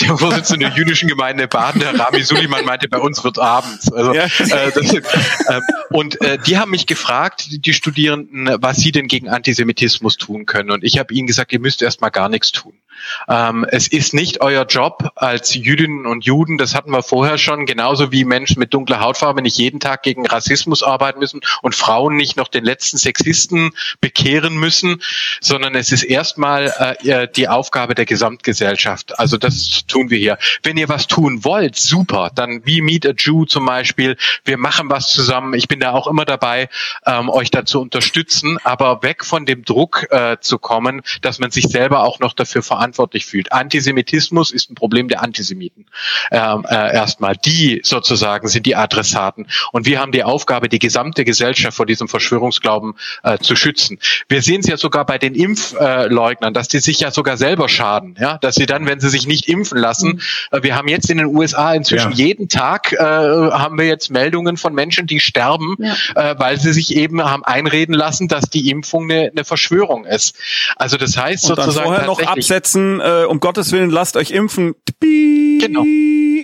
[0.00, 3.92] der Vorsitzende jüdischen Gemeinde Baden, der Rami Suliman, meinte, bei uns wird abends.
[3.92, 4.24] Also, ja.
[4.24, 5.02] äh, das, äh,
[5.90, 10.70] und äh, die haben mich gefragt, die Studierenden, was sie denn gegen Antisemitismus tun können.
[10.70, 12.74] Und ich habe ihnen gesagt, ihr müsst erst mal gar nichts tun.
[13.28, 17.66] Ähm, es ist nicht euer Job als Jüdinnen und Juden, das hatten wir vorher schon,
[17.66, 22.16] genauso wie Menschen mit dunkler Hautfarbe nicht jeden Tag gegen Rassismus arbeiten müssen und Frauen
[22.16, 25.02] nicht noch den letzten Sexisten bekehren müssen,
[25.40, 29.18] sondern es ist erstmal äh, die Aufgabe der Gesamtgesellschaft.
[29.18, 30.38] Also das tun wir hier.
[30.62, 34.90] Wenn ihr was tun wollt, super, dann wie Meet a Jew zum Beispiel, wir machen
[34.90, 35.54] was zusammen.
[35.54, 36.68] Ich bin da auch immer dabei,
[37.06, 41.50] ähm, euch da zu unterstützen, aber weg von dem Druck äh, zu kommen, dass man
[41.50, 43.52] sich selber auch noch dafür verantwortlich verantwortlich fühlt.
[43.52, 45.86] Antisemitismus ist ein Problem der Antisemiten.
[46.30, 49.46] Ähm, äh, erstmal, die sozusagen sind die Adressaten.
[49.72, 53.98] Und wir haben die Aufgabe, die gesamte Gesellschaft vor diesem Verschwörungsglauben äh, zu schützen.
[54.28, 58.16] Wir sehen es ja sogar bei den Impfleugnern, dass die sich ja sogar selber schaden.
[58.20, 60.20] Ja, dass sie dann, wenn sie sich nicht impfen lassen,
[60.50, 62.26] äh, wir haben jetzt in den USA inzwischen ja.
[62.26, 66.32] jeden Tag äh, haben wir jetzt Meldungen von Menschen, die sterben, ja.
[66.32, 70.36] äh, weil sie sich eben haben einreden lassen, dass die Impfung eine, eine Verschwörung ist.
[70.76, 74.16] Also das heißt Und sozusagen dann vorher noch absetzen lassen, äh, um Gottes Willen, lasst
[74.16, 74.74] euch impfen.
[75.00, 75.84] Genau.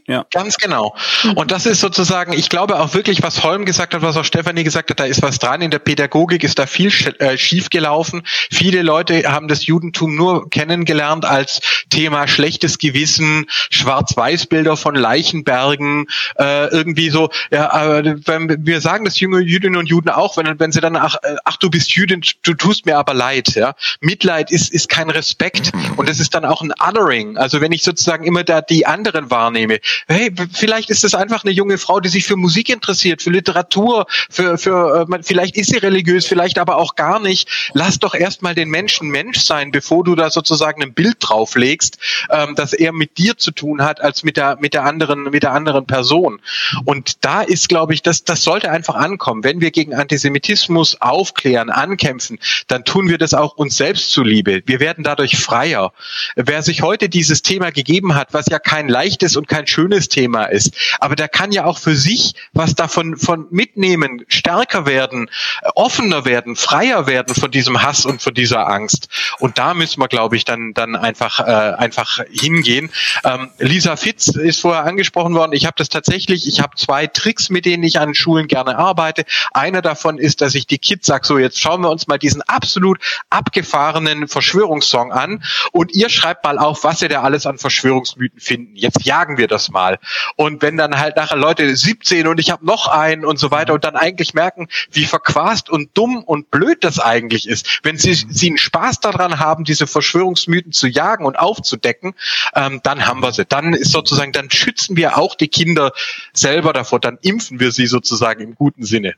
[0.09, 0.25] Ja.
[0.33, 0.97] Ganz genau.
[1.35, 4.65] Und das ist sozusagen, ich glaube auch wirklich, was Holm gesagt hat, was auch Stefanie
[4.65, 5.61] gesagt hat, da ist was dran.
[5.61, 8.23] In der Pädagogik ist da viel äh, schief gelaufen.
[8.51, 11.61] Viele Leute haben das Judentum nur kennengelernt als
[11.91, 16.07] Thema schlechtes Gewissen, Schwarz-Weiß-Bilder von Leichenbergen,
[16.39, 17.29] äh, irgendwie so.
[17.51, 20.97] Ja, aber wenn wir sagen das junge Jüdinnen und Juden auch, wenn, wenn sie dann
[20.97, 23.55] ach, äh, ach du bist Jüdin, du tust mir aber leid.
[23.57, 27.37] Ja, Mitleid ist ist kein Respekt und das ist dann auch ein Honoring.
[27.37, 31.53] Also wenn ich sozusagen immer da die anderen wahrnehme, hey, vielleicht ist es einfach eine
[31.53, 35.79] junge Frau, die sich für Musik interessiert, für Literatur, für, für äh, vielleicht ist sie
[35.79, 37.71] religiös, vielleicht aber auch gar nicht.
[37.73, 41.99] Lass doch erstmal den Menschen Mensch sein, bevor du da sozusagen ein Bild drauflegst,
[42.31, 45.43] ähm, das eher mit dir zu tun hat, als mit der, mit der anderen, mit
[45.43, 46.41] der anderen Person.
[46.85, 49.45] Und da ist, glaube ich, das, das sollte einfach ankommen.
[49.45, 54.63] Wenn wir gegen Antisemitismus aufklären, ankämpfen, dann tun wir das auch uns selbst zuliebe.
[54.67, 55.93] Wir werden dadurch freier.
[56.37, 60.45] Wer sich heute dieses Thema gegeben hat, was ja kein leichtes und kein schönes Thema
[60.45, 60.75] ist.
[61.01, 65.31] Aber der kann ja auch für sich was davon von mitnehmen, stärker werden,
[65.63, 69.09] äh, offener werden, freier werden von diesem Hass und von dieser Angst.
[69.39, 72.91] Und da müssen wir, glaube ich, dann dann einfach äh, einfach hingehen.
[73.25, 75.53] Ähm, Lisa Fitz ist vorher angesprochen worden.
[75.53, 76.47] Ich habe das tatsächlich.
[76.47, 79.25] Ich habe zwei Tricks, mit denen ich an Schulen gerne arbeite.
[79.53, 82.43] Einer davon ist, dass ich die Kids sage, so jetzt schauen wir uns mal diesen
[82.43, 82.99] absolut
[83.31, 88.77] abgefahrenen Verschwörungssong an und ihr schreibt mal auf, was ihr da alles an Verschwörungsmythen finden.
[88.77, 89.99] Jetzt jagen wir das mal.
[90.37, 93.75] Und wenn dann halt nachher Leute 17 und ich habe noch einen und so weiter
[93.75, 98.15] und dann eigentlich merken, wie verquast und dumm und blöd das eigentlich ist, wenn sie,
[98.15, 102.15] sie einen Spaß daran haben, diese Verschwörungsmythen zu jagen und aufzudecken,
[102.55, 103.45] ähm, dann haben wir sie.
[103.45, 105.93] Dann ist sozusagen, dann schützen wir auch die Kinder
[106.33, 109.15] selber davor, dann impfen wir sie sozusagen im guten Sinne.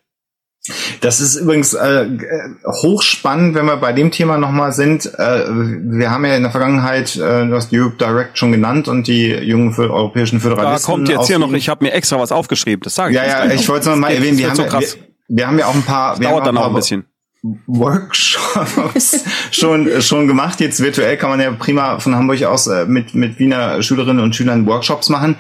[1.01, 2.07] Das ist übrigens äh,
[2.67, 5.07] hochspannend, wenn wir bei dem Thema nochmal sind.
[5.19, 9.29] Äh, wir haben ja in der Vergangenheit äh, das Europe Direct schon genannt und die
[9.29, 10.87] jungen für, europäischen Föderalisten.
[10.87, 13.47] Da kommt jetzt hier noch, ich habe mir extra was aufgeschrieben, das sage ich Ja,
[13.47, 14.37] ja, ich wollte es nochmal erwähnen.
[14.37, 14.87] Wir haben, so wir,
[15.29, 16.13] wir, haben ja auch ein paar.
[16.13, 17.07] Das wir dauert dann auch ein bisschen.
[17.67, 20.61] Workshops schon schon gemacht.
[20.61, 24.37] Jetzt virtuell kann man ja prima von Hamburg aus äh, mit mit Wiener Schülerinnen und
[24.37, 25.37] Schülern Workshops machen.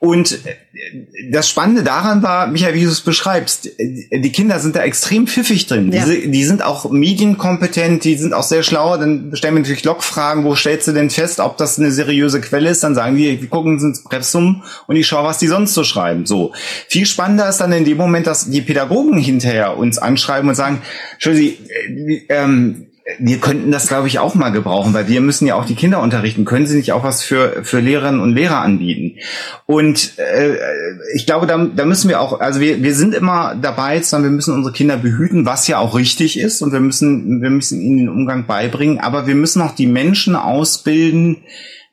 [0.00, 4.76] Und äh, das Spannende daran war, Michael, wie du es beschreibst, äh, die Kinder sind
[4.76, 5.92] da extrem pfiffig drin.
[5.92, 6.04] Ja.
[6.04, 8.96] Die, die, sind auch medienkompetent, die sind auch sehr schlau.
[8.96, 12.70] Dann stellen wir natürlich Logfragen, wo stellst du denn fest, ob das eine seriöse Quelle
[12.70, 12.84] ist?
[12.84, 16.26] Dann sagen wir, wir gucken ins Pressum und ich schaue, was die sonst so schreiben.
[16.26, 16.52] So.
[16.88, 20.80] Viel spannender ist dann in dem Moment, dass die Pädagogen hinterher uns anschreiben und sagen,
[21.14, 22.87] Entschuldigung, äh, ähm,
[23.18, 26.02] wir könnten das, glaube ich, auch mal gebrauchen, weil wir müssen ja auch die Kinder
[26.02, 26.44] unterrichten.
[26.44, 29.18] Können Sie nicht auch was für, für Lehrerinnen und Lehrer anbieten?
[29.64, 30.56] Und äh,
[31.14, 34.36] ich glaube, da, da müssen wir auch, also wir, wir sind immer dabei, sondern wir
[34.36, 36.60] müssen unsere Kinder behüten, was ja auch richtig ist.
[36.60, 38.98] Und wir müssen, wir müssen ihnen den Umgang beibringen.
[39.00, 41.38] Aber wir müssen auch die Menschen ausbilden,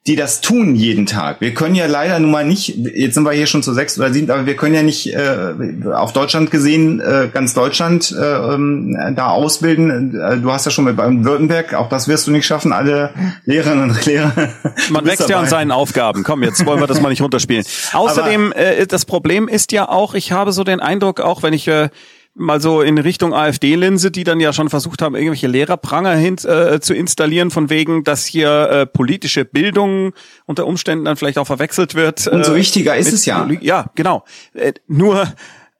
[0.08, 1.42] die das tun jeden Tag.
[1.42, 4.14] Wir können ja leider nun mal nicht, jetzt sind wir hier schon zu sechs oder
[4.14, 5.56] sieben, aber wir können ja nicht äh,
[5.92, 10.16] auf Deutschland gesehen, äh, ganz Deutschland äh, ähm, da ausbilden.
[10.16, 13.10] Äh, du hast ja schon mit Baden-Württemberg, auch das wirst du nicht schaffen, alle
[13.46, 14.32] Lehrerinnen und Lehrer.
[14.92, 16.24] Man wächst ja an seinen Aufgaben.
[16.24, 17.66] Komm, jetzt wollen wir das mal nicht runterspielen.
[17.94, 21.68] Außerdem, äh, das Problem ist ja auch, ich habe so den Eindruck, auch wenn ich
[21.68, 21.90] äh,
[22.36, 26.80] mal so in Richtung AfD-Linse, die dann ja schon versucht haben, irgendwelche Lehrerpranger hin, äh,
[26.80, 30.14] zu installieren, von wegen, dass hier äh, politische Bildung
[30.46, 32.28] unter Umständen dann vielleicht auch verwechselt wird.
[32.28, 33.48] Umso äh, wichtiger ist es ja.
[33.62, 34.26] Ja, genau.
[34.54, 35.28] Äh, nur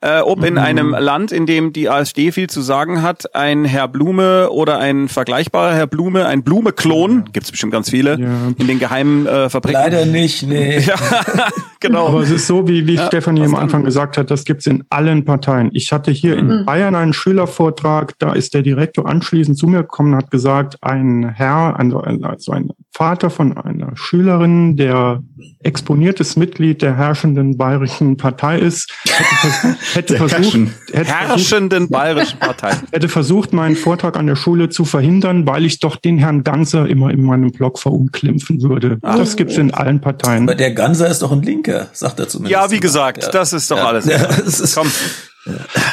[0.06, 0.94] äh, ob in einem mhm.
[1.00, 5.74] Land, in dem die AfD viel zu sagen hat, ein Herr Blume oder ein vergleichbarer
[5.74, 8.28] Herr Blume, ein Blume-Klon, gibt es bestimmt ganz viele, ja.
[8.58, 9.82] in den geheimen äh, Fabriken.
[9.82, 10.78] Leider nicht, nee.
[10.86, 10.96] ja,
[11.80, 12.10] genau.
[12.10, 14.84] Aber es ist so, wie, wie ja, Stefanie am Anfang gesagt hat, das gibt's in
[14.90, 15.72] allen Parteien.
[15.74, 16.52] Ich hatte hier mhm.
[16.52, 20.78] in Bayern einen Schülervortrag, da ist der Direktor anschließend zu mir gekommen und hat gesagt,
[20.82, 25.22] ein Herr, also ein Vater von einer Schülerin, der
[25.62, 32.72] exponiertes Mitglied der herrschenden bayerischen Partei ist, hätte, hätte versucht, hätte herrschenden versucht, bayerischen Partei,
[32.94, 36.88] hätte versucht, meinen Vortrag an der Schule zu verhindern, weil ich doch den Herrn Ganser
[36.88, 38.98] immer in meinem Blog verunglimpfen würde.
[39.02, 39.18] Ah.
[39.18, 40.44] Das gibt's in allen Parteien.
[40.44, 42.54] Aber der Ganser ist doch ein Linker, sagt er zumindest.
[42.54, 43.30] Ja, wie gesagt, ja.
[43.30, 43.88] das ist doch ja.
[43.88, 44.06] alles.
[44.16, 44.30] Ja,
[44.74, 44.90] Komm.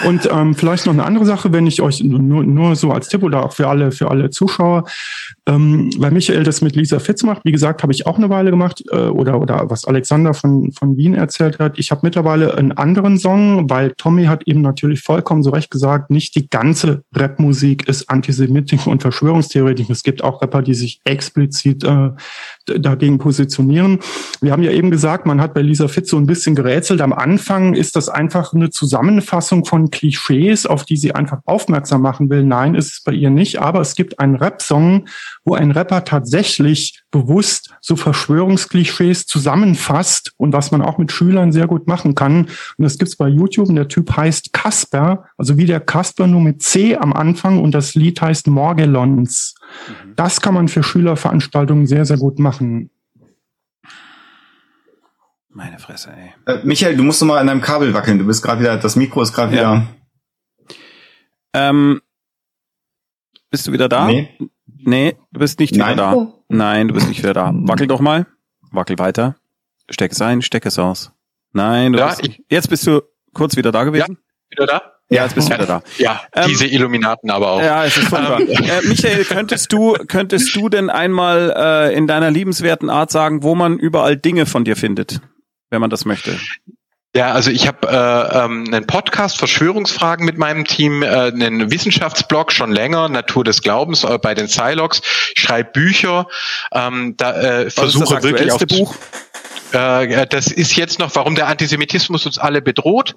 [0.06, 3.22] Und ähm, vielleicht noch eine andere Sache, wenn ich euch nur, nur so als Tipp
[3.22, 4.84] oder auch für alle für alle Zuschauer,
[5.46, 8.50] ähm, weil Michael das mit Lisa Fitz macht, wie gesagt, habe ich auch eine Weile
[8.50, 11.78] gemacht äh, oder oder was Alexander von von Wien erzählt hat.
[11.78, 16.10] Ich habe mittlerweile einen anderen Song, weil Tommy hat eben natürlich vollkommen so recht gesagt,
[16.10, 19.90] nicht die ganze Rapmusik ist Antisemitik und Verschwörungstheoretik.
[19.90, 22.10] Es gibt auch Rapper, die sich explizit äh,
[22.64, 23.98] dagegen positionieren.
[24.40, 27.02] Wir haben ja eben gesagt, man hat bei Lisa Fitz so ein bisschen gerätselt.
[27.02, 32.02] Am Anfang ist das einfach eine Zusammenfassung Zusammenfassung von Klischees, auf die sie einfach aufmerksam
[32.02, 32.44] machen will.
[32.44, 33.60] Nein, ist es bei ihr nicht.
[33.60, 35.06] Aber es gibt einen Rap-Song,
[35.44, 41.66] wo ein Rapper tatsächlich bewusst so Verschwörungsklischees zusammenfasst und was man auch mit Schülern sehr
[41.66, 42.42] gut machen kann.
[42.44, 43.68] Und das gibt's bei YouTube.
[43.68, 47.74] Und der Typ heißt Casper, also wie der Casper nur mit C am Anfang und
[47.74, 49.54] das Lied heißt Morgellons.
[49.88, 50.12] Mhm.
[50.16, 52.90] Das kann man für Schülerveranstaltungen sehr, sehr gut machen.
[55.54, 56.32] Meine Fresse, ey.
[56.46, 58.18] Äh, Michael, du musst noch mal an deinem Kabel wackeln.
[58.18, 59.60] Du bist gerade wieder, das Mikro ist gerade ja.
[59.60, 59.86] wieder.
[61.52, 62.00] Ähm,
[63.50, 64.06] bist du wieder da?
[64.06, 64.30] Nee.
[64.84, 65.94] Nee, du bist nicht Nein.
[65.94, 66.14] wieder da.
[66.14, 66.44] Oh.
[66.48, 67.52] Nein, du bist nicht wieder da.
[67.54, 68.26] Wackel doch mal.
[68.70, 69.36] Wackel weiter.
[69.90, 71.12] Steck es ein, steck es aus.
[71.52, 73.02] Nein, du ja, bist, jetzt bist du
[73.34, 74.18] kurz wieder da gewesen.
[74.18, 74.82] Ja, wieder da?
[75.10, 75.82] Ja, jetzt bist du wieder da.
[75.98, 77.60] Ja, ähm, diese Illuminaten aber auch.
[77.60, 78.40] Ja, es ist furchtbar.
[78.40, 83.54] äh, Michael, könntest du, könntest du denn einmal äh, in deiner liebenswerten Art sagen, wo
[83.54, 85.20] man überall Dinge von dir findet?
[85.72, 86.38] Wenn man das möchte.
[87.14, 92.52] Ja, also ich habe äh, ähm, einen Podcast Verschwörungsfragen mit meinem Team, äh, einen Wissenschaftsblog
[92.52, 95.02] schon länger, Natur des Glaubens äh, bei den Silox.
[95.34, 96.26] Ich schreibe Bücher,
[96.72, 98.94] ähm, da äh, versuche wirklich auf Buch.
[99.72, 103.14] Äh, das ist jetzt noch, warum der Antisemitismus uns alle bedroht.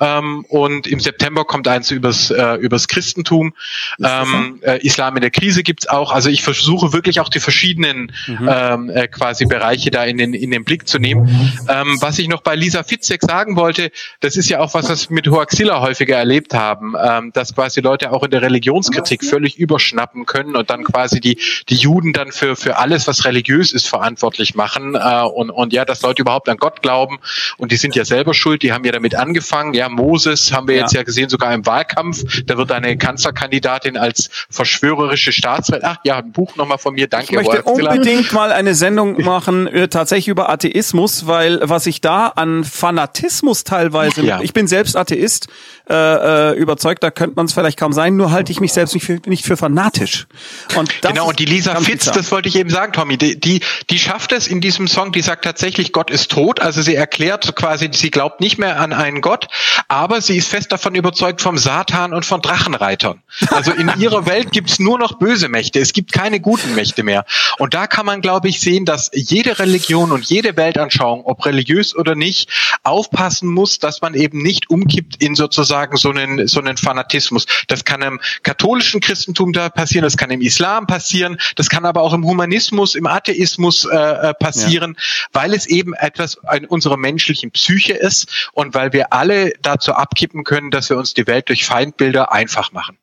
[0.00, 3.54] Ähm, und im September kommt eins übers, äh, übers Christentum.
[4.02, 6.12] Ähm, äh, Islam in der Krise gibt's auch.
[6.12, 8.48] Also ich versuche wirklich auch die verschiedenen mhm.
[8.50, 11.28] ähm, äh, quasi Bereiche da in den, in den Blick zu nehmen.
[11.68, 13.90] Ähm, was ich noch bei Lisa Fitzek sagen wollte,
[14.20, 17.80] das ist ja auch was, was wir mit Hoaxilla häufiger erlebt haben, ähm, dass quasi
[17.80, 22.32] Leute auch in der Religionskritik völlig überschnappen können und dann quasi die, die Juden dann
[22.32, 24.94] für, für alles, was religiös ist, verantwortlich machen.
[24.94, 27.18] Äh, und, und ja, dass Leute überhaupt an Gott glauben
[27.56, 30.76] und die sind ja selber schuld, die haben ja damit angefangen, ja, Moses haben wir
[30.76, 30.82] ja.
[30.82, 32.42] jetzt ja gesehen, sogar im Wahlkampf.
[32.44, 35.82] Da wird eine Kanzlerkandidatin als verschwörerische Staatswelt.
[35.84, 37.08] Ach ja, ein Buch nochmal von mir.
[37.08, 37.26] Danke.
[37.26, 42.28] Ich möchte unbedingt mal eine Sendung machen, äh, tatsächlich über Atheismus, weil was ich da
[42.28, 44.40] an Fanatismus teilweise, ja.
[44.40, 45.48] ich bin selbst Atheist,
[45.88, 48.94] äh, äh, überzeugt, da könnte man es vielleicht kaum sein, nur halte ich mich selbst
[48.94, 50.26] nicht für, nicht für fanatisch.
[50.74, 53.60] Und das genau, und die Lisa Fitz, das wollte ich eben sagen, Tommy, die, die,
[53.88, 57.54] die schafft es in diesem Song, die sagt tatsächlich, Gott ist tot, also sie erklärt
[57.54, 59.46] quasi, sie glaubt nicht mehr an einen Gott,
[59.88, 63.22] aber sie ist fest davon überzeugt vom Satan und von Drachenreitern.
[63.50, 67.24] Also in ihrer Welt gibt's nur noch böse Mächte, es gibt keine guten Mächte mehr.
[67.58, 71.94] Und da kann man, glaube ich, sehen, dass jede Religion und jede Weltanschauung, ob religiös
[71.94, 72.50] oder nicht,
[72.82, 77.46] aufpassen muss, dass man eben nicht umkippt in sozusagen so einen, so einen Fanatismus.
[77.68, 82.02] Das kann im katholischen Christentum da passieren, das kann im Islam passieren, das kann aber
[82.02, 85.40] auch im Humanismus, im Atheismus äh, äh, passieren, ja.
[85.40, 90.44] weil es eben etwas in unserer menschlichen Psyche ist und weil wir alle dazu abkippen
[90.44, 92.98] können, dass wir uns die Welt durch Feindbilder einfach machen.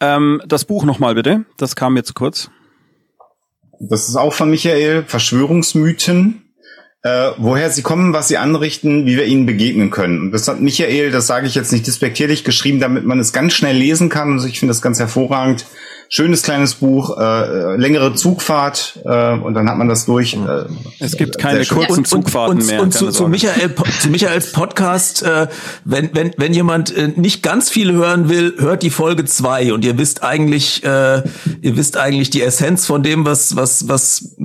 [0.00, 2.50] Ähm, das Buch nochmal bitte, das kam mir zu kurz.
[3.78, 6.45] Das ist auch von Michael, Verschwörungsmythen
[7.06, 10.20] äh, woher sie kommen, was sie anrichten, wie wir ihnen begegnen können.
[10.20, 13.52] Und das hat Michael, das sage ich jetzt nicht despektierlich, geschrieben, damit man es ganz
[13.52, 14.32] schnell lesen kann.
[14.32, 15.66] Also ich finde das ganz hervorragend.
[16.08, 20.34] Schönes kleines Buch, äh, längere Zugfahrt äh, und dann hat man das durch.
[20.34, 20.66] Äh,
[21.00, 22.80] es gibt keine kurzen und, Zugfahrten und, mehr.
[22.80, 25.48] Und zu, zu, Michael, zu Michaels Podcast, äh,
[25.84, 29.84] wenn, wenn, wenn jemand äh, nicht ganz viel hören will, hört die Folge zwei und
[29.84, 31.22] ihr wisst eigentlich, äh,
[31.60, 34.36] ihr wisst eigentlich die Essenz von dem, was, was, was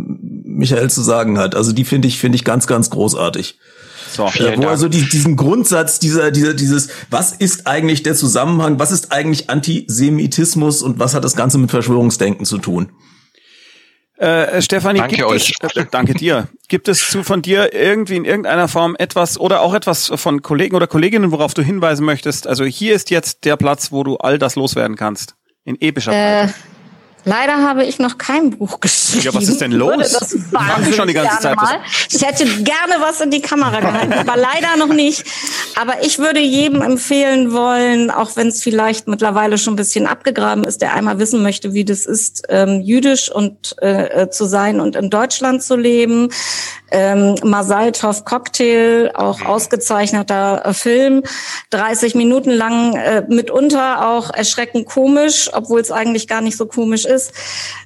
[0.61, 1.55] Michael zu sagen hat.
[1.55, 3.59] Also die finde ich, finde ich ganz, ganz großartig.
[4.11, 8.79] So, äh, wo also die, diesen Grundsatz, dieser, dieser, dieses, was ist eigentlich der Zusammenhang,
[8.79, 12.91] was ist eigentlich Antisemitismus und was hat das Ganze mit Verschwörungsdenken zu tun?
[14.17, 15.55] Äh, Stefanie, danke gibt euch.
[15.61, 16.47] Es, äh, danke dir.
[16.67, 20.75] Gibt es zu von dir irgendwie in irgendeiner Form etwas oder auch etwas von Kollegen
[20.75, 22.45] oder Kolleginnen, worauf du hinweisen möchtest?
[22.45, 25.35] Also hier ist jetzt der Platz, wo du all das loswerden kannst.
[25.63, 26.49] In epischer äh,
[27.23, 29.25] Leider habe ich noch kein Buch geschrieben.
[29.25, 30.11] Ja, was ist denn los?
[30.11, 31.55] Das ich schon die ganze Zeit.
[31.55, 31.79] Mal.
[32.09, 35.23] Ich hätte gerne was in die Kamera gehalten, aber leider noch nicht.
[35.79, 40.63] Aber ich würde jedem empfehlen wollen, auch wenn es vielleicht mittlerweile schon ein bisschen abgegraben
[40.63, 44.95] ist, der einmal wissen möchte, wie das ist, ähm, jüdisch und äh, zu sein und
[44.95, 46.29] in Deutschland zu leben.
[46.91, 51.23] Ähm, Masaltov Cocktail, auch ausgezeichneter äh, Film,
[51.69, 57.05] 30 Minuten lang, äh, mitunter auch erschreckend komisch, obwohl es eigentlich gar nicht so komisch
[57.05, 57.33] ist.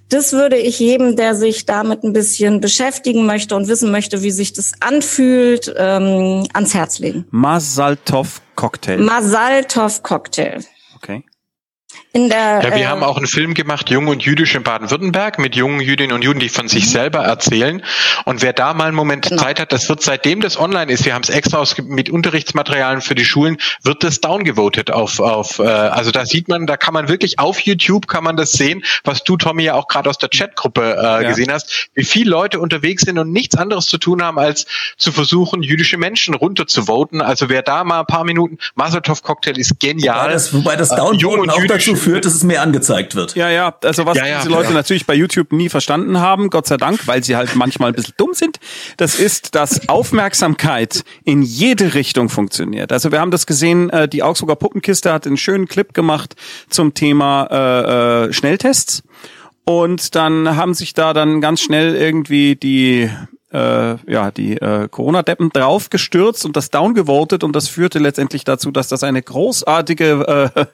[0.09, 4.31] Das würde ich jedem, der sich damit ein bisschen beschäftigen möchte und wissen möchte, wie
[4.31, 7.25] sich das anfühlt, ähm, ans Herz legen.
[7.31, 8.97] Masaltov Cocktail.
[8.97, 10.59] Masaltov Cocktail.
[10.95, 11.23] Okay.
[12.15, 15.37] In der, Ja, wir äh, haben auch einen Film gemacht, Jung und Jüdisch in Baden-Württemberg,
[15.37, 17.83] mit jungen Jüdinnen und Juden, die von sich selber erzählen.
[18.23, 19.43] Und wer da mal einen Moment Genau.
[19.43, 23.01] Zeit hat, das wird seitdem das online ist, wir haben es extra aus, mit Unterrichtsmaterialien
[23.01, 26.93] für die Schulen, wird das downgevotet auf, auf äh, also da sieht man, da kann
[26.93, 30.17] man wirklich auf YouTube kann man das sehen, was du, Tommy, ja auch gerade aus
[30.17, 34.23] der Chatgruppe äh, gesehen hast, wie viele Leute unterwegs sind und nichts anderes zu tun
[34.23, 37.21] haben, als zu versuchen, jüdische Menschen runterzuvoten.
[37.21, 40.21] Also wer da mal ein paar Minuten, Maseltov-Cocktail ist genial.
[40.21, 43.35] Wobei das, wobei das Äh, Downvoten und auch dazu führt, dass es mehr angezeigt wird.
[43.35, 44.73] Ja, ja, also was Ja, ja, diese Leute ja.
[44.73, 48.13] natürlich bei YouTube nie verstanden haben, Gott sei Dank, weil sie halt manchmal ein bisschen
[48.17, 48.59] dumm sind,
[48.97, 52.91] das ist, dass Aufmerksamkeit in jede Richtung funktioniert.
[52.91, 56.35] Also wir haben das gesehen, äh, die Augsburger Puppenkiste hat einen schönen Clip gemacht
[56.69, 59.03] zum Thema äh, äh, Schnelltests.
[59.65, 63.09] Und dann haben sich da dann ganz schnell irgendwie die
[63.55, 68.89] äh, ja die äh, Corona-Deppen draufgestürzt und das downgevotet und das führte letztendlich dazu, dass
[68.89, 70.65] das eine großartige äh,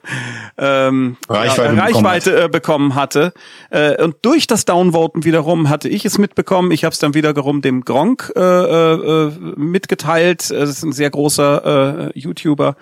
[0.58, 3.32] ähm, Reichweite ja, bekommen Reichweite äh, bekommen hatte.
[3.70, 6.72] Äh, und durch das Downvoten wiederum hatte ich es mitbekommen.
[6.72, 10.50] Ich habe es dann wiederum dem Gronk äh, äh, mitgeteilt.
[10.50, 12.76] Das ist ein sehr großer äh, YouTuber.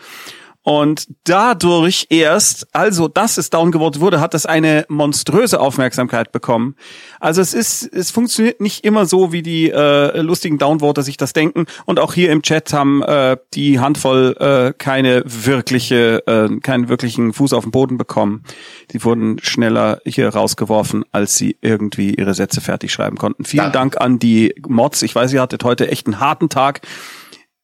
[0.63, 6.77] Und dadurch erst, also dass es downgevotet wurde, hat das eine monströse Aufmerksamkeit bekommen.
[7.19, 11.33] Also es ist, es funktioniert nicht immer so, wie die äh, lustigen Downvoter sich das
[11.33, 11.65] denken.
[11.87, 17.33] Und auch hier im Chat haben äh, die Handvoll äh, keine wirkliche, äh, keinen wirklichen
[17.33, 18.45] Fuß auf den Boden bekommen.
[18.91, 23.45] Die wurden schneller hier rausgeworfen, als sie irgendwie ihre Sätze fertig schreiben konnten.
[23.45, 23.71] Vielen Ja.
[23.71, 25.01] Dank an die Mods.
[25.01, 26.83] Ich weiß, ihr hattet heute echt einen harten Tag,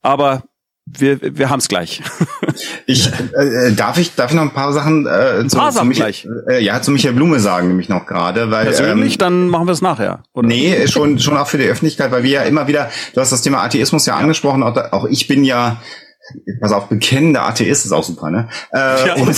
[0.01, 0.44] aber
[0.86, 2.02] wir, wir haben es gleich.
[2.86, 6.12] Ich äh, darf ich darf ich noch ein paar Sachen äh, zu, paar zu Michael,
[6.12, 6.28] gleich.
[6.48, 9.72] äh, ja zu Michael Blume sagen nämlich noch gerade, weil Persönlich, ähm, dann machen wir
[9.72, 10.22] es nachher.
[10.32, 10.46] Oder?
[10.48, 13.42] Nee, schon, schon auch für die Öffentlichkeit, weil wir ja immer wieder, du hast das
[13.42, 15.82] Thema Atheismus ja angesprochen, auch, auch ich bin ja,
[16.61, 18.48] pass auf, bekennender Atheist ist auch super, ne?
[18.73, 19.36] Äh, Ja, und,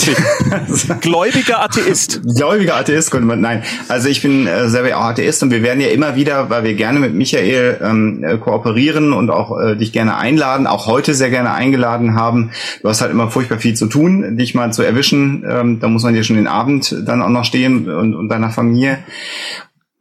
[1.01, 2.21] Gläubiger Atheist.
[2.23, 3.63] Gläubiger Atheist könnte man, nein.
[3.87, 6.73] Also ich bin äh, selber auch Atheist und wir werden ja immer wieder, weil wir
[6.73, 11.29] gerne mit Michael ähm, äh, kooperieren und auch äh, dich gerne einladen, auch heute sehr
[11.29, 12.51] gerne eingeladen haben.
[12.81, 15.43] Du hast halt immer furchtbar viel zu tun, dich mal zu erwischen.
[15.49, 18.49] Ähm, da muss man dir schon den Abend dann auch noch stehen und, und deiner
[18.49, 18.99] Familie.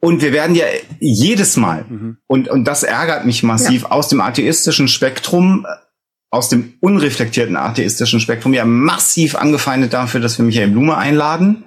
[0.01, 0.67] Und wir werden ja
[1.01, 1.85] jedes Mal,
[2.29, 5.67] und, und das ärgert mich massiv, aus dem atheistischen Spektrum,
[6.31, 11.65] aus dem unreflektierten atheistischen Spektrum ja massiv angefeindet dafür, dass wir Michael Blume einladen,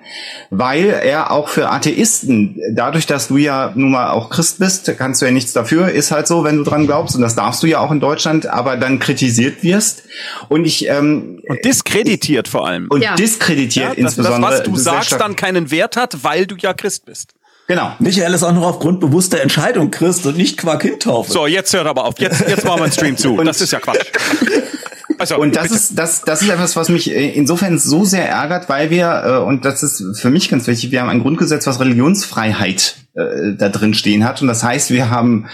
[0.51, 5.19] weil er auch für Atheisten, dadurch, dass du ja nun mal auch Christ bist, kannst
[5.21, 7.67] du ja nichts dafür, ist halt so, wenn du dran glaubst, und das darfst du
[7.67, 10.03] ja auch in Deutschland, aber dann kritisiert wirst.
[10.47, 12.85] Und ich, ähm, Und diskreditiert vor allem.
[12.91, 13.15] und Ja.
[13.15, 14.51] diskreditiert Ja, dass das, insbesondere.
[14.51, 17.33] was du sagst, stark- dann keinen Wert hat, weil du ja Christ bist.
[17.71, 17.93] Genau.
[17.99, 21.31] Michael ist auch noch aufgrund bewusster Entscheidung Christ und nicht qua Kindtaufe.
[21.31, 22.15] So, jetzt hört aber auf.
[22.19, 23.41] Jetzt, jetzt machen wir den Stream zu.
[23.41, 24.07] Das ist ja Quatsch.
[25.17, 25.75] Also, Und das bitte.
[25.75, 29.37] ist, das, das ist etwas, was mich äh, insofern so sehr ärgert, weil wir, äh,
[29.37, 33.69] und das ist für mich ganz wichtig, wir haben ein Grundgesetz, was Religionsfreiheit äh, da
[33.69, 34.41] drin stehen hat.
[34.41, 35.47] Und das heißt, wir haben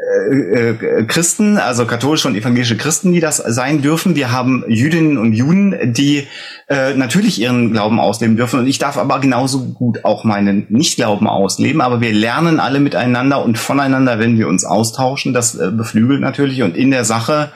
[0.00, 4.16] äh, Christen, also katholische und evangelische Christen, die das sein dürfen.
[4.16, 6.26] Wir haben Jüdinnen und Juden, die
[6.70, 8.60] äh, natürlich ihren Glauben ausleben dürfen.
[8.60, 11.80] Und ich darf aber genauso gut auch meinen Nicht-Glauben ausleben.
[11.80, 15.34] Aber wir lernen alle miteinander und voneinander, wenn wir uns austauschen.
[15.34, 16.62] Das äh, beflügelt natürlich.
[16.62, 17.50] Und in der Sache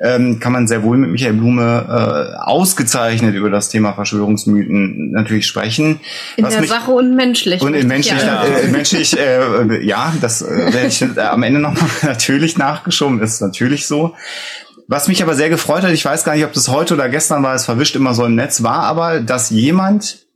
[0.00, 5.46] ähm, kann man sehr wohl mit Michael Blume äh, ausgezeichnet über das Thema Verschwörungsmythen natürlich
[5.46, 6.00] sprechen.
[6.36, 7.62] In Was der mich- Sache und menschlich.
[7.62, 8.44] und in menschlich, ja.
[8.44, 13.40] äh, menschlich äh, ja, das äh, werde ich äh, am Ende nochmal natürlich nachgeschoben, ist
[13.40, 14.14] natürlich so.
[14.88, 17.42] Was mich aber sehr gefreut hat, ich weiß gar nicht, ob das heute oder gestern
[17.42, 20.26] war, es verwischt immer so im Netz, war aber, dass jemand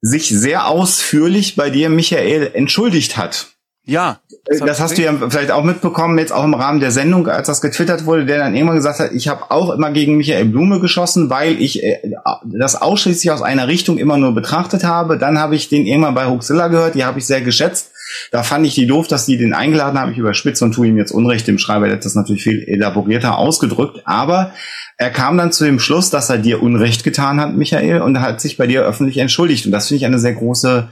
[0.00, 3.48] sich sehr ausführlich bei dir, Michael, entschuldigt hat.
[3.84, 4.20] ja.
[4.48, 5.20] Das ich hast du gesehen.
[5.20, 8.38] ja vielleicht auch mitbekommen, jetzt auch im Rahmen der Sendung, als das getwittert wurde, der
[8.38, 11.98] dann irgendwann gesagt hat, ich habe auch immer gegen Michael Blume geschossen, weil ich äh,
[12.44, 15.16] das ausschließlich aus einer Richtung immer nur betrachtet habe.
[15.16, 17.91] Dann habe ich den irgendwann bei Huxilla gehört, die habe ich sehr geschätzt.
[18.30, 20.12] Da fand ich die doof, dass die den eingeladen haben.
[20.12, 21.46] Ich überspitze und tue ihm jetzt Unrecht.
[21.46, 24.02] Dem Schreiber der hat das natürlich viel elaborierter ausgedrückt.
[24.04, 24.52] Aber
[24.98, 28.40] er kam dann zu dem Schluss, dass er dir Unrecht getan hat, Michael, und hat
[28.40, 29.66] sich bei dir öffentlich entschuldigt.
[29.66, 30.88] Und das finde ich eine sehr große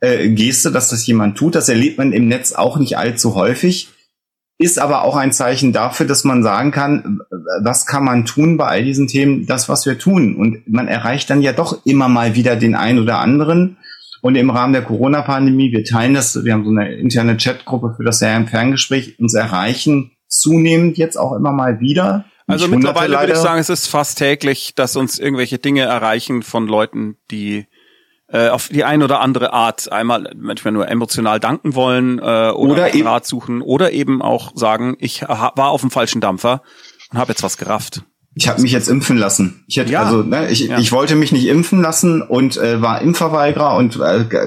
[0.00, 1.54] äh, Geste, dass das jemand tut.
[1.54, 3.88] Das erlebt man im Netz auch nicht allzu häufig.
[4.58, 7.20] Ist aber auch ein Zeichen dafür, dass man sagen kann,
[7.62, 9.46] was kann man tun bei all diesen Themen?
[9.46, 10.36] Das, was wir tun.
[10.36, 13.76] Und man erreicht dann ja doch immer mal wieder den einen oder anderen.
[14.22, 18.04] Und im Rahmen der Corona-Pandemie, wir teilen das, wir haben so eine interne Chatgruppe für
[18.04, 22.24] das im Ferngespräch, uns erreichen zunehmend jetzt auch immer mal wieder.
[22.46, 26.42] Also Nicht mittlerweile würde ich sagen, es ist fast täglich, dass uns irgendwelche Dinge erreichen
[26.42, 27.66] von Leuten, die
[28.28, 32.54] äh, auf die eine oder andere Art einmal manchmal nur emotional danken wollen äh, oder,
[32.54, 36.62] Oder eben- Rat suchen oder eben auch sagen, ich war auf dem falschen Dampfer
[37.10, 38.02] und habe jetzt was gerafft.
[38.34, 39.62] Ich habe mich jetzt impfen lassen.
[39.66, 40.04] Ich hätte Ja.
[40.04, 40.78] also, ne, ich, Ja.
[40.78, 44.38] ich wollte mich nicht impfen lassen und äh, war Impfverweigerer und äh, g-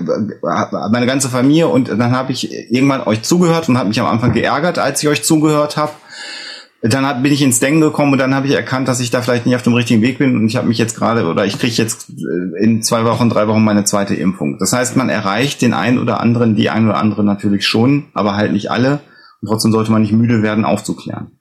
[0.91, 4.33] meine ganze Familie und dann habe ich irgendwann euch zugehört und habe mich am Anfang
[4.33, 5.91] geärgert, als ich euch zugehört habe.
[6.81, 9.21] Dann hab, bin ich ins Denken gekommen und dann habe ich erkannt, dass ich da
[9.21, 11.57] vielleicht nicht auf dem richtigen Weg bin und ich habe mich jetzt gerade oder ich
[11.59, 14.57] kriege jetzt äh, in zwei Wochen, drei Wochen meine zweite Impfung.
[14.59, 18.35] Das heißt, man erreicht den einen oder anderen, die ein oder andere natürlich schon, aber
[18.35, 18.99] halt nicht alle.
[19.41, 21.34] Und trotzdem sollte man nicht müde werden, aufzuklären.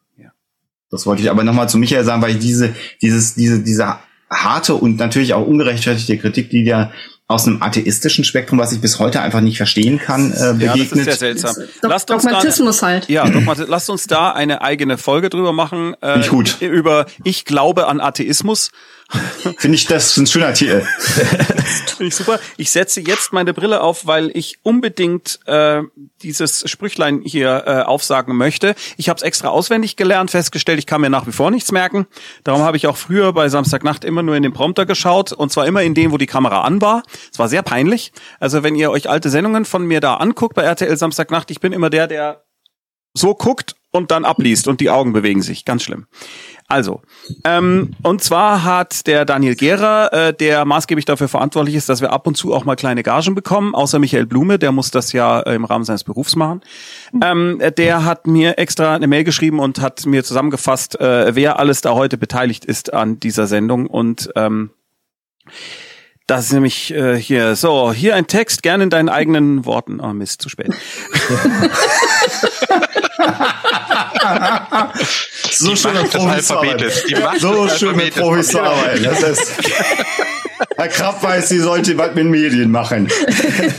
[0.95, 3.97] Das wollte ich aber nochmal zu Michael sagen, weil ich diese, dieses, diese, diese
[4.31, 6.93] harte und natürlich auch ungerechtfertigte Kritik, die der
[7.27, 10.53] aus einem atheistischen Spektrum, was ich bis heute einfach nicht verstehen kann, äh, Ja, das
[10.53, 10.59] ist
[10.91, 11.05] begegnet.
[11.05, 11.55] sehr seltsam.
[11.81, 13.09] Dog Lasst uns da, Dogmatismus halt.
[13.09, 13.69] ja, Dogmatismus.
[13.69, 15.95] lasst uns da eine eigene Folge drüber machen.
[16.03, 16.59] Äh, Nicht gut.
[16.61, 18.71] Über Ich glaube an Atheismus.
[19.59, 20.81] Finde ich, das ein schöner Titel.
[21.97, 22.40] Finde ich super.
[22.56, 25.82] Ich setze jetzt meine Brille auf, weil ich unbedingt äh,
[26.22, 28.74] dieses Sprüchlein hier äh, aufsagen möchte.
[28.97, 32.06] Ich habe es extra auswendig gelernt, festgestellt, ich kann mir nach wie vor nichts merken.
[32.43, 35.66] Darum habe ich auch früher bei Samstagnacht immer nur in den Prompter geschaut und zwar
[35.66, 37.02] immer in dem, wo die Kamera an war.
[37.32, 38.12] Es war sehr peinlich.
[38.40, 41.72] Also wenn ihr euch alte Sendungen von mir da anguckt bei RTL Samstagnacht, ich bin
[41.72, 42.44] immer der, der
[43.16, 45.64] so guckt und dann abliest und die Augen bewegen sich.
[45.64, 46.06] Ganz schlimm.
[46.66, 47.03] Also,
[47.45, 52.11] ähm, und zwar hat der Daniel Gehrer, äh, der maßgeblich dafür verantwortlich ist, dass wir
[52.11, 55.41] ab und zu auch mal kleine Gagen bekommen, außer Michael Blume, der muss das ja
[55.41, 56.62] äh, im Rahmen seines Berufs machen.
[57.23, 61.59] Ähm, äh, der hat mir extra eine Mail geschrieben und hat mir zusammengefasst, äh, wer
[61.59, 64.70] alles da heute beteiligt ist an dieser Sendung und ähm,
[66.27, 70.01] das ist nämlich äh, hier, so, hier ein Text, gerne in deinen eigenen Worten.
[70.01, 70.73] Oh Mist, zu spät.
[75.51, 76.91] So schön mit Profis zu arbeiten.
[77.09, 78.15] Die So schön mit.
[78.15, 79.05] Profis zu arbeiten.
[79.05, 79.53] Das ist,
[80.85, 83.09] Herr Krapp weiß, sie sollte was mit Medien machen.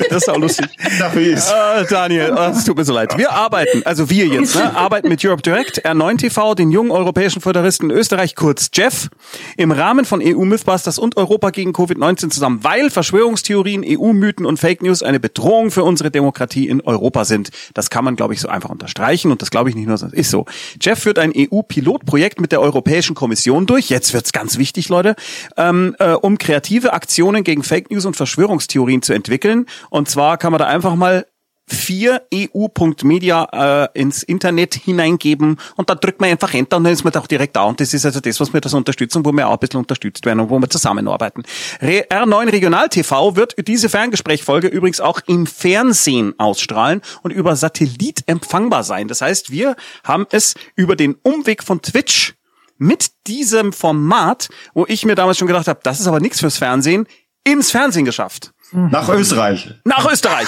[0.10, 0.66] Das ist auch lustig.
[0.98, 1.52] Dafür ist.
[1.52, 3.16] Äh, Daniel, oh, es tut mir so leid.
[3.16, 7.42] Wir arbeiten, also wir jetzt, ne, arbeiten mit Europe Direct, R9 TV, den jungen europäischen
[7.42, 9.10] Föderalisten in Österreich, kurz Jeff,
[9.56, 14.82] im Rahmen von EU Mythbusters und Europa gegen Covid-19 zusammen, weil Verschwörungstheorien, EU-Mythen und Fake
[14.82, 17.52] News eine Bedrohung für unsere Demokratie in Europa sind.
[17.76, 20.12] Das kann man, glaube ich, so einfach unterstreichen und das glaube ich nicht nur, das
[20.12, 20.46] ist so.
[20.82, 23.90] Jeff führt ein EU-Pilotprojekt mit der Europäischen Kommission durch.
[23.90, 25.16] Jetzt wird's ganz wichtig, Leute,
[25.56, 29.66] ähm, äh, um kreative Aktionen gegen Fake News und Verschwörungstheorien zu entwickeln.
[29.90, 31.26] Und zwar kann man da einfach mal
[31.68, 37.04] vier eu.media äh, ins Internet hineingeben und da drückt man einfach Enter und dann ist
[37.04, 39.48] man doch direkt da und das ist also das, was wir das unterstützen, wo wir
[39.48, 41.44] auch ein bisschen unterstützt werden und wo wir zusammenarbeiten.
[41.82, 48.24] Re R9 Regional TV wird diese Ferngesprächfolge übrigens auch im Fernsehen ausstrahlen und über Satellit
[48.28, 49.08] empfangbar sein.
[49.08, 52.36] Das heißt, wir haben es über den Umweg von Twitch
[52.78, 56.58] mit diesem Format, wo ich mir damals schon gedacht habe, das ist aber nichts fürs
[56.58, 57.08] Fernsehen,
[57.44, 58.52] ins Fernsehen geschafft.
[58.72, 59.70] Nach Österreich.
[59.86, 60.48] Nach Österreich.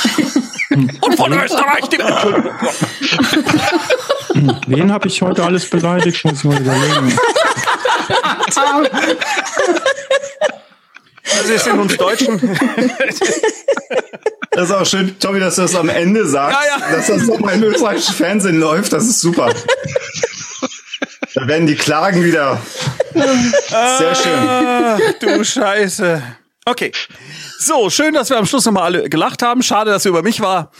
[1.01, 1.87] Und von Österreich.
[1.89, 2.51] Die Entschuldigung.
[4.67, 6.25] Wen habe ich heute alles beleidigt?
[6.25, 7.17] Muss mal überlegen.
[11.37, 12.39] Also wir sind uns Deutschen.
[14.51, 16.95] Das ist auch schön, Tommy, dass du das am Ende sagst, Ja, ja.
[16.95, 18.91] dass das nochmal im österreichischen Fernsehen läuft.
[18.91, 19.53] Das ist super.
[21.39, 22.59] Da werden die Klagen wieder.
[23.14, 24.34] Sehr schön.
[24.34, 26.23] Ach, du Scheiße.
[26.65, 26.91] Okay.
[27.59, 29.61] So, schön, dass wir am Schluss nochmal alle gelacht haben.
[29.61, 30.72] Schade, dass es über mich war.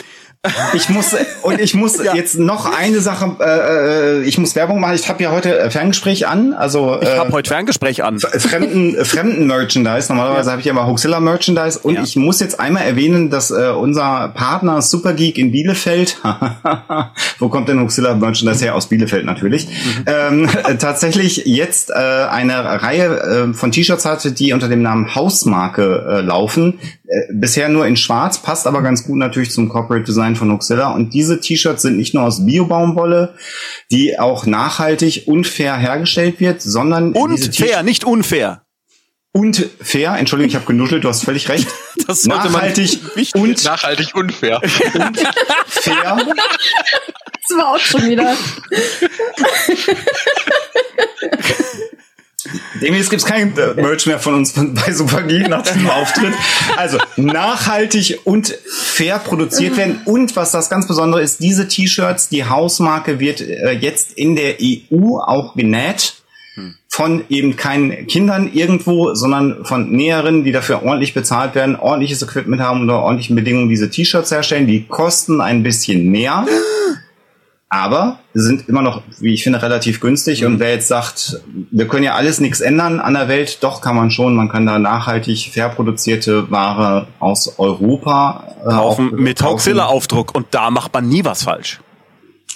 [0.72, 2.14] Ich muss und ich muss Ja.
[2.14, 3.36] jetzt noch eine Sache.
[3.40, 4.94] Äh, äh, ich muss Werbung machen.
[4.94, 6.52] Ich habe ja heute äh, Ferngespräch an.
[6.54, 8.20] Also Ich äh, habe heute Ferngespräch an.
[8.20, 10.12] fremden, fremden Merchandise.
[10.12, 11.80] Normalerweise habe ich ja mal Hoaxilla Merchandise.
[11.80, 12.04] Und Ja.
[12.04, 16.18] ich muss jetzt einmal erwähnen, dass äh, unser Partner Supergeek in Bielefeld,
[17.40, 18.76] wo kommt denn Hoaxilla Merchandise her?
[18.76, 19.66] Aus Bielefeld natürlich,
[20.06, 25.14] ähm, äh, tatsächlich jetzt äh, eine Reihe äh, von T-Shirts hatte, die unter dem Namen
[25.16, 26.78] Hausmarke äh, laufen.
[27.08, 30.90] Äh, bisher nur in schwarz, passt aber ganz gut natürlich zum Corporate Design von Hoaxilla.
[30.92, 33.34] Und diese T-Shirts sind nicht nur aus Biobaumwolle,
[33.90, 38.62] die auch nachhaltig und fair hergestellt wird, sondern Und fair, nicht unfair.
[39.32, 40.14] und fair.
[40.16, 41.68] Entschuldigung, ich habe genuschelt, du hast völlig recht.
[42.06, 43.00] Das Nachhaltig
[43.34, 44.60] und Nachhaltig unfair.
[44.64, 45.12] fair.
[47.48, 48.34] Das war auch schon wieder.
[52.80, 56.34] Demnächst gibt's kein äh, Merch mehr von uns bei Supergeek nach diesem Auftritt.
[56.76, 60.00] Also nachhaltig und fair produziert werden.
[60.04, 64.56] Und was das ganz Besondere ist, diese T-Shirts, die Hausmarke wird äh, jetzt in der
[64.60, 66.14] EU auch genäht.
[66.88, 72.60] Von eben keinen Kindern irgendwo, sondern von Näherinnen, die dafür ordentlich bezahlt werden, ordentliches Equipment
[72.60, 74.66] haben unter ordentlichen Bedingungen diese T-Shirts herstellen.
[74.66, 76.46] Die kosten ein bisschen mehr.
[77.70, 80.44] Aber sie sind immer noch, wie ich finde, relativ günstig.
[80.46, 83.94] Und wer jetzt sagt, wir können ja alles nichts ändern an der Welt, doch kann
[83.94, 84.34] man schon.
[84.34, 89.52] Man kann da nachhaltig fair produzierte Ware aus Europa äh, Kaufen mit kaufen.
[89.52, 91.80] Hoaxilla-Aufdruck und da macht man nie was falsch.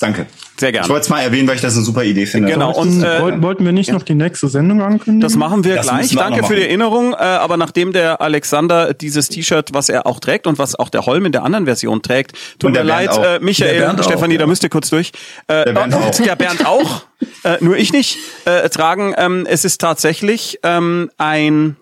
[0.03, 0.27] Danke.
[0.59, 0.85] Sehr gerne.
[0.85, 2.51] Ich wollte es mal erwähnen, weil ich das eine super Idee finde.
[2.51, 2.73] Genau.
[2.73, 5.20] Und, äh, wollten, wollten wir nicht noch die nächste Sendung ankündigen?
[5.20, 6.11] Das machen wir Das gleich.
[6.11, 6.62] wir Danke für die.
[6.62, 7.12] Erinnerung.
[7.12, 11.07] Äh, aber nachdem der Alexander dieses T-Shirt, was er auch trägt und was auch der
[11.07, 14.41] Holm in der anderen Version trägt, tut Und mir leid, äh, Michael, auch, Stefanie, ja.
[14.41, 15.12] da müsst ihr kurz durch.
[15.47, 16.11] Äh, Der Bernd äh, auch.
[16.11, 17.03] Der Bernd auch.
[17.45, 18.19] äh, nur ich nicht.
[18.45, 19.15] Äh, tragen.
[19.16, 21.77] Ähm, es ist tatsächlich ähm, ein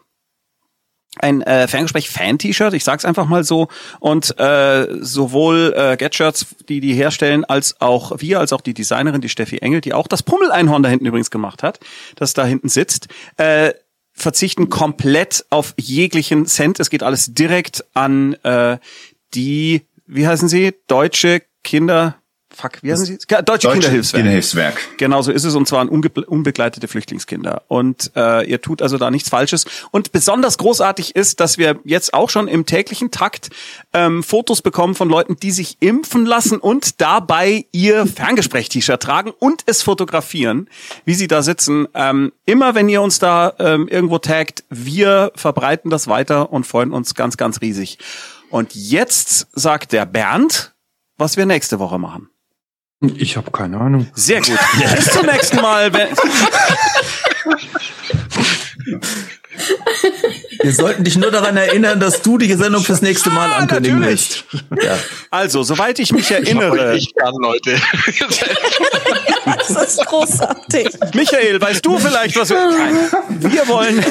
[1.18, 3.68] ein äh, Ferngespräch-Fan-T-Shirt, ich sag's einfach mal so.
[3.98, 9.20] Und äh, sowohl äh, Get-Shirts, die die herstellen, als auch wir, als auch die Designerin,
[9.20, 11.80] die Steffi Engel, die auch das Pummel-Einhorn da hinten übrigens gemacht hat,
[12.14, 13.08] das da hinten sitzt,
[13.38, 13.72] äh,
[14.12, 16.78] verzichten komplett auf jeglichen Cent.
[16.78, 18.78] Es geht alles direkt an äh,
[19.34, 22.16] die, wie heißen sie, deutsche Kinder...
[22.60, 23.18] Fuck, wie heißen sie?
[23.18, 24.22] Deutsche, Deutsche Kinderhilfswerk.
[24.22, 24.98] Kinderhilfswerk.
[24.98, 27.62] Genau so ist es und zwar an unbegleitete Flüchtlingskinder.
[27.68, 29.64] Und äh, ihr tut also da nichts Falsches.
[29.90, 33.50] Und besonders großartig ist, dass wir jetzt auch schon im täglichen Takt
[33.94, 39.62] ähm, Fotos bekommen von Leuten, die sich impfen lassen und dabei ihr Ferngespräch-T-Shirt tragen und
[39.66, 40.68] es fotografieren,
[41.04, 41.88] wie sie da sitzen.
[41.94, 46.92] Ähm, immer wenn ihr uns da ähm, irgendwo taggt, wir verbreiten das weiter und freuen
[46.92, 47.98] uns ganz, ganz riesig.
[48.50, 50.74] Und jetzt sagt der Bernd,
[51.16, 52.29] was wir nächste Woche machen.
[53.02, 54.06] Ich habe keine Ahnung.
[54.14, 54.58] Sehr gut.
[54.96, 55.90] Bis zum nächsten Mal.
[60.62, 64.44] Wir sollten dich nur daran erinnern, dass du die Sendung fürs nächste Mal ankündigen willst.
[64.82, 64.98] Ja.
[65.30, 66.92] also, soweit ich mich Ich erinnere.
[66.92, 67.80] nicht gern, Leute.
[69.44, 70.88] Das ist großartig.
[71.14, 72.56] Michael, weißt du vielleicht, was wir.
[72.70, 72.96] Nein.
[73.52, 74.04] Wir wollen.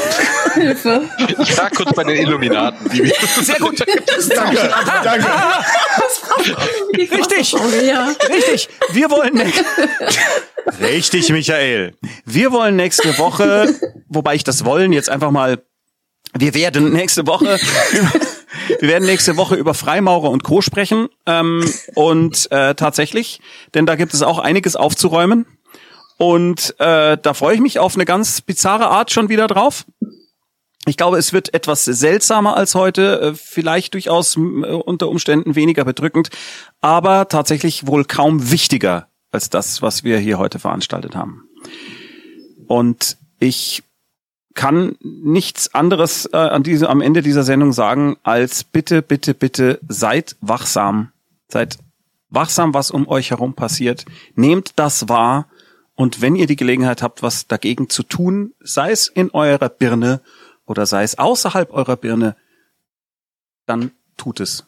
[1.39, 2.89] Ich frag kurz bei den Illuminaten.
[2.89, 3.11] Die
[3.43, 3.79] Sehr gut.
[4.35, 4.73] Danke,
[5.03, 5.27] danke.
[6.97, 7.53] Richtig.
[8.29, 8.69] Richtig.
[8.91, 9.33] Wir wollen.
[9.35, 9.51] ne-
[10.81, 11.93] Richtig, Michael.
[12.25, 13.73] Wir wollen nächste Woche,
[14.07, 15.61] wobei ich das wollen jetzt einfach mal.
[16.37, 17.57] Wir werden nächste Woche.
[17.91, 18.11] über-
[18.79, 20.61] Wir werden nächste Woche über Freimaurer und Co.
[20.61, 21.07] sprechen.
[21.25, 21.65] Ähm,
[21.95, 23.41] und äh, tatsächlich,
[23.73, 25.45] denn da gibt es auch einiges aufzuräumen.
[26.17, 29.85] Und äh, da freue ich mich auf eine ganz bizarre Art schon wieder drauf.
[30.85, 35.85] Ich glaube, es wird etwas seltsamer als heute, äh, vielleicht durchaus äh, unter Umständen weniger
[35.85, 36.29] bedrückend,
[36.81, 41.43] aber tatsächlich wohl kaum wichtiger als das, was wir hier heute veranstaltet haben.
[42.67, 43.83] Und ich
[44.53, 49.79] kann nichts anderes äh, an diese, am Ende dieser Sendung sagen, als bitte, bitte, bitte
[49.87, 51.11] seid wachsam.
[51.47, 51.77] Seid
[52.29, 54.05] wachsam, was um euch herum passiert.
[54.35, 55.47] Nehmt das wahr.
[55.95, 60.21] Und wenn ihr die Gelegenheit habt, was dagegen zu tun, sei es in eurer Birne
[60.69, 62.35] oder sei es außerhalb eurer Birne,
[63.65, 64.65] dann tut es.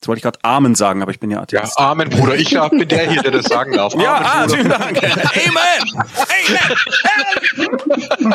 [0.00, 1.78] Jetzt wollte ich gerade Amen sagen, aber ich bin ja Ja, Atheist.
[1.78, 2.36] Amen, Bruder.
[2.36, 3.94] Ich bin der hier, der das sagen darf.
[3.98, 4.56] Ja, Amen, ah, Bruder.
[4.56, 4.98] vielen Dank.
[5.02, 6.06] Amen.
[7.58, 8.34] Amen.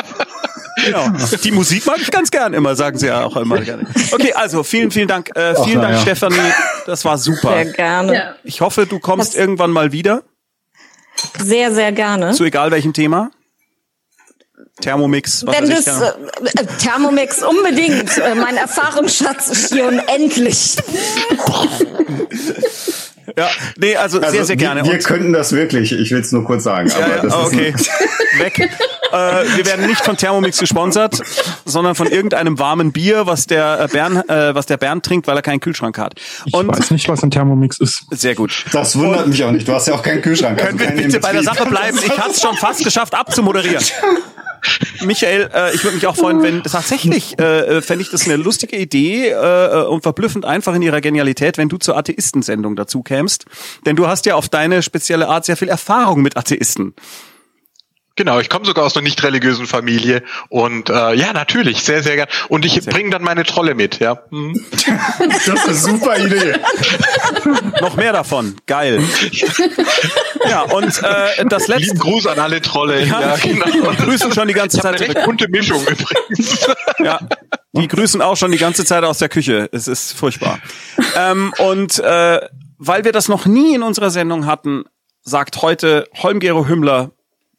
[0.84, 1.08] Genau.
[1.44, 3.86] Die Musik mag ich ganz gern immer, sagen sie ja auch immer gerne.
[4.12, 5.30] Okay, also vielen, vielen Dank.
[5.36, 6.00] Äh, vielen Ach, Dank, ja.
[6.00, 6.52] Stefanie.
[6.86, 7.52] Das war super.
[7.54, 8.14] Sehr gerne.
[8.14, 8.34] Ja.
[8.44, 10.22] Ich hoffe, du kommst Das- irgendwann mal wieder,
[11.38, 12.32] Sehr, sehr gerne.
[12.32, 13.30] zu egal welchem Thema.
[14.80, 18.16] Thermomix, was Wenn ich, das äh, äh, Thermomix unbedingt.
[18.18, 20.76] Äh, mein Erfahrungsschatz ist hier unendlich.
[23.36, 24.82] Ja, nee, also, Also sehr, sehr gerne.
[24.82, 25.92] Wir, wir Und- könnten das wirklich.
[25.92, 26.88] Ich will es nur kurz sagen.
[26.88, 27.74] Ja, aber ja, das ah, ist okay.
[28.38, 28.58] Weg.
[28.58, 31.20] Äh, wir werden nicht von Thermomix gesponsert,
[31.64, 35.36] sondern von irgendeinem warmen Bier, was der äh, Bern, äh, was der Bernd trinkt, weil
[35.36, 36.14] er keinen Kühlschrank hat.
[36.44, 38.04] Ich Und weiß nicht, was ein Thermomix ist.
[38.10, 38.64] sehr gut.
[38.72, 39.66] Das wundert mich auch nicht.
[39.66, 40.58] Du hast ja auch keinen Kühlschrank.
[40.58, 41.42] Können wir also keinen bitte bei der.
[41.42, 41.98] Sache bleiben?
[41.98, 43.84] Ich es schon fast geschafft, abzumoderieren.
[45.02, 48.36] Michael, äh, ich würde mich auch freuen, wenn tatsächlich äh, äh, fände ich das eine
[48.36, 53.46] lustige Idee äh, und verblüffend einfach in ihrer Genialität, wenn du zur Atheistensendung dazu kämst.
[53.86, 56.94] Denn du hast ja auf deine spezielle Art sehr viel Erfahrung mit Atheisten.
[58.16, 62.16] Genau, ich komme sogar aus einer nicht religiösen Familie und äh, ja, natürlich, sehr, sehr
[62.16, 62.28] gern.
[62.48, 64.22] Und ich bringe dann meine Trolle mit, ja.
[64.30, 64.54] Mhm.
[65.18, 66.54] Das ist eine super Idee.
[67.80, 68.56] Noch mehr davon.
[68.66, 69.02] Geil.
[70.48, 71.98] Ja, und äh, das Lieben letzte.
[71.98, 73.04] Gruß an alle Trolle.
[73.04, 73.88] Ja, Ja, genau.
[73.88, 75.26] Und grüßen schon die ganze Ich habe Zeit eine recht zurück.
[75.26, 76.66] bunte Mischung übrigens.
[76.98, 77.18] Ja,
[77.72, 79.68] die grüßen auch schon die ganze Zeit aus der Küche.
[79.72, 80.58] Es ist furchtbar.
[81.16, 82.40] Ähm, und äh,
[82.78, 84.84] weil wir das noch nie in unserer Sendung hatten,
[85.22, 87.12] sagt heute Holmgero Hümmler